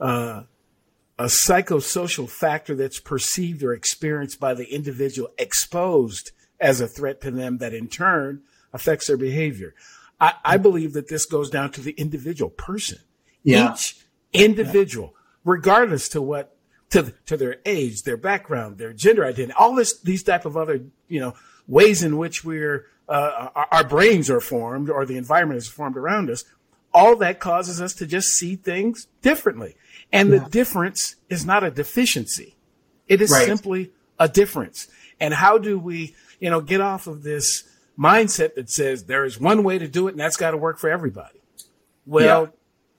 uh, 0.00 0.42
a 1.18 1.24
psychosocial 1.24 2.28
factor 2.28 2.74
that's 2.74 3.00
perceived 3.00 3.62
or 3.62 3.72
experienced 3.72 4.38
by 4.38 4.54
the 4.54 4.72
individual 4.72 5.30
exposed 5.38 6.30
as 6.60 6.80
a 6.80 6.86
threat 6.86 7.20
to 7.22 7.30
them 7.30 7.58
that 7.58 7.74
in 7.74 7.88
turn 7.88 8.42
affects 8.72 9.06
their 9.06 9.16
behavior. 9.16 9.74
I, 10.20 10.34
I 10.44 10.56
believe 10.56 10.92
that 10.94 11.08
this 11.08 11.26
goes 11.26 11.50
down 11.50 11.72
to 11.72 11.80
the 11.80 11.92
individual 11.92 12.50
person. 12.50 12.98
Yeah. 13.42 13.72
Each 13.72 13.96
individual, 14.32 15.14
regardless 15.44 16.08
to 16.10 16.22
what 16.22 16.56
to 16.90 17.14
to 17.26 17.36
their 17.36 17.56
age, 17.64 18.02
their 18.02 18.16
background, 18.16 18.78
their 18.78 18.92
gender 18.92 19.24
identity, 19.24 19.54
all 19.58 19.74
this 19.74 19.98
these 20.00 20.22
type 20.22 20.44
of 20.44 20.56
other 20.56 20.80
you 21.08 21.20
know 21.20 21.34
ways 21.66 22.02
in 22.02 22.16
which 22.16 22.44
we're 22.44 22.86
uh, 23.08 23.48
our, 23.70 23.84
brains 23.84 24.28
are 24.30 24.40
formed 24.40 24.90
or 24.90 25.06
the 25.06 25.16
environment 25.16 25.58
is 25.58 25.68
formed 25.68 25.96
around 25.96 26.28
us. 26.28 26.44
All 26.92 27.16
that 27.16 27.40
causes 27.40 27.80
us 27.80 27.94
to 27.94 28.06
just 28.06 28.28
see 28.28 28.56
things 28.56 29.06
differently, 29.22 29.76
and 30.12 30.30
yeah. 30.30 30.38
the 30.38 30.50
difference 30.50 31.16
is 31.28 31.44
not 31.44 31.62
a 31.62 31.70
deficiency; 31.70 32.56
it 33.06 33.20
is 33.20 33.30
right. 33.30 33.46
simply 33.46 33.92
a 34.18 34.28
difference. 34.28 34.88
And 35.20 35.34
how 35.34 35.58
do 35.58 35.78
we 35.78 36.14
you 36.40 36.48
know 36.50 36.60
get 36.60 36.80
off 36.80 37.06
of 37.06 37.22
this? 37.22 37.64
mindset 37.98 38.54
that 38.54 38.70
says 38.70 39.04
there 39.04 39.24
is 39.24 39.40
one 39.40 39.62
way 39.62 39.78
to 39.78 39.88
do 39.88 40.08
it 40.08 40.12
and 40.12 40.20
that's 40.20 40.36
got 40.36 40.52
to 40.52 40.56
work 40.56 40.78
for 40.78 40.90
everybody. 40.90 41.40
Well, 42.04 42.44
yeah. 42.44 42.50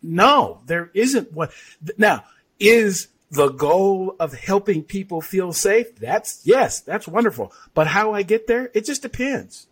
no, 0.02 0.62
there 0.66 0.92
isn't 0.94 1.32
one. 1.34 1.50
Now, 1.98 2.24
is 2.60 3.08
the 3.32 3.50
goal 3.50 4.16
of 4.20 4.34
helping 4.34 4.84
people 4.84 5.22
feel 5.22 5.54
safe? 5.54 5.96
That's 5.96 6.42
yes, 6.44 6.82
that's 6.82 7.08
wonderful. 7.08 7.54
But 7.74 7.88
how 7.88 8.14
I 8.14 8.24
get 8.24 8.48
there, 8.48 8.70
it 8.74 8.86
just 8.86 9.02
depends. 9.02 9.67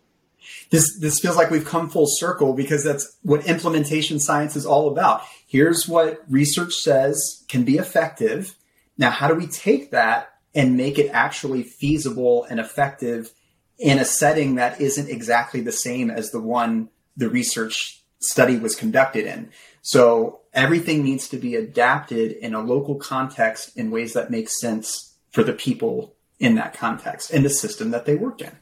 This 0.70 0.98
this 0.98 1.20
feels 1.20 1.36
like 1.36 1.50
we've 1.50 1.64
come 1.64 1.88
full 1.88 2.06
circle 2.08 2.52
because 2.52 2.84
that's 2.84 3.16
what 3.22 3.46
implementation 3.46 4.20
science 4.20 4.56
is 4.56 4.66
all 4.66 4.88
about. 4.88 5.22
Here's 5.46 5.88
what 5.88 6.24
research 6.28 6.74
says 6.74 7.44
can 7.48 7.64
be 7.64 7.76
effective. 7.76 8.54
Now, 8.98 9.10
how 9.10 9.28
do 9.28 9.34
we 9.34 9.46
take 9.46 9.90
that 9.90 10.32
and 10.54 10.76
make 10.76 10.98
it 10.98 11.10
actually 11.12 11.62
feasible 11.62 12.44
and 12.48 12.58
effective 12.58 13.32
in 13.78 13.98
a 13.98 14.04
setting 14.04 14.54
that 14.54 14.80
isn't 14.80 15.10
exactly 15.10 15.60
the 15.60 15.72
same 15.72 16.10
as 16.10 16.30
the 16.30 16.40
one 16.40 16.88
the 17.16 17.28
research 17.28 18.02
study 18.18 18.56
was 18.56 18.74
conducted 18.74 19.26
in. 19.26 19.50
So 19.82 20.40
everything 20.52 21.04
needs 21.04 21.28
to 21.28 21.36
be 21.36 21.54
adapted 21.54 22.32
in 22.32 22.54
a 22.54 22.60
local 22.60 22.96
context 22.96 23.76
in 23.76 23.90
ways 23.90 24.14
that 24.14 24.30
make 24.30 24.48
sense 24.48 25.14
for 25.30 25.44
the 25.44 25.52
people 25.52 26.14
in 26.38 26.56
that 26.56 26.74
context 26.74 27.30
in 27.30 27.42
the 27.42 27.50
system 27.50 27.90
that 27.90 28.06
they 28.06 28.14
work 28.14 28.40
in. 28.40 28.56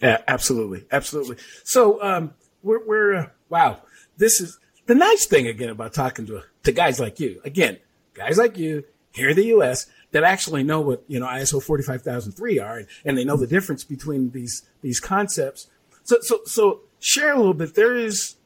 Yeah, 0.00 0.18
absolutely, 0.28 0.84
absolutely. 0.92 1.36
So 1.64 2.02
um, 2.02 2.34
we're, 2.62 2.86
we're 2.86 3.14
uh, 3.14 3.28
wow. 3.48 3.80
This 4.18 4.40
is 4.40 4.58
the 4.86 4.94
nice 4.94 5.26
thing 5.26 5.46
again 5.46 5.70
about 5.70 5.94
talking 5.94 6.26
to 6.26 6.42
to 6.64 6.72
guys 6.72 7.00
like 7.00 7.20
you. 7.20 7.40
Again, 7.44 7.78
guys 8.14 8.38
like 8.38 8.58
you 8.58 8.84
here 9.12 9.30
in 9.30 9.36
the 9.36 9.46
U.S 9.46 9.86
that 10.16 10.24
actually 10.24 10.62
know 10.62 10.80
what 10.80 11.04
you 11.08 11.20
know 11.20 11.26
ISO 11.26 11.62
45003 11.62 12.58
are, 12.58 12.78
and, 12.78 12.86
and 13.04 13.18
they 13.18 13.24
know 13.24 13.36
the 13.36 13.46
difference 13.46 13.84
between 13.84 14.30
these 14.30 14.62
these 14.80 15.00
concepts. 15.00 15.68
So 16.04 16.16
so 16.20 16.40
so 16.46 16.80
share 17.00 17.34
a 17.34 17.36
little 17.36 17.52
bit. 17.52 17.74
There 17.74 17.94
is, 17.94 18.36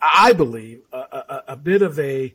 I 0.00 0.34
believe, 0.34 0.82
a, 0.92 0.96
a, 0.96 1.44
a 1.48 1.56
bit 1.56 1.80
of 1.80 1.98
a 1.98 2.34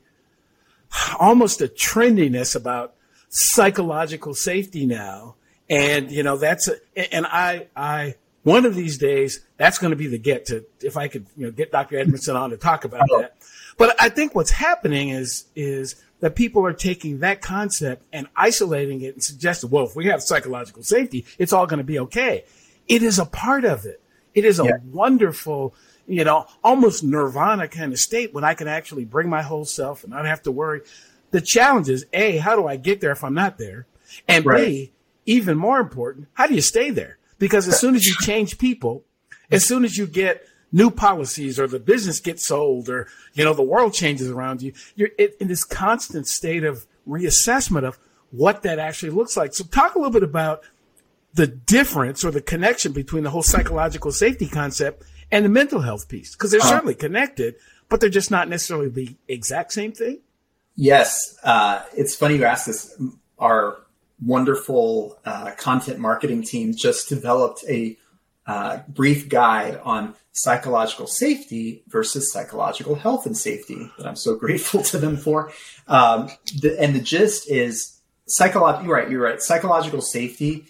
almost 1.19 1.61
a 1.61 1.67
trendiness 1.67 2.55
about 2.55 2.95
psychological 3.29 4.33
safety 4.33 4.85
now, 4.85 5.35
and 5.73 6.11
you 6.11 6.23
know 6.23 6.37
that's 6.37 6.67
a, 6.67 7.13
and 7.13 7.25
I 7.25 7.67
I 7.75 8.15
one 8.43 8.65
of 8.65 8.75
these 8.75 8.97
days 8.97 9.45
that's 9.57 9.77
going 9.77 9.91
to 9.91 9.97
be 9.97 10.07
the 10.07 10.17
get 10.17 10.45
to 10.47 10.65
if 10.81 10.97
I 10.97 11.07
could 11.07 11.25
you 11.35 11.45
know 11.45 11.51
get 11.51 11.71
Dr. 11.71 11.97
Edmondson 11.97 12.35
on 12.35 12.51
to 12.51 12.57
talk 12.57 12.85
about 12.85 13.07
that. 13.09 13.37
But 13.77 13.95
I 13.99 14.09
think 14.09 14.35
what's 14.35 14.51
happening 14.51 15.09
is 15.09 15.45
is 15.55 15.95
that 16.19 16.35
people 16.35 16.65
are 16.65 16.73
taking 16.73 17.19
that 17.19 17.41
concept 17.41 18.03
and 18.13 18.27
isolating 18.35 19.01
it 19.01 19.15
and 19.15 19.23
suggesting, 19.23 19.69
well, 19.69 19.85
if 19.85 19.95
we 19.95 20.05
have 20.05 20.21
psychological 20.21 20.83
safety, 20.83 21.25
it's 21.37 21.51
all 21.51 21.67
going 21.67 21.79
to 21.79 21.83
be 21.83 21.99
okay. 21.99 22.45
It 22.87 23.03
is 23.03 23.19
a 23.19 23.25
part 23.25 23.65
of 23.65 23.85
it. 23.85 23.99
It 24.33 24.45
is 24.45 24.59
a 24.59 24.63
yeah. 24.63 24.77
wonderful, 24.91 25.75
you 26.07 26.23
know, 26.23 26.45
almost 26.63 27.03
nirvana 27.03 27.67
kind 27.67 27.91
of 27.91 27.99
state 27.99 28.33
when 28.33 28.43
I 28.43 28.53
can 28.53 28.67
actually 28.67 29.05
bring 29.05 29.29
my 29.29 29.41
whole 29.41 29.65
self 29.65 30.03
and 30.03 30.13
not 30.13 30.25
have 30.25 30.41
to 30.43 30.51
worry. 30.51 30.81
The 31.31 31.41
challenge 31.41 31.89
is 31.89 32.05
A, 32.13 32.37
how 32.37 32.55
do 32.55 32.67
I 32.67 32.77
get 32.77 33.01
there 33.01 33.11
if 33.11 33.23
I'm 33.23 33.33
not 33.33 33.57
there? 33.57 33.85
And 34.27 34.45
right. 34.45 34.65
B, 34.65 34.91
even 35.25 35.57
more 35.57 35.79
important, 35.79 36.27
how 36.33 36.47
do 36.47 36.55
you 36.55 36.61
stay 36.61 36.89
there? 36.89 37.17
Because 37.39 37.67
as 37.67 37.79
soon 37.79 37.95
as 37.95 38.05
you 38.05 38.15
change 38.21 38.57
people, 38.57 39.03
as 39.51 39.67
soon 39.67 39.83
as 39.83 39.97
you 39.97 40.07
get 40.07 40.45
new 40.73 40.89
policies 40.89 41.59
or 41.59 41.67
the 41.67 41.79
business 41.79 42.19
gets 42.19 42.45
sold 42.45 42.89
or, 42.89 43.07
you 43.33 43.45
know, 43.45 43.53
the 43.53 43.61
world 43.61 43.93
changes 43.93 44.27
around 44.29 44.61
you. 44.61 44.73
You're 44.95 45.09
in 45.17 45.47
this 45.47 45.63
constant 45.63 46.27
state 46.27 46.63
of 46.63 46.85
reassessment 47.07 47.85
of 47.85 47.99
what 48.31 48.63
that 48.63 48.79
actually 48.79 49.11
looks 49.11 49.37
like. 49.37 49.53
So 49.53 49.63
talk 49.63 49.93
a 49.93 49.99
little 49.99 50.11
bit 50.11 50.23
about 50.23 50.63
the 51.35 51.45
difference 51.47 52.25
or 52.25 52.31
the 52.31 52.41
connection 52.41 52.91
between 52.91 53.23
the 53.23 53.29
whole 53.29 53.43
psychological 53.43 54.11
safety 54.11 54.47
concept 54.47 55.03
and 55.31 55.45
the 55.45 55.49
mental 55.49 55.81
health 55.81 56.09
piece, 56.09 56.35
because 56.35 56.51
they're 56.51 56.61
uh, 56.61 56.65
certainly 56.65 56.95
connected, 56.95 57.55
but 57.87 57.99
they're 58.01 58.09
just 58.09 58.31
not 58.31 58.49
necessarily 58.49 58.89
the 58.89 59.15
exact 59.27 59.73
same 59.73 59.91
thing. 59.91 60.19
Yes. 60.75 61.37
Uh, 61.43 61.83
it's 61.95 62.15
funny 62.15 62.37
you 62.37 62.45
ask 62.45 62.65
this. 62.65 62.99
Our 63.37 63.77
wonderful 64.21 65.19
uh, 65.25 65.51
content 65.57 65.99
marketing 65.99 66.43
team 66.43 66.73
just 66.75 67.09
developed 67.09 67.63
a 67.67 67.97
uh, 68.45 68.79
brief 68.87 69.29
guide 69.29 69.79
on 69.83 70.15
psychological 70.33 71.07
safety 71.07 71.83
versus 71.87 72.31
psychological 72.31 72.95
health 72.95 73.25
and 73.25 73.37
safety 73.37 73.89
that 73.97 74.07
I'm 74.07 74.15
so 74.15 74.35
grateful 74.39 74.83
to 74.83 74.97
them 74.97 75.17
for. 75.17 75.51
Um, 75.87 76.29
the, 76.61 76.77
and 76.79 76.95
the 76.95 76.99
gist 76.99 77.49
is 77.49 77.99
psychological. 78.27 78.85
You're 78.85 78.95
right. 78.95 79.09
You're 79.09 79.21
right. 79.21 79.41
Psychological 79.41 80.01
safety 80.01 80.65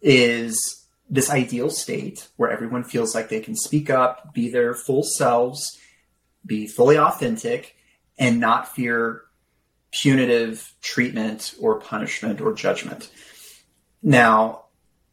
is 0.00 0.86
this 1.10 1.30
ideal 1.30 1.70
state 1.70 2.28
where 2.36 2.50
everyone 2.50 2.84
feels 2.84 3.14
like 3.14 3.28
they 3.28 3.40
can 3.40 3.56
speak 3.56 3.90
up, 3.90 4.34
be 4.34 4.50
their 4.50 4.74
full 4.74 5.02
selves, 5.02 5.78
be 6.44 6.66
fully 6.66 6.98
authentic, 6.98 7.74
and 8.18 8.38
not 8.38 8.74
fear 8.74 9.22
punitive 9.90 10.74
treatment 10.80 11.54
or 11.60 11.80
punishment 11.80 12.40
or 12.40 12.52
judgment. 12.52 13.10
Now, 14.02 14.64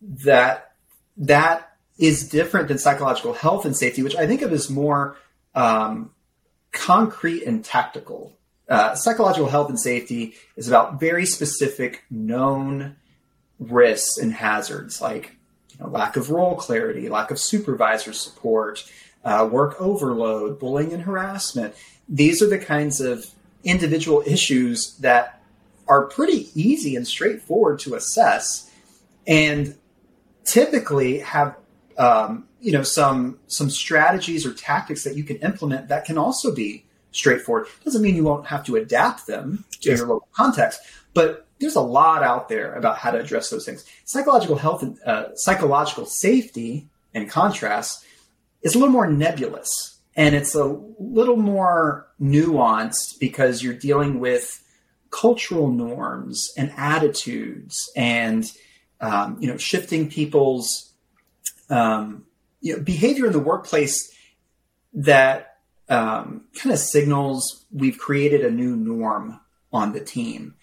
that 0.01 0.73
that 1.17 1.71
is 1.97 2.27
different 2.29 2.67
than 2.67 2.77
psychological 2.77 3.33
health 3.33 3.65
and 3.65 3.75
safety, 3.75 4.03
which 4.03 4.15
I 4.15 4.27
think 4.27 4.41
of 4.41 4.51
as 4.51 4.69
more 4.69 5.17
um, 5.53 6.11
concrete 6.71 7.43
and 7.43 7.63
tactical. 7.63 8.37
Uh, 8.67 8.95
psychological 8.95 9.47
health 9.47 9.69
and 9.69 9.79
safety 9.79 10.33
is 10.55 10.67
about 10.67 10.99
very 10.99 11.25
specific 11.25 12.03
known 12.09 12.95
risks 13.59 14.17
and 14.17 14.33
hazards 14.33 14.99
like 14.99 15.37
you 15.71 15.85
know, 15.85 15.91
lack 15.91 16.17
of 16.17 16.29
role 16.29 16.55
clarity, 16.55 17.07
lack 17.07 17.31
of 17.31 17.39
supervisor 17.39 18.11
support, 18.11 18.83
uh, 19.23 19.47
work 19.49 19.79
overload, 19.79 20.59
bullying 20.59 20.93
and 20.93 21.03
harassment. 21.03 21.75
These 22.09 22.41
are 22.41 22.49
the 22.49 22.59
kinds 22.59 22.99
of 22.99 23.25
individual 23.65 24.23
issues 24.25 24.95
that 24.97 25.41
are 25.87 26.05
pretty 26.05 26.49
easy 26.55 26.95
and 26.95 27.07
straightforward 27.07 27.79
to 27.79 27.95
assess 27.95 28.71
and 29.27 29.75
typically 30.45 31.19
have 31.19 31.55
um, 31.97 32.47
you 32.61 32.71
know 32.71 32.83
some 32.83 33.39
some 33.47 33.69
strategies 33.69 34.45
or 34.45 34.53
tactics 34.53 35.03
that 35.03 35.15
you 35.15 35.23
can 35.23 35.37
implement 35.37 35.89
that 35.89 36.05
can 36.05 36.17
also 36.17 36.53
be 36.53 36.85
straightforward. 37.11 37.67
Doesn't 37.83 38.01
mean 38.01 38.15
you 38.15 38.23
won't 38.23 38.47
have 38.47 38.65
to 38.65 38.75
adapt 38.75 39.27
them 39.27 39.65
to 39.81 39.89
yes. 39.89 39.99
your 39.99 40.07
local 40.07 40.27
context, 40.33 40.81
but 41.13 41.47
there's 41.59 41.75
a 41.75 41.81
lot 41.81 42.23
out 42.23 42.49
there 42.49 42.73
about 42.73 42.97
how 42.97 43.11
to 43.11 43.19
address 43.19 43.49
those 43.49 43.65
things. 43.65 43.85
Psychological 44.03 44.57
health 44.57 44.83
and 44.83 44.99
uh, 45.05 45.35
psychological 45.35 46.05
safety, 46.05 46.87
in 47.13 47.27
contrast, 47.27 48.05
is 48.61 48.75
a 48.75 48.77
little 48.77 48.91
more 48.91 49.07
nebulous 49.07 49.94
and 50.15 50.35
it's 50.35 50.55
a 50.55 50.65
little 50.99 51.37
more 51.37 52.07
nuanced 52.21 53.19
because 53.19 53.61
you're 53.61 53.73
dealing 53.73 54.19
with 54.19 54.63
cultural 55.11 55.71
norms 55.71 56.51
and 56.57 56.71
attitudes 56.77 57.89
and 57.95 58.51
um, 59.01 59.37
you 59.39 59.47
know 59.47 59.57
shifting 59.57 60.09
people's 60.09 60.93
um, 61.69 62.25
you 62.61 62.75
know, 62.75 62.81
behavior 62.81 63.27
in 63.27 63.33
the 63.33 63.39
workplace 63.39 64.13
that 64.93 65.57
um, 65.89 66.45
kind 66.55 66.73
of 66.73 66.79
signals 66.79 67.65
we've 67.71 67.97
created 67.97 68.43
a 68.43 68.51
new 68.51 68.75
norm 68.75 69.39
on 69.71 69.93
the 69.93 69.99
team. 69.99 70.55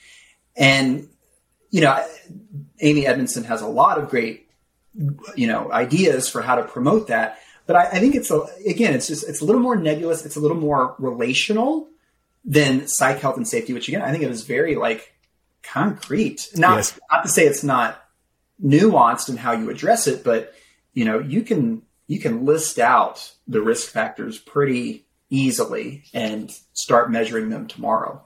And, 0.56 1.08
you 1.70 1.80
know, 1.80 2.04
Amy 2.80 3.06
Edmondson 3.06 3.44
has 3.44 3.62
a 3.62 3.66
lot 3.66 3.98
of 3.98 4.08
great, 4.08 4.48
you 5.36 5.46
know, 5.46 5.70
ideas 5.70 6.28
for 6.28 6.42
how 6.42 6.56
to 6.56 6.64
promote 6.64 7.08
that. 7.08 7.38
But 7.66 7.76
I, 7.76 7.86
I 7.86 7.98
think 7.98 8.14
it's 8.14 8.30
a, 8.30 8.46
again, 8.66 8.94
it's 8.94 9.06
just, 9.06 9.28
it's 9.28 9.40
a 9.40 9.44
little 9.44 9.60
more 9.60 9.76
nebulous. 9.76 10.24
It's 10.24 10.36
a 10.36 10.40
little 10.40 10.56
more 10.56 10.94
relational 10.98 11.88
than 12.44 12.88
psych 12.88 13.20
health 13.20 13.36
and 13.36 13.46
safety, 13.46 13.72
which 13.72 13.88
again, 13.88 14.02
I 14.02 14.10
think 14.10 14.24
it 14.24 14.30
is 14.30 14.42
very 14.42 14.74
like 14.74 15.14
concrete. 15.62 16.48
Not, 16.56 16.76
yes. 16.76 17.00
not 17.10 17.22
to 17.22 17.28
say 17.28 17.44
it's 17.46 17.62
not 17.62 18.02
nuanced 18.62 19.28
in 19.28 19.36
how 19.36 19.52
you 19.52 19.70
address 19.70 20.06
it, 20.06 20.24
but 20.24 20.54
you 20.92 21.04
know, 21.04 21.18
you 21.20 21.42
can, 21.42 21.82
you 22.06 22.18
can 22.18 22.44
list 22.44 22.78
out 22.78 23.32
the 23.46 23.62
risk 23.62 23.90
factors 23.90 24.38
pretty 24.38 25.06
easily 25.30 26.04
and 26.12 26.50
start 26.74 27.10
measuring 27.10 27.48
them 27.48 27.66
tomorrow. 27.66 28.22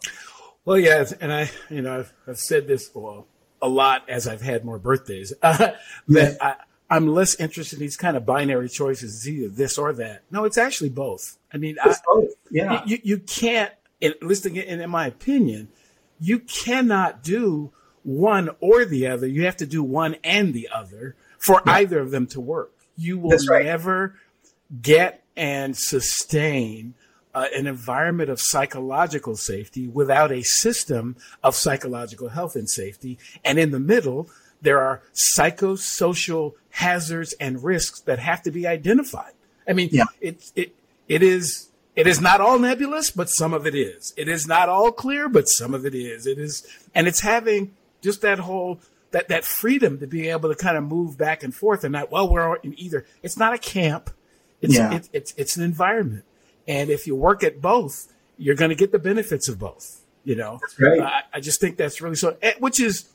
Well, 0.65 0.79
yeah, 0.79 1.05
and 1.21 1.33
I, 1.33 1.51
you 1.71 1.83
know, 1.83 2.01
I've, 2.01 2.13
I've 2.27 2.39
said 2.39 2.67
this 2.67 2.91
well 2.93 3.29
a 3.63 3.69
lot 3.69 4.09
as 4.09 4.27
I've 4.27 4.43
had 4.43 4.65
more 4.65 4.79
birthdays 4.79 5.33
uh, 5.43 5.73
that 6.09 6.37
I, 6.43 6.57
I'm 6.89 7.09
less 7.09 7.35
interested 7.37 7.79
in 7.79 7.81
these 7.81 7.97
kind 7.97 8.17
of 8.17 8.25
binary 8.25 8.69
choices. 8.69 9.17
It's 9.17 9.27
either 9.27 9.49
this 9.49 9.79
or 9.79 9.93
that. 9.95 10.23
No, 10.31 10.45
it's 10.45 10.59
actually 10.59 10.91
both. 10.91 11.37
I 11.53 11.57
mean, 11.57 11.77
I, 11.83 11.95
both. 12.07 12.31
yeah, 12.51 12.83
you, 12.87 12.99
you 13.03 13.19
can't. 13.19 13.73
At 14.01 14.23
least 14.23 14.47
in, 14.47 14.57
in 14.57 14.91
my 14.91 15.07
opinion, 15.07 15.69
you 16.21 16.39
cannot 16.39 17.23
do 17.23 17.73
one 18.03 18.51
or 18.61 18.85
the 18.85 19.07
other. 19.07 19.27
You 19.27 19.47
have 19.47 19.57
to 19.59 19.67
do 19.67 19.83
one 19.83 20.17
and 20.23 20.55
the 20.55 20.69
other 20.73 21.17
for 21.39 21.63
yeah. 21.67 21.73
either 21.73 21.99
of 21.99 22.11
them 22.11 22.27
to 22.29 22.41
work. 22.41 22.73
You 22.97 23.19
will 23.19 23.39
right. 23.49 23.65
never 23.65 24.15
get 24.81 25.25
and 25.37 25.77
sustain 25.77 26.95
uh, 27.35 27.47
an 27.55 27.67
environment 27.67 28.31
of 28.31 28.41
psychological 28.41 29.37
safety 29.37 29.87
without 29.87 30.33
a 30.33 30.43
system 30.43 31.17
of 31.43 31.55
psychological 31.55 32.31
health 32.31 32.57
and 32.57 32.69
safety. 32.69 33.19
And 33.45 33.59
in 33.59 33.73
the 33.73 33.81
middle, 33.81 34.31
there 34.63 34.81
are 34.81 35.03
psychosocial 35.15 36.55
hazards 36.77 37.33
and 37.41 37.65
risks 37.65 38.01
that 38.01 38.19
have 38.19 38.43
to 38.43 38.51
be 38.51 38.67
identified. 38.67 39.33
I 39.67 39.73
mean, 39.73 39.89
yeah. 39.93 40.05
it, 40.21 40.53
it, 40.55 40.75
it 41.09 41.23
is, 41.23 41.71
it 41.95 42.07
is 42.07 42.21
not 42.21 42.43
all 42.43 42.59
nebulous, 42.59 43.11
but 43.11 43.31
some 43.31 43.55
of 43.55 43.67
it 43.67 43.75
is. 43.75 44.13
It 44.19 44.29
is 44.29 44.47
not 44.47 44.69
all 44.69 44.93
clear, 44.93 45.27
but 45.31 45.49
some 45.49 45.73
of 45.73 45.87
it 45.87 45.95
is. 45.95 46.27
It 46.27 46.39
is, 46.39 46.67
and 46.95 47.09
it's 47.09 47.21
having 47.21 47.75
just 48.03 48.21
that 48.21 48.41
whole, 48.41 48.79
that, 49.13 49.29
that 49.29 49.47
freedom 49.47 50.01
to 50.01 50.07
be 50.07 50.29
able 50.29 50.51
to 50.51 50.55
kind 50.55 50.77
of 50.77 50.85
move 50.85 51.17
back 51.17 51.43
and 51.43 51.55
forth 51.55 51.83
and 51.83 51.93
not, 51.93 52.13
well, 52.13 52.29
we're 52.29 52.57
in 52.57 52.79
either. 52.79 53.07
It's 53.23 53.39
not 53.39 53.55
a 53.55 53.59
camp. 53.59 54.11
It's, 54.61 54.75
yeah. 54.75 54.97
it, 54.97 55.09
it's, 55.15 55.35
it's 55.39 55.57
an 55.57 55.63
environment. 55.63 56.25
And 56.69 56.91
if 56.91 57.07
you 57.07 57.17
work 57.17 57.43
at 57.43 57.63
both, 57.63 58.13
you're 58.37 58.55
going 58.55 58.69
to 58.69 58.75
get 58.75 58.93
the 58.93 58.99
benefits 58.99 59.49
of 59.49 59.59
both. 59.59 60.03
You 60.25 60.37
know, 60.37 60.61
right. 60.79 61.01
I, 61.01 61.23
I, 61.35 61.41
just 61.41 61.59
think 61.61 61.79
that's 61.79 62.03
really 62.03 62.17
so, 62.17 62.37
eh, 62.43 62.55
which 62.59 62.81
is, 62.81 63.09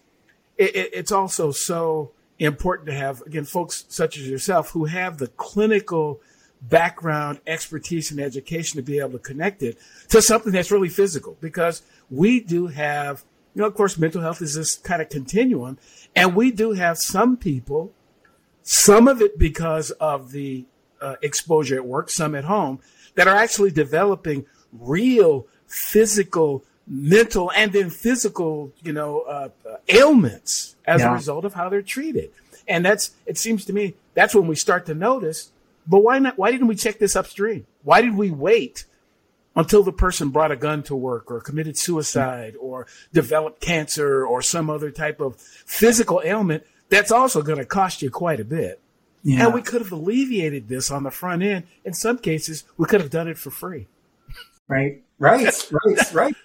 it, 0.57 0.91
it's 0.93 1.11
also 1.11 1.51
so 1.51 2.11
important 2.41 2.87
to 2.87 2.93
have, 2.93 3.21
again, 3.21 3.45
folks 3.45 3.85
such 3.87 4.17
as 4.17 4.27
yourself 4.27 4.71
who 4.71 4.85
have 4.85 5.17
the 5.17 5.27
clinical 5.27 6.19
background, 6.61 7.39
expertise, 7.47 8.11
and 8.11 8.19
education 8.19 8.77
to 8.77 8.83
be 8.83 8.99
able 8.99 9.11
to 9.11 9.19
connect 9.19 9.63
it 9.63 9.77
to 10.09 10.21
something 10.21 10.51
that's 10.51 10.71
really 10.71 10.89
physical 10.89 11.37
because 11.39 11.81
we 12.09 12.39
do 12.39 12.67
have, 12.67 13.23
you 13.53 13.61
know, 13.61 13.67
of 13.67 13.73
course, 13.73 13.97
mental 13.97 14.21
health 14.21 14.41
is 14.41 14.55
this 14.55 14.75
kind 14.75 15.01
of 15.01 15.09
continuum. 15.09 15.77
And 16.15 16.35
we 16.35 16.51
do 16.51 16.73
have 16.73 16.97
some 16.97 17.37
people, 17.37 17.93
some 18.63 19.07
of 19.07 19.21
it 19.21 19.37
because 19.39 19.91
of 19.91 20.31
the 20.31 20.65
uh, 20.99 21.15
exposure 21.21 21.75
at 21.75 21.85
work, 21.85 22.09
some 22.09 22.35
at 22.35 22.43
home, 22.43 22.79
that 23.15 23.27
are 23.27 23.35
actually 23.35 23.71
developing 23.71 24.45
real 24.71 25.47
physical, 25.67 26.63
mental, 26.93 27.49
and 27.55 27.71
then 27.71 27.89
physical, 27.89 28.73
you 28.83 28.91
know, 28.91 29.21
uh, 29.21 29.49
uh, 29.67 29.77
ailments 29.87 30.75
as 30.85 30.99
yeah. 30.99 31.09
a 31.09 31.13
result 31.13 31.45
of 31.45 31.53
how 31.53 31.69
they're 31.69 31.81
treated. 31.81 32.29
And 32.67 32.85
that's, 32.85 33.11
it 33.25 33.37
seems 33.37 33.63
to 33.65 33.73
me, 33.73 33.95
that's 34.13 34.35
when 34.35 34.45
we 34.45 34.55
start 34.55 34.85
to 34.87 34.93
notice, 34.93 35.51
but 35.87 35.99
why 35.99 36.19
not? 36.19 36.37
Why 36.37 36.51
didn't 36.51 36.67
we 36.67 36.75
check 36.75 36.99
this 36.99 37.15
upstream? 37.15 37.65
Why 37.83 38.01
did 38.01 38.15
we 38.15 38.29
wait 38.29 38.85
until 39.55 39.83
the 39.83 39.93
person 39.93 40.29
brought 40.29 40.51
a 40.51 40.55
gun 40.57 40.83
to 40.83 40.95
work 40.95 41.31
or 41.31 41.39
committed 41.39 41.77
suicide 41.77 42.55
or 42.59 42.87
developed 43.13 43.61
cancer 43.61 44.25
or 44.25 44.41
some 44.41 44.69
other 44.69 44.91
type 44.91 45.21
of 45.21 45.37
physical 45.37 46.21
ailment 46.23 46.63
that's 46.89 47.11
also 47.11 47.41
going 47.41 47.57
to 47.57 47.65
cost 47.65 48.01
you 48.01 48.11
quite 48.11 48.39
a 48.39 48.45
bit? 48.45 48.79
Yeah. 49.23 49.45
And 49.45 49.53
we 49.53 49.61
could 49.61 49.81
have 49.81 49.91
alleviated 49.91 50.67
this 50.67 50.91
on 50.91 51.03
the 51.03 51.11
front 51.11 51.41
end. 51.41 51.67
In 51.85 51.93
some 51.93 52.17
cases, 52.17 52.63
we 52.77 52.85
could 52.85 53.01
have 53.01 53.11
done 53.11 53.27
it 53.27 53.37
for 53.37 53.49
free. 53.49 53.87
Right, 54.67 55.03
right, 55.29 55.71
right, 55.71 56.13
right. 56.13 56.35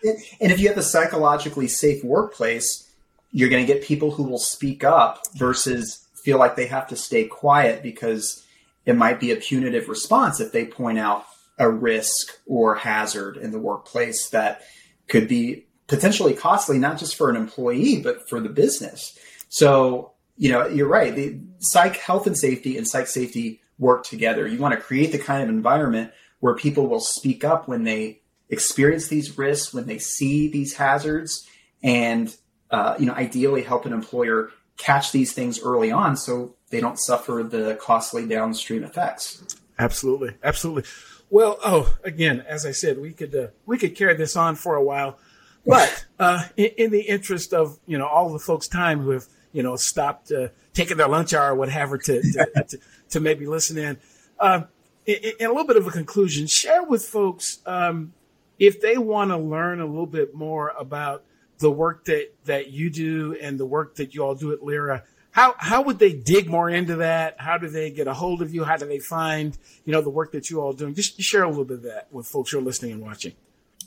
And 0.40 0.52
if 0.52 0.60
you 0.60 0.68
have 0.68 0.76
a 0.76 0.82
psychologically 0.82 1.66
safe 1.66 2.04
workplace, 2.04 2.90
you're 3.32 3.48
going 3.48 3.66
to 3.66 3.72
get 3.72 3.82
people 3.82 4.10
who 4.10 4.24
will 4.24 4.38
speak 4.38 4.84
up 4.84 5.22
versus 5.34 6.06
feel 6.22 6.38
like 6.38 6.56
they 6.56 6.66
have 6.66 6.88
to 6.88 6.96
stay 6.96 7.24
quiet 7.24 7.82
because 7.82 8.44
it 8.84 8.94
might 8.94 9.18
be 9.18 9.30
a 9.30 9.36
punitive 9.36 9.88
response 9.88 10.40
if 10.40 10.52
they 10.52 10.66
point 10.66 10.98
out 10.98 11.24
a 11.58 11.70
risk 11.70 12.38
or 12.46 12.74
hazard 12.74 13.38
in 13.38 13.50
the 13.50 13.58
workplace 13.58 14.28
that 14.28 14.62
could 15.08 15.26
be 15.26 15.64
potentially 15.86 16.34
costly, 16.34 16.78
not 16.78 16.98
just 16.98 17.16
for 17.16 17.30
an 17.30 17.36
employee, 17.36 18.02
but 18.02 18.28
for 18.28 18.40
the 18.40 18.48
business. 18.50 19.18
So 19.48 20.12
you 20.36 20.50
know, 20.50 20.66
you're 20.66 20.88
right. 20.88 21.14
The 21.14 21.40
psych 21.60 21.96
health 21.96 22.26
and 22.26 22.36
safety 22.36 22.76
and 22.76 22.86
psych 22.86 23.06
safety 23.06 23.60
work 23.78 24.04
together. 24.04 24.46
You 24.46 24.58
want 24.58 24.74
to 24.74 24.80
create 24.80 25.12
the 25.12 25.18
kind 25.18 25.42
of 25.42 25.48
environment 25.48 26.12
where 26.40 26.54
people 26.54 26.88
will 26.88 27.00
speak 27.00 27.44
up 27.44 27.66
when 27.66 27.84
they 27.84 28.20
experience 28.48 29.08
these 29.08 29.36
risks, 29.36 29.72
when 29.72 29.86
they 29.86 29.98
see 29.98 30.48
these 30.48 30.74
hazards, 30.74 31.46
and 31.82 32.34
uh, 32.70 32.96
you 32.98 33.06
know, 33.06 33.14
ideally 33.14 33.62
help 33.62 33.86
an 33.86 33.92
employer 33.92 34.50
catch 34.76 35.12
these 35.12 35.32
things 35.32 35.60
early 35.62 35.90
on 35.90 36.16
so 36.16 36.54
they 36.70 36.80
don't 36.80 36.98
suffer 36.98 37.46
the 37.48 37.78
costly 37.80 38.26
downstream 38.26 38.84
effects. 38.84 39.42
Absolutely, 39.78 40.34
absolutely. 40.42 40.84
Well, 41.30 41.58
oh, 41.64 41.96
again, 42.04 42.44
as 42.46 42.66
I 42.66 42.72
said, 42.72 42.98
we 42.98 43.12
could 43.12 43.34
uh, 43.34 43.48
we 43.66 43.78
could 43.78 43.94
carry 43.94 44.14
this 44.14 44.36
on 44.36 44.54
for 44.54 44.76
a 44.76 44.82
while, 44.82 45.18
but 45.64 46.06
uh, 46.18 46.44
in, 46.56 46.70
in, 46.78 46.90
the 46.90 47.02
interest 47.02 47.52
of 47.52 47.78
you 47.86 47.98
know 47.98 48.06
all 48.06 48.32
the 48.32 48.38
folks' 48.38 48.68
time 48.68 49.00
who 49.00 49.10
have 49.10 49.26
you 49.56 49.62
know, 49.62 49.74
stopped 49.74 50.30
uh, 50.30 50.48
taking 50.74 50.98
their 50.98 51.08
lunch 51.08 51.32
hour 51.32 51.52
or 51.52 51.54
whatever 51.54 51.96
to, 51.96 52.20
to, 52.20 52.64
to, 52.68 52.78
to, 53.08 53.20
maybe 53.20 53.46
listen 53.46 53.78
in. 53.78 53.96
Um, 54.38 54.66
in, 55.06 55.16
in, 55.40 55.46
a 55.46 55.48
little 55.48 55.66
bit 55.66 55.78
of 55.78 55.86
a 55.86 55.90
conclusion, 55.90 56.46
share 56.46 56.82
with 56.82 57.06
folks 57.06 57.60
um, 57.64 58.12
if 58.58 58.80
they 58.80 58.98
want 58.98 59.30
to 59.30 59.36
learn 59.36 59.80
a 59.80 59.86
little 59.86 60.06
bit 60.06 60.34
more 60.34 60.72
about 60.78 61.24
the 61.58 61.70
work 61.70 62.04
that, 62.06 62.32
that 62.44 62.70
you 62.70 62.90
do 62.90 63.36
and 63.40 63.58
the 63.58 63.66
work 63.66 63.96
that 63.96 64.14
you 64.14 64.22
all 64.22 64.34
do 64.34 64.52
at 64.52 64.62
Lyra. 64.62 65.04
How, 65.30 65.54
how 65.58 65.82
would 65.82 65.98
they 65.98 66.12
dig 66.12 66.48
more 66.48 66.70
into 66.70 66.96
that? 66.96 67.36
How 67.38 67.58
do 67.58 67.68
they 67.68 67.90
get 67.90 68.06
a 68.06 68.14
hold 68.14 68.42
of 68.42 68.54
you? 68.54 68.64
How 68.64 68.76
do 68.76 68.86
they 68.86 68.98
find, 68.98 69.56
you 69.84 69.92
know, 69.92 70.00
the 70.00 70.10
work 70.10 70.32
that 70.32 70.48
you 70.48 70.60
all 70.60 70.72
doing? 70.72 70.94
Just 70.94 71.20
share 71.20 71.42
a 71.42 71.48
little 71.48 71.64
bit 71.64 71.78
of 71.78 71.82
that 71.82 72.08
with 72.10 72.26
folks 72.26 72.50
who 72.50 72.58
are 72.58 72.62
listening 72.62 72.92
and 72.92 73.02
watching. 73.02 73.32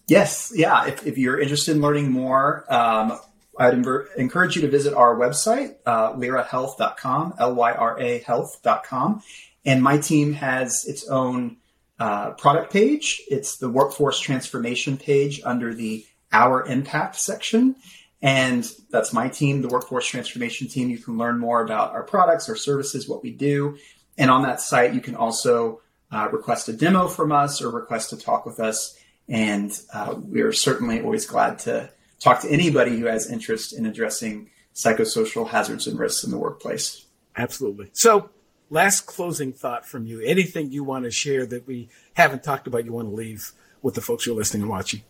Yes, 0.08 0.52
yeah. 0.56 0.88
If, 0.88 1.06
if 1.06 1.18
you're 1.18 1.40
interested 1.40 1.76
in 1.76 1.82
learning 1.82 2.12
more, 2.12 2.72
um, 2.74 3.20
I'd 3.58 3.74
encourage 4.18 4.56
you 4.56 4.62
to 4.62 4.68
visit 4.68 4.94
our 4.94 5.16
website, 5.16 5.76
uh, 5.86 6.14
lyrahealth.com, 6.14 7.36
L-Y-R-A 7.38 8.20
health.com. 8.20 9.22
And 9.66 9.84
my 9.84 9.98
team 9.98 10.34
has 10.34 10.86
its 10.88 11.08
own 11.08 11.58
uh, 12.00 12.32
product 12.32 12.72
page. 12.72 13.22
It's 13.30 13.58
the 13.58 13.70
workforce 13.70 14.20
transformation 14.20 14.98
page 14.98 15.42
under 15.44 15.74
the 15.74 16.06
Our 16.32 16.66
Impact 16.66 17.16
section. 17.16 17.76
And 18.22 18.70
that's 18.90 19.14
my 19.14 19.30
team, 19.30 19.62
the 19.62 19.70
workforce 19.70 20.08
transformation 20.08 20.68
team. 20.68 20.90
You 20.90 20.98
can 20.98 21.18
learn 21.18 21.40
more 21.40 21.62
about 21.62 21.92
our 21.92 22.04
products, 22.04 22.50
our 22.50 22.56
services, 22.56 23.08
what 23.08 23.24
we 23.24 23.32
do. 23.32 23.78
And 24.18 24.30
on 24.30 24.44
that 24.44 24.60
site, 24.60 24.94
you 24.94 25.02
can 25.02 25.16
also 25.16 25.82
uh, 26.12 26.28
request 26.32 26.68
a 26.68 26.74
demo 26.74 27.08
from 27.08 27.32
us 27.32 27.62
or 27.62 27.70
request 27.70 28.10
to 28.10 28.18
talk 28.18 28.46
with 28.46 28.60
us. 28.60 28.98
And 29.30 29.72
uh, 29.94 30.16
we're 30.18 30.52
certainly 30.52 31.02
always 31.02 31.26
glad 31.26 31.60
to 31.60 31.90
talk 32.20 32.42
to 32.42 32.50
anybody 32.50 32.98
who 33.00 33.06
has 33.06 33.32
interest 33.32 33.78
in 33.78 33.86
addressing 33.86 34.50
psychosocial 34.76 35.48
hazards 35.48 35.88
and 35.88 35.98
risks 35.98 36.24
in 36.24 36.32
the 36.32 36.38
workplace. 36.38 37.06
Absolutely. 37.38 37.90
So, 37.94 38.30
last 38.70 39.02
closing 39.06 39.54
thought 39.54 39.86
from 39.86 40.06
you. 40.06 40.22
Anything 40.22 40.72
you 40.72 40.84
want 40.84 41.06
to 41.06 41.12
share 41.12 41.46
that 41.46 41.68
we 41.68 41.90
haven't 42.14 42.44
talked 42.44 42.68
about, 42.68 42.86
you 42.86 42.94
want 42.94 43.10
to 43.10 43.16
leave 43.16 43.52
with 43.82 43.96
the 43.96 44.02
folks 44.02 44.26
who 44.26 44.34
are 44.34 44.36
listening 44.36 44.64
and 44.64 44.72
watching? 44.72 45.02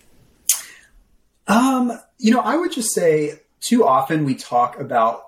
Um, 1.48 2.00
you 2.18 2.32
know, 2.32 2.42
I 2.42 2.56
would 2.56 2.72
just 2.72 2.94
say 2.94 3.42
too 3.60 3.86
often 3.86 4.26
we 4.26 4.36
talk 4.36 4.80
about 4.80 5.24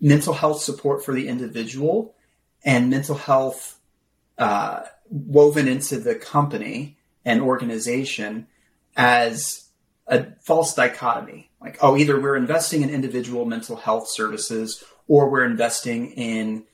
mental 0.00 0.34
health 0.34 0.60
support 0.60 1.04
for 1.04 1.14
the 1.14 1.28
individual 1.28 2.14
and 2.64 2.90
mental 2.90 3.16
health 3.16 3.78
uh, 4.38 4.82
woven 5.08 5.66
into 5.66 5.98
the 5.98 6.14
company 6.14 6.98
and 7.24 7.40
organization 7.40 8.46
as 8.96 9.68
a 10.06 10.26
false 10.42 10.74
dichotomy. 10.74 11.50
Like, 11.60 11.78
oh, 11.80 11.96
either 11.96 12.20
we're 12.20 12.36
investing 12.36 12.82
in 12.82 12.90
individual 12.90 13.44
mental 13.44 13.76
health 13.76 14.08
services 14.08 14.84
or 15.08 15.30
we're 15.30 15.44
investing 15.44 16.12
in 16.12 16.64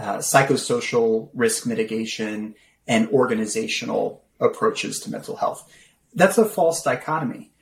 uh, 0.00 0.16
psychosocial 0.16 1.28
risk 1.34 1.66
mitigation 1.66 2.54
and 2.88 3.08
organizational 3.10 4.24
approaches 4.40 4.98
to 5.00 5.10
mental 5.10 5.36
health. 5.36 5.70
That's 6.14 6.38
a 6.38 6.44
false 6.46 6.82
dichotomy. 6.82 7.52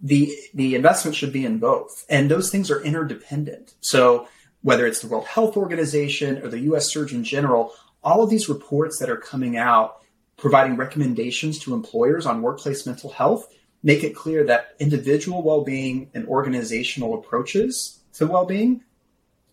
The, 0.00 0.32
the 0.54 0.76
investment 0.76 1.16
should 1.16 1.32
be 1.32 1.44
in 1.44 1.58
both. 1.58 2.06
And 2.08 2.30
those 2.30 2.48
things 2.48 2.70
are 2.70 2.80
interdependent. 2.80 3.74
So 3.80 4.28
whether 4.62 4.86
it's 4.86 5.00
the 5.00 5.08
World 5.08 5.26
Health 5.26 5.56
Organization 5.56 6.38
or 6.38 6.48
the 6.48 6.60
US 6.60 6.86
Surgeon 6.90 7.24
General, 7.24 7.72
all 8.04 8.22
of 8.22 8.30
these 8.30 8.48
reports 8.48 8.98
that 9.00 9.10
are 9.10 9.16
coming 9.16 9.56
out 9.56 9.96
providing 10.36 10.76
recommendations 10.76 11.58
to 11.58 11.74
employers 11.74 12.24
on 12.24 12.40
workplace 12.40 12.86
mental 12.86 13.10
health 13.10 13.52
make 13.82 14.04
it 14.04 14.14
clear 14.14 14.44
that 14.44 14.76
individual 14.78 15.42
well-being 15.42 16.08
and 16.14 16.26
organizational 16.28 17.14
approaches 17.14 18.00
to 18.12 18.26
well-being 18.26 18.82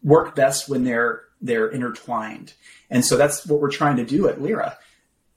work 0.03 0.35
best 0.35 0.69
when 0.69 0.83
they're 0.83 1.23
they're 1.41 1.67
intertwined. 1.67 2.53
And 2.89 3.03
so 3.03 3.17
that's 3.17 3.45
what 3.45 3.59
we're 3.59 3.71
trying 3.71 3.97
to 3.97 4.05
do 4.05 4.27
at 4.27 4.41
Lyra. 4.41 4.77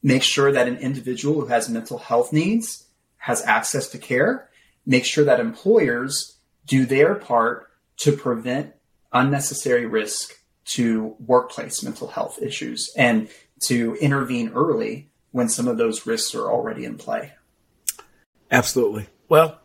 Make 0.02 0.22
sure 0.22 0.50
that 0.52 0.68
an 0.68 0.78
individual 0.78 1.40
who 1.40 1.46
has 1.46 1.68
mental 1.68 1.98
health 1.98 2.32
needs 2.32 2.86
has 3.18 3.42
access 3.42 3.88
to 3.88 3.98
care. 3.98 4.48
Make 4.86 5.04
sure 5.04 5.24
that 5.24 5.40
employers 5.40 6.36
do 6.66 6.86
their 6.86 7.14
part 7.14 7.70
to 7.98 8.12
prevent 8.12 8.74
unnecessary 9.12 9.86
risk 9.86 10.32
to 10.64 11.16
workplace 11.26 11.82
mental 11.82 12.08
health 12.08 12.40
issues 12.40 12.92
and 12.96 13.28
to 13.64 13.96
intervene 13.96 14.52
early 14.54 15.10
when 15.32 15.48
some 15.48 15.68
of 15.68 15.76
those 15.76 16.06
risks 16.06 16.34
are 16.34 16.50
already 16.50 16.84
in 16.84 16.96
play. 16.96 17.32
Absolutely. 18.50 19.06
Well, 19.28 19.60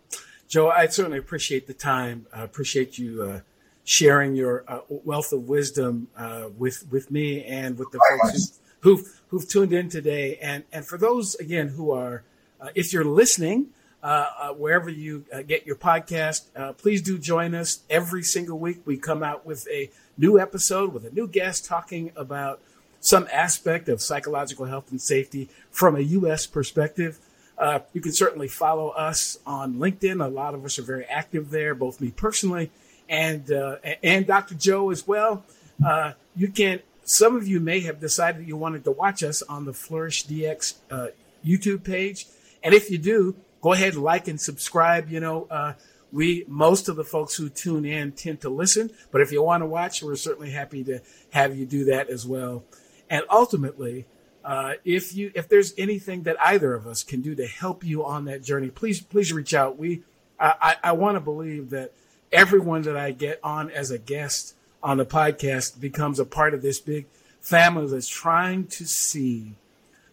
Joe, 0.47 0.69
I 0.69 0.88
certainly 0.88 1.17
appreciate 1.17 1.67
the 1.67 1.73
time. 1.73 2.27
I 2.33 2.43
appreciate 2.43 2.97
you 2.97 3.23
uh, 3.23 3.39
sharing 3.86 4.36
your 4.36 4.65
uh, 4.67 4.79
wealth 4.89 5.31
of 5.31 5.47
wisdom 5.47 6.07
uh, 6.17 6.49
with 6.57 6.86
with 6.91 7.09
me 7.09 7.45
and 7.45 7.77
with 7.77 7.89
the 7.91 7.99
folks 8.09 8.59
who've 8.81 9.21
who've 9.29 9.47
tuned 9.47 9.71
in 9.71 9.88
today. 9.88 10.38
And 10.41 10.65
and 10.73 10.86
for 10.86 10.97
those 10.97 11.36
again 11.36 11.69
who 11.69 11.91
are, 11.91 12.23
uh, 12.59 12.69
if 12.75 12.91
you're 12.91 13.05
listening. 13.05 13.67
Uh, 14.03 14.29
uh, 14.38 14.49
wherever 14.49 14.88
you 14.88 15.25
get 15.47 15.65
your 15.65 15.75
podcast, 15.75 16.43
please 16.77 17.01
do 17.01 17.17
join 17.17 17.55
us 17.55 17.79
every 17.89 18.21
single 18.21 18.59
week. 18.59 18.79
We 18.86 18.97
come 18.97 19.23
out 19.23 19.47
with 19.47 19.67
a 19.67 19.89
new 20.15 20.39
episode 20.39 20.93
with 20.93 21.05
a 21.05 21.09
new 21.09 21.27
guest 21.27 21.65
talking 21.65 22.11
about 22.15 22.61
some 22.99 23.27
aspect 23.31 23.89
of 23.89 24.03
psychological 24.03 24.65
health 24.65 24.91
and 24.91 25.01
safety 25.01 25.49
from 25.71 25.95
a 25.95 26.01
U.S. 26.01 26.45
perspective. 26.45 27.17
Uh, 27.57 27.79
you 27.93 28.01
can 28.01 28.11
certainly 28.11 28.47
follow 28.47 28.89
us 28.89 29.39
on 29.43 29.75
LinkedIn. 29.75 30.23
A 30.23 30.27
lot 30.27 30.53
of 30.53 30.63
us 30.63 30.77
are 30.77 30.83
very 30.83 31.05
active 31.05 31.49
there, 31.49 31.73
both 31.73 31.99
me 31.99 32.11
personally 32.11 32.69
and 33.09 33.51
uh, 33.51 33.77
and 34.03 34.25
Dr. 34.25 34.55
Joe 34.55 34.89
as 34.91 35.07
well. 35.07 35.43
Uh, 35.85 36.13
you 36.35 36.49
can. 36.49 36.79
Some 37.03 37.35
of 37.35 37.47
you 37.47 37.59
may 37.59 37.81
have 37.81 37.99
decided 37.99 38.47
you 38.47 38.57
wanted 38.57 38.83
to 38.85 38.91
watch 38.91 39.23
us 39.23 39.41
on 39.43 39.65
the 39.65 39.73
Flourish 39.73 40.25
DX 40.25 40.75
uh, 40.89 41.07
YouTube 41.45 41.83
page, 41.83 42.25
and 42.63 42.73
if 42.73 42.89
you 42.89 42.97
do, 42.97 43.35
go 43.61 43.73
ahead 43.73 43.95
like 43.95 44.27
and 44.27 44.41
subscribe. 44.41 45.09
You 45.09 45.19
know, 45.19 45.47
uh, 45.49 45.73
we 46.11 46.45
most 46.47 46.89
of 46.89 46.95
the 46.95 47.03
folks 47.03 47.35
who 47.35 47.49
tune 47.49 47.85
in 47.85 48.13
tend 48.13 48.41
to 48.41 48.49
listen, 48.49 48.91
but 49.11 49.21
if 49.21 49.31
you 49.31 49.43
want 49.43 49.61
to 49.61 49.67
watch, 49.67 50.01
we're 50.01 50.15
certainly 50.15 50.51
happy 50.51 50.83
to 50.85 51.01
have 51.31 51.55
you 51.57 51.65
do 51.65 51.85
that 51.85 52.09
as 52.09 52.25
well. 52.25 52.63
And 53.09 53.23
ultimately, 53.29 54.05
uh, 54.43 54.73
if 54.83 55.15
you 55.15 55.31
if 55.35 55.49
there's 55.49 55.73
anything 55.77 56.23
that 56.23 56.37
either 56.39 56.73
of 56.73 56.87
us 56.87 57.03
can 57.03 57.21
do 57.21 57.35
to 57.35 57.45
help 57.45 57.83
you 57.83 58.05
on 58.05 58.25
that 58.25 58.43
journey, 58.43 58.69
please 58.69 59.01
please 59.01 59.33
reach 59.33 59.53
out. 59.53 59.77
We 59.77 60.03
I, 60.39 60.75
I 60.83 60.91
want 60.93 61.15
to 61.15 61.19
believe 61.19 61.69
that 61.71 61.93
everyone 62.32 62.84
that 62.84 62.97
I 62.97 63.11
get 63.11 63.39
on 63.43 63.69
as 63.71 63.91
a 63.91 63.97
guest 63.97 64.55
on 64.82 64.97
the 64.97 65.05
podcast 65.05 65.80
becomes 65.80 66.19
a 66.19 66.26
part 66.26 66.53
of 66.53 66.61
this 66.61 66.80
big 66.80 67.07
family 67.41 67.88
that's 67.88 68.07
trying 68.07 68.67
to 68.67 68.86
see 68.86 69.53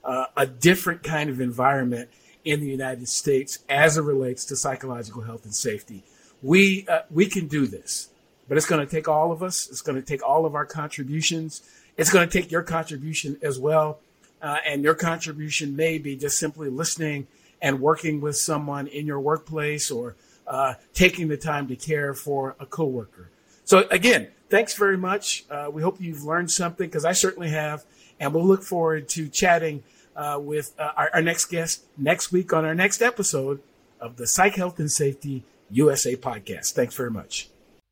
uh, 0.05 0.27
a 0.37 0.47
different 0.47 1.03
kind 1.03 1.31
of 1.31 1.41
environment 1.41 2.09
in 2.45 2.61
the 2.61 2.67
United 2.67 3.09
States 3.09 3.61
as 3.69 3.97
it 3.97 4.03
relates 4.03 4.45
to 4.47 4.57
psychological 4.57 5.23
health 5.23 5.45
and 5.45 5.55
safety. 5.55 6.03
We 6.43 6.87
uh, 6.89 7.03
we 7.11 7.27
can 7.27 7.47
do 7.47 7.67
this, 7.67 8.09
but 8.49 8.57
it's 8.57 8.67
going 8.67 8.85
to 8.85 8.91
take 8.91 9.09
all 9.09 9.31
of 9.31 9.43
us. 9.43 9.69
It's 9.69 9.83
going 9.83 10.01
to 10.01 10.07
take 10.07 10.27
all 10.27 10.45
of 10.45 10.55
our 10.55 10.67
contributions. 10.67 11.63
It's 11.97 12.11
going 12.11 12.29
to 12.29 12.41
take 12.41 12.51
your 12.51 12.63
contribution 12.63 13.39
as 13.43 13.59
well 13.59 14.01
uh, 14.43 14.57
and 14.67 14.83
your 14.83 14.95
contribution 14.95 15.77
may 15.77 15.99
be 15.99 16.17
just 16.17 16.37
simply 16.37 16.69
listening 16.69 17.29
and 17.63 17.81
working 17.81 18.21
with 18.21 18.37
someone 18.37 18.89
in 18.89 19.07
your 19.07 19.21
workplace 19.21 19.91
or 19.91 20.17
uh, 20.47 20.75
taking 20.93 21.29
the 21.29 21.37
time 21.37 21.69
to 21.69 21.77
care 21.77 22.15
for 22.15 22.57
a 22.61 22.67
coworker. 22.67 23.31
So 23.65 23.87
again, 23.91 24.29
thanks 24.51 24.75
very 24.75 24.99
much. 24.99 25.45
Uh, 25.51 25.69
we 25.73 25.83
hope 25.83 26.01
you've 26.01 26.25
learned 26.25 26.51
something 26.51 26.87
because 26.87 27.05
I 27.05 27.13
certainly 27.13 27.51
have, 27.51 27.85
and 28.21 28.35
we'll 28.35 28.47
look 28.47 28.63
forward 28.63 29.09
to 29.11 29.29
chatting 29.29 29.83
uh, 30.15 30.39
with 30.41 30.75
uh, 30.79 30.93
our, 30.97 31.11
our 31.15 31.23
next 31.23 31.47
guest 31.47 31.85
next 31.97 32.33
week 32.33 32.53
on 32.53 32.65
our 32.65 32.75
next 32.75 33.01
episode 33.03 33.61
of 34.01 34.17
the 34.17 34.27
Psych 34.27 34.57
Health 34.57 34.79
and 34.79 34.91
Safety 34.91 35.45
USA 35.71 36.17
podcast. 36.17 36.73
Thanks 36.73 36.95
very 36.95 37.11
much. 37.11 37.49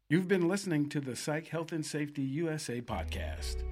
You've 0.09 0.29
been 0.29 0.49
listening 0.49 0.89
to 0.91 1.01
the 1.01 1.15
Psych 1.15 1.47
Health 1.49 1.73
and 1.73 1.87
Safety 1.87 2.23
USA 2.23 2.81
podcast. 2.81 3.63